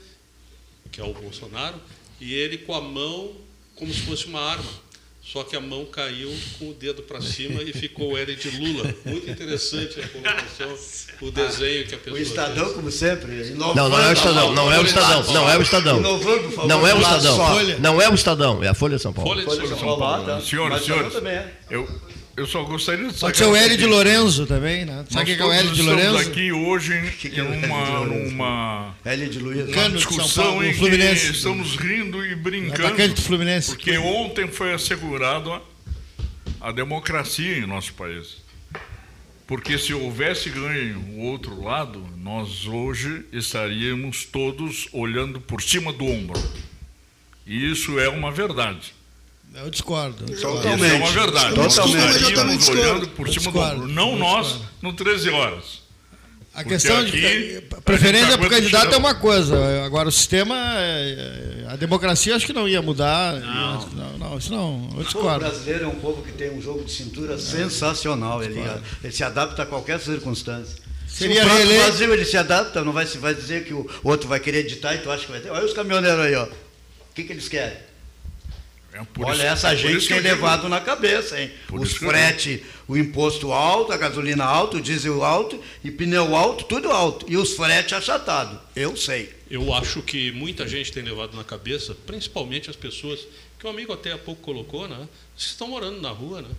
[0.91, 1.79] que é o Bolsonaro,
[2.19, 3.35] e ele com a mão
[3.75, 4.71] como se fosse uma arma.
[5.25, 8.49] Só que a mão caiu com o dedo para cima e ficou o L de
[8.59, 8.93] Lula.
[9.03, 10.77] Muito interessante a colocação,
[11.19, 12.19] o desenho que a pessoa.
[12.19, 12.75] O Estadão, fez.
[12.75, 13.31] como sempre.
[13.55, 15.99] Não, não é o Estadão, não é o Estadão, não é o Estadão.
[15.99, 17.79] Não é o Estadão.
[17.79, 19.43] Não é o Estadão, é a Folha de São Paulo.
[19.43, 20.41] Folha de São Paulo.
[20.41, 21.13] Senhoras, senhores,
[21.71, 21.89] eu
[22.37, 25.05] eu só gostaria de Pode ser o Hélio de Lorenzo também, né?
[25.09, 26.17] Sabe o que é o Hélio de Lorenzo?
[26.17, 29.69] Estamos aqui hoje que é uma, uma, Hélio de Luiz.
[29.69, 31.27] uma discussão Paulo, em Fluminense.
[31.27, 32.87] que estamos rindo e brincando.
[32.87, 33.69] Atacante do Fluminense.
[33.69, 35.61] Porque ontem foi assegurado
[36.59, 38.43] a democracia em nosso país.
[39.47, 46.03] Porque se houvesse ganho o outro lado, nós hoje estaríamos todos olhando por cima do
[46.03, 46.41] ombro.
[47.45, 48.94] E isso é uma verdade.
[49.55, 50.25] Eu discordo.
[50.25, 50.85] Totalmente.
[50.85, 51.55] Isso é uma verdade.
[51.55, 52.33] Totalmente.
[52.33, 53.87] Nós olhando por cima do.
[53.87, 55.85] Não nós, no 13 horas.
[56.53, 59.83] A Porque questão de preferência para o candidato é uma coisa.
[59.85, 63.33] Agora o sistema, é, é, a democracia acho que não ia mudar.
[63.33, 64.89] Não, não, não isso não.
[64.95, 65.45] Eu discordo.
[65.45, 68.41] O brasileiro é um povo que tem um jogo de cintura sensacional.
[68.41, 68.61] Ele,
[69.03, 70.77] ele se adapta a qualquer circunstância.
[71.07, 71.83] Seria se o reeleito...
[71.83, 74.99] Brasil ele se adapta, não vai, vai dizer que o outro vai querer editar e
[74.99, 75.49] tu acha que vai ter.
[75.49, 76.43] Olha os caminhoneiros aí, ó.
[76.43, 77.77] O que, que eles querem?
[78.95, 80.69] É Olha, isso, essa é gente tem levado digo.
[80.69, 81.51] na cabeça, hein?
[81.69, 86.89] Os frete, o imposto alto, a gasolina alta, o diesel alto, e pneu alto, tudo
[86.89, 87.25] alto.
[87.29, 88.57] E os frete achatado.
[88.73, 89.35] Eu sei.
[89.51, 93.19] Eu acho que muita gente tem levado na cabeça, principalmente as pessoas,
[93.59, 95.09] que o amigo até há pouco colocou, né?
[95.35, 96.49] Vocês estão morando na rua, né?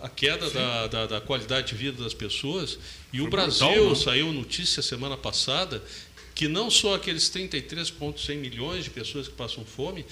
[0.00, 2.78] A queda da, da, da, qualidade de vida das pessoas.
[3.12, 5.82] E Foi o Brasil brutal, saiu notícia semana passada
[6.32, 10.04] que não só aqueles 33,1 milhões de pessoas que passam fome,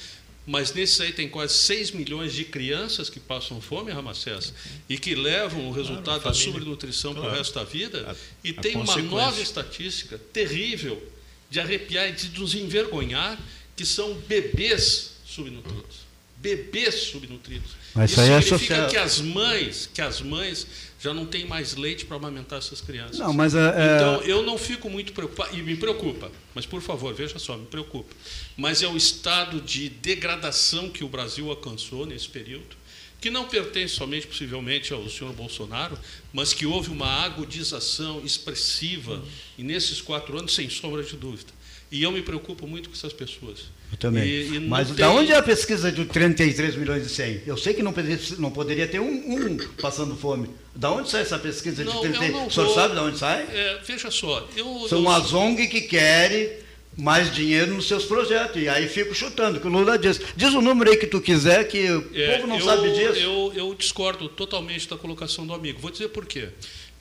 [0.46, 4.52] mas nesses aí tem quase 6 milhões de crianças que passam fome, Ramacés,
[4.88, 7.28] e que levam o resultado claro, da subnutrição claro.
[7.28, 8.10] para o resto da vida.
[8.10, 11.02] A, e a tem uma nova estatística terrível
[11.48, 13.38] de arrepiar e de nos envergonhar,
[13.74, 16.04] que são bebês subnutridos.
[16.36, 17.70] Bebês subnutridos.
[17.94, 18.90] Mas isso é significa social...
[18.90, 20.66] que as mães, que as mães
[21.04, 23.18] já não tem mais leite para amamentar essas crianças.
[23.18, 23.96] Não, mas é, é...
[23.96, 27.66] Então, eu não fico muito preocupado, e me preocupa, mas por favor, veja só, me
[27.66, 28.16] preocupa.
[28.56, 32.74] Mas é o estado de degradação que o Brasil alcançou nesse período,
[33.20, 35.98] que não pertence somente, possivelmente, ao senhor Bolsonaro,
[36.32, 39.22] mas que houve uma agudização expressiva,
[39.58, 41.52] e nesses quatro anos, sem sombra de dúvida.
[41.92, 44.24] E eu me preocupo muito com essas pessoas Eu também.
[44.24, 44.96] E, e Mas tem...
[44.96, 47.42] da onde é a pesquisa de 33 milhões e 100?
[47.46, 50.50] Eu sei que não poderia, não poderia ter um, um passando fome.
[50.74, 52.46] Da onde sai essa pesquisa não, de 33?
[52.46, 53.42] O senhor sabe de onde sai?
[53.42, 54.48] É, veja só.
[54.56, 55.10] Eu, São eu...
[55.10, 56.64] as ONG que querem
[56.96, 58.60] mais dinheiro nos seus projetos.
[58.60, 60.20] E aí fico chutando, que o Lula diz.
[60.36, 63.18] Diz o número aí que tu quiser, que o é, povo não eu, sabe disso.
[63.18, 65.80] Eu, eu discordo totalmente da colocação do amigo.
[65.80, 66.48] Vou dizer por quê.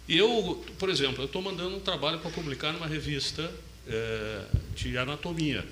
[0.08, 3.50] Eu, por exemplo, eu estou mandando um trabalho para publicar numa revista
[3.88, 4.42] é,
[4.76, 5.66] de anatomia.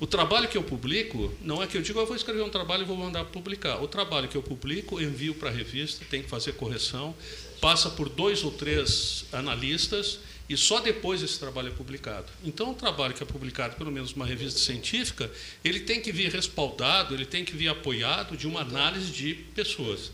[0.00, 2.82] O trabalho que eu publico, não é que eu digo, eu vou escrever um trabalho
[2.82, 3.82] e vou mandar publicar.
[3.82, 7.14] O trabalho que eu publico, envio para a revista, tem que fazer correção,
[7.60, 12.26] passa por dois ou três analistas e só depois esse trabalho é publicado.
[12.44, 15.30] Então, o trabalho que é publicado, pelo menos numa revista científica,
[15.64, 20.12] ele tem que vir respaldado, ele tem que vir apoiado de uma análise de pessoas.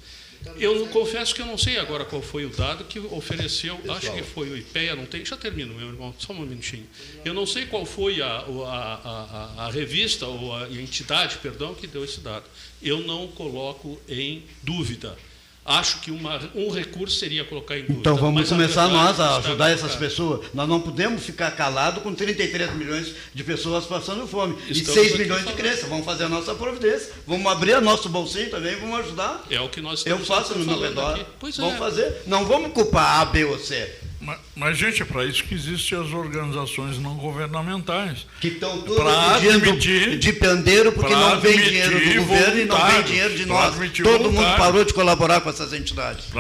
[0.59, 3.97] Eu confesso que eu não sei agora qual foi o dado que ofereceu, Pessoal.
[3.99, 6.87] acho que foi o IPEA, não tem, já termino, meu irmão, só um minutinho.
[7.25, 11.87] Eu não sei qual foi a, a, a, a revista ou a entidade, perdão, que
[11.87, 12.45] deu esse dado.
[12.83, 15.16] Eu não coloco em dúvida.
[15.65, 18.01] Acho que uma, um recurso seria colocar em dúvida.
[18.01, 20.47] Então vamos começar nós a ajudar essas pessoas.
[20.53, 25.19] Nós não podemos ficar calados com 33 milhões de pessoas passando fome Estamos e 6
[25.19, 25.89] milhões de crianças.
[25.89, 27.12] Vamos fazer a nossa providência.
[27.27, 29.43] Vamos abrir o nosso bolsinho também, vamos ajudar.
[29.51, 31.24] É o que nós estamos Eu faço no meu redor.
[31.41, 31.78] Vamos é.
[31.78, 32.23] fazer.
[32.27, 34.03] Não vamos culpar A, B ou C.
[34.24, 38.26] Mas, mas, gente, é para isso que existem as organizações não governamentais.
[38.40, 39.02] Que estão tudo
[39.40, 43.74] pedindo de pandeiro porque não vem dinheiro do governo e não vem dinheiro de nós.
[44.02, 46.32] Todo mundo parou de colaborar com essas entidades.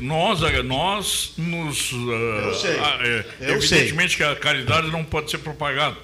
[0.00, 1.90] Nós, nós nos...
[1.90, 2.70] Eu ah, sei.
[2.70, 4.18] É, Eu evidentemente sei.
[4.18, 5.96] que a caridade não pode ser propagada.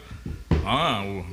[0.65, 1.25] Ah, o,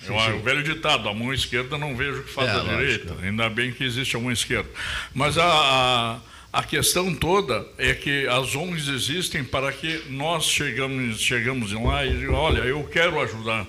[0.00, 0.32] sim, sim.
[0.36, 3.08] o velho ditado, a mão esquerda não vejo o que faz é, a direita.
[3.08, 3.26] Lógico.
[3.26, 4.68] Ainda bem que existe a mão esquerda.
[5.14, 6.20] Mas a, a
[6.54, 12.12] a questão toda é que as ONGs existem para que nós chegamos, chegamos lá e
[12.12, 13.66] digamos, olha, eu quero ajudar.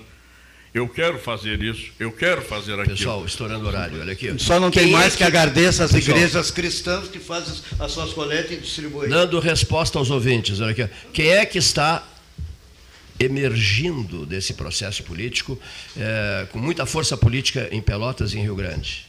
[0.72, 2.96] Eu quero fazer isso, eu quero fazer aquilo.
[2.96, 4.32] Pessoal, estourando o horário, olha aqui.
[4.38, 7.90] Só não Quem tem mais é que, que agradecer as igrejas cristãs que fazem as
[7.90, 9.08] suas coletas e distribuem.
[9.08, 10.88] Dando resposta aos ouvintes, olha aqui.
[11.12, 12.06] Quem é que está
[13.18, 15.58] emergindo desse processo político,
[15.96, 19.05] é, com muita força política em Pelotas e em Rio Grande?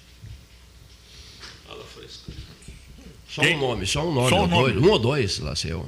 [3.38, 3.56] Só Quem?
[3.56, 4.74] um nome, só um nome, só um, nome.
[4.74, 5.88] Dois, um ou dois, lá seu.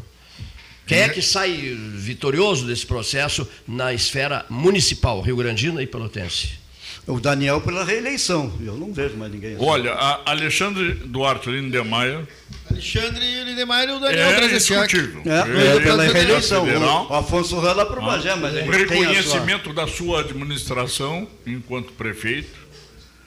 [0.85, 1.51] Quem é que sai
[1.95, 6.59] vitorioso desse processo na esfera municipal, Rio Grandina e Pelotense?
[7.07, 8.53] O Daniel pela reeleição.
[8.63, 9.55] Eu não vejo mais ninguém.
[9.55, 9.65] Assim.
[9.65, 9.93] Olha,
[10.25, 12.27] Alexandre Duarte Lindemeyer.
[12.69, 15.23] Alexandre Lindemeyer e o Daniel é indiscutível.
[15.25, 16.67] É, é, pela reeleição.
[17.09, 19.73] O Afonso Rala para o Bagé, mas O reconhecimento sua...
[19.73, 22.59] da sua administração enquanto prefeito.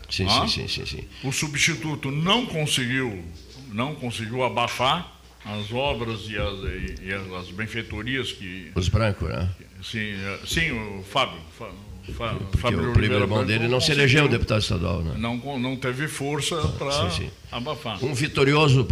[0.08, 1.04] Sim, ah, sim, sim, sim, sim.
[1.24, 3.24] O substituto não conseguiu
[3.72, 6.58] não conseguiu abafar as obras e as,
[7.02, 8.70] e, as benfeitorias que.
[8.74, 9.50] Os brancos, né?
[9.82, 10.14] Sim,
[10.46, 11.40] sim o Fábio.
[11.58, 15.14] Fábio o primeiro irmão dele não se elegeu deputado estadual, né?
[15.16, 17.10] Não, não teve força para
[17.52, 18.04] abafar.
[18.04, 18.86] Um vitorioso,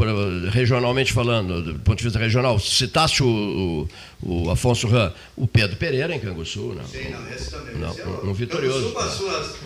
[0.50, 3.88] regionalmente falando, do ponto de vista regional, citaste o,
[4.22, 6.84] o, o Afonso Ram, o Pedro Pereira em Canguçu, né?
[6.86, 7.76] Sim, não, esse também.
[7.76, 8.94] Não, um, um vitorioso.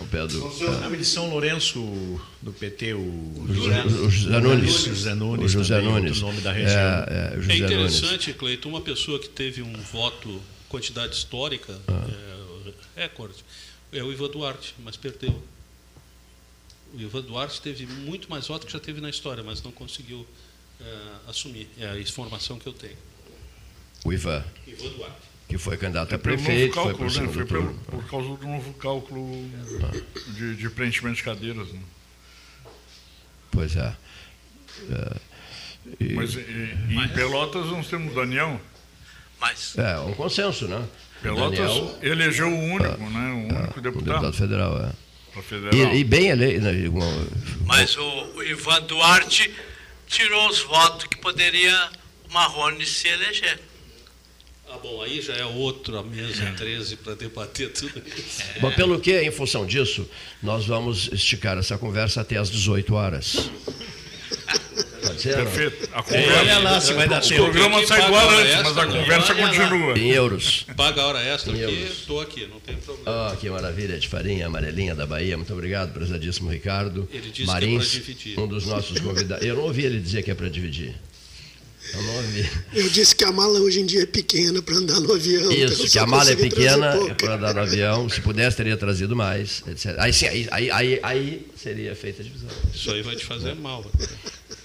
[0.01, 0.51] O Pedro.
[0.91, 0.95] É.
[0.95, 4.83] de São Lourenço do PT, o José, o José Nunes.
[4.85, 5.45] José Nunes.
[5.45, 6.21] O José Nunes.
[6.21, 6.79] nome da região.
[6.79, 11.77] É, é, é interessante, Cleito, uma pessoa que teve um voto, quantidade histórica.
[11.87, 12.05] Ah.
[12.09, 12.34] É,
[12.95, 13.43] recorde.
[13.91, 15.41] É o Ivan Duarte, mas perdeu.
[16.93, 20.25] O Ivan Duarte teve muito mais votos que já teve na história, mas não conseguiu
[20.79, 21.69] é, assumir.
[21.77, 22.97] É a informação que eu tenho.
[24.03, 24.43] O Ivan.
[24.65, 25.35] Ivan Duarte.
[25.47, 27.33] Que foi candidato é a prefeito, cálculo, foi, né?
[27.33, 29.47] foi pelo, por causa do novo cálculo
[30.33, 31.67] de, de preenchimento de cadeiras.
[31.71, 31.81] Né?
[33.51, 33.95] Pois é.
[34.89, 35.17] é
[35.99, 36.13] e...
[36.13, 38.59] Mas e, e em Pelotas nós temos Daniel.
[39.39, 39.77] Mas...
[39.77, 40.83] É, um consenso, né?
[41.21, 43.31] Pelotas Daniel, elegeu o único, ah, né?
[43.31, 44.05] O único ah, deputado.
[44.05, 45.05] deputado federal, é.
[45.41, 45.93] Federal.
[45.93, 46.61] E, e, bem eleito.
[46.61, 46.73] Né,
[47.65, 48.03] Mas o,
[48.35, 49.51] o, Ivan Duarte
[50.07, 51.89] tirou os votos que poderia
[52.29, 53.59] o Marrone se eleger.
[54.69, 58.43] Ah, bom, aí já é outra mesa 13 para debater tudo isso.
[58.55, 58.59] É.
[58.59, 60.09] Bom, pelo que, em função disso,
[60.41, 63.49] nós vamos esticar essa conversa até às 18 horas.
[65.17, 65.35] Ser?
[65.35, 65.89] Perfeito.
[65.93, 67.43] A conversa, Olha lá se vai dar tempo.
[67.43, 69.97] O programa sai do ar antes, mas a conversa continua.
[69.97, 70.65] Em euros.
[70.75, 73.31] Paga a hora extra em aqui, estou aqui, não tem problema.
[73.31, 75.37] Oh, que maravilha de farinha amarelinha da Bahia.
[75.37, 77.07] Muito obrigado, prezadíssimo Ricardo.
[77.11, 78.39] Ele disse Marins, que é para dividir.
[78.39, 79.45] um dos nossos convidados.
[79.45, 80.95] Eu não ouvi ele dizer que é para dividir.
[81.93, 82.49] Ouvi.
[82.73, 85.51] Eu disse que a mala hoje em dia é pequena para andar no avião.
[85.51, 88.09] Isso, que a mala é pequena para andar no avião.
[88.09, 89.95] Se pudesse, teria trazido mais, etc.
[89.99, 92.49] Aí sim, aí, aí, aí, aí seria feita a divisão.
[92.73, 93.85] Isso aí vai te fazer mal.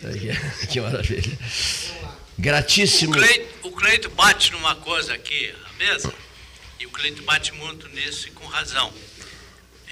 [0.70, 1.38] que maravilha.
[2.38, 3.14] Gratíssimo.
[3.62, 6.12] O Cleito, bate numa coisa aqui, a mesa,
[6.78, 8.92] e o Cleito bate muito nisso e com razão.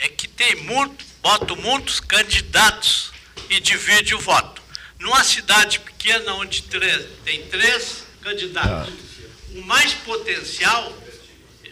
[0.00, 3.12] é que tem muito, botam muitos candidatos
[3.50, 4.62] e divide o voto.
[4.98, 9.58] Numa cidade pequena onde três, tem três candidatos, ah.
[9.58, 10.92] o mais potencial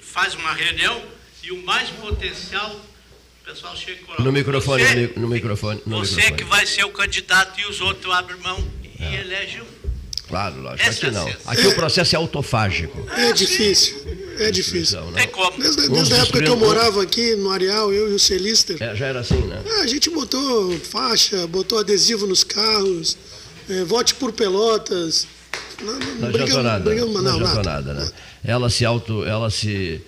[0.02, 1.04] faz uma reunião
[1.42, 2.70] e o mais potencial
[3.42, 5.82] o pessoal chega e No microfone, você, no microfone.
[5.86, 6.36] No você microfone.
[6.36, 9.20] que vai ser o candidato e os outros abrem mão e é.
[9.20, 9.75] elegem um.
[10.28, 10.90] Claro, lógico.
[10.90, 11.28] Aqui não.
[11.46, 11.68] Aqui é.
[11.68, 13.06] o processo é autofágico.
[13.16, 13.96] É difícil.
[14.38, 15.00] É difícil.
[15.00, 15.58] Não, Tem como.
[15.58, 18.76] Desde, desde a época que eu morava aqui no Areal, eu e o Celister.
[18.80, 19.62] É, já era assim, né?
[19.64, 23.16] É, a gente botou faixa, botou adesivo nos carros,
[23.68, 25.28] é, vote por pelotas.
[25.80, 26.94] Não, não, não adiantou nada.
[26.94, 28.10] Não, não adiantou nada, né?
[28.44, 29.24] Ela se auto.
[29.24, 30.02] Ela se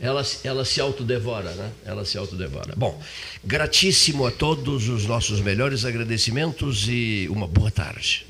[0.00, 1.70] ela, ela se autodevora, né?
[1.84, 2.74] Ela se autodevora.
[2.76, 3.00] Bom,
[3.44, 8.26] gratíssimo a todos os nossos melhores agradecimentos e uma boa tarde.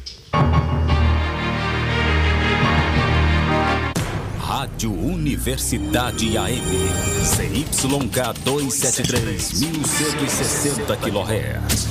[4.47, 6.63] Rádio Universidade AM.
[7.25, 11.89] CYK 273, 1160 kHz.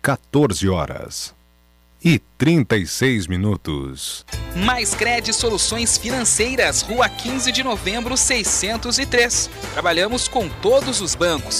[0.00, 1.34] 14 horas
[2.04, 4.24] e 36 minutos.
[4.54, 9.50] Mais Cred Soluções Financeiras, Rua 15 de Novembro, 603.
[9.72, 11.56] Trabalhamos com todos os bancos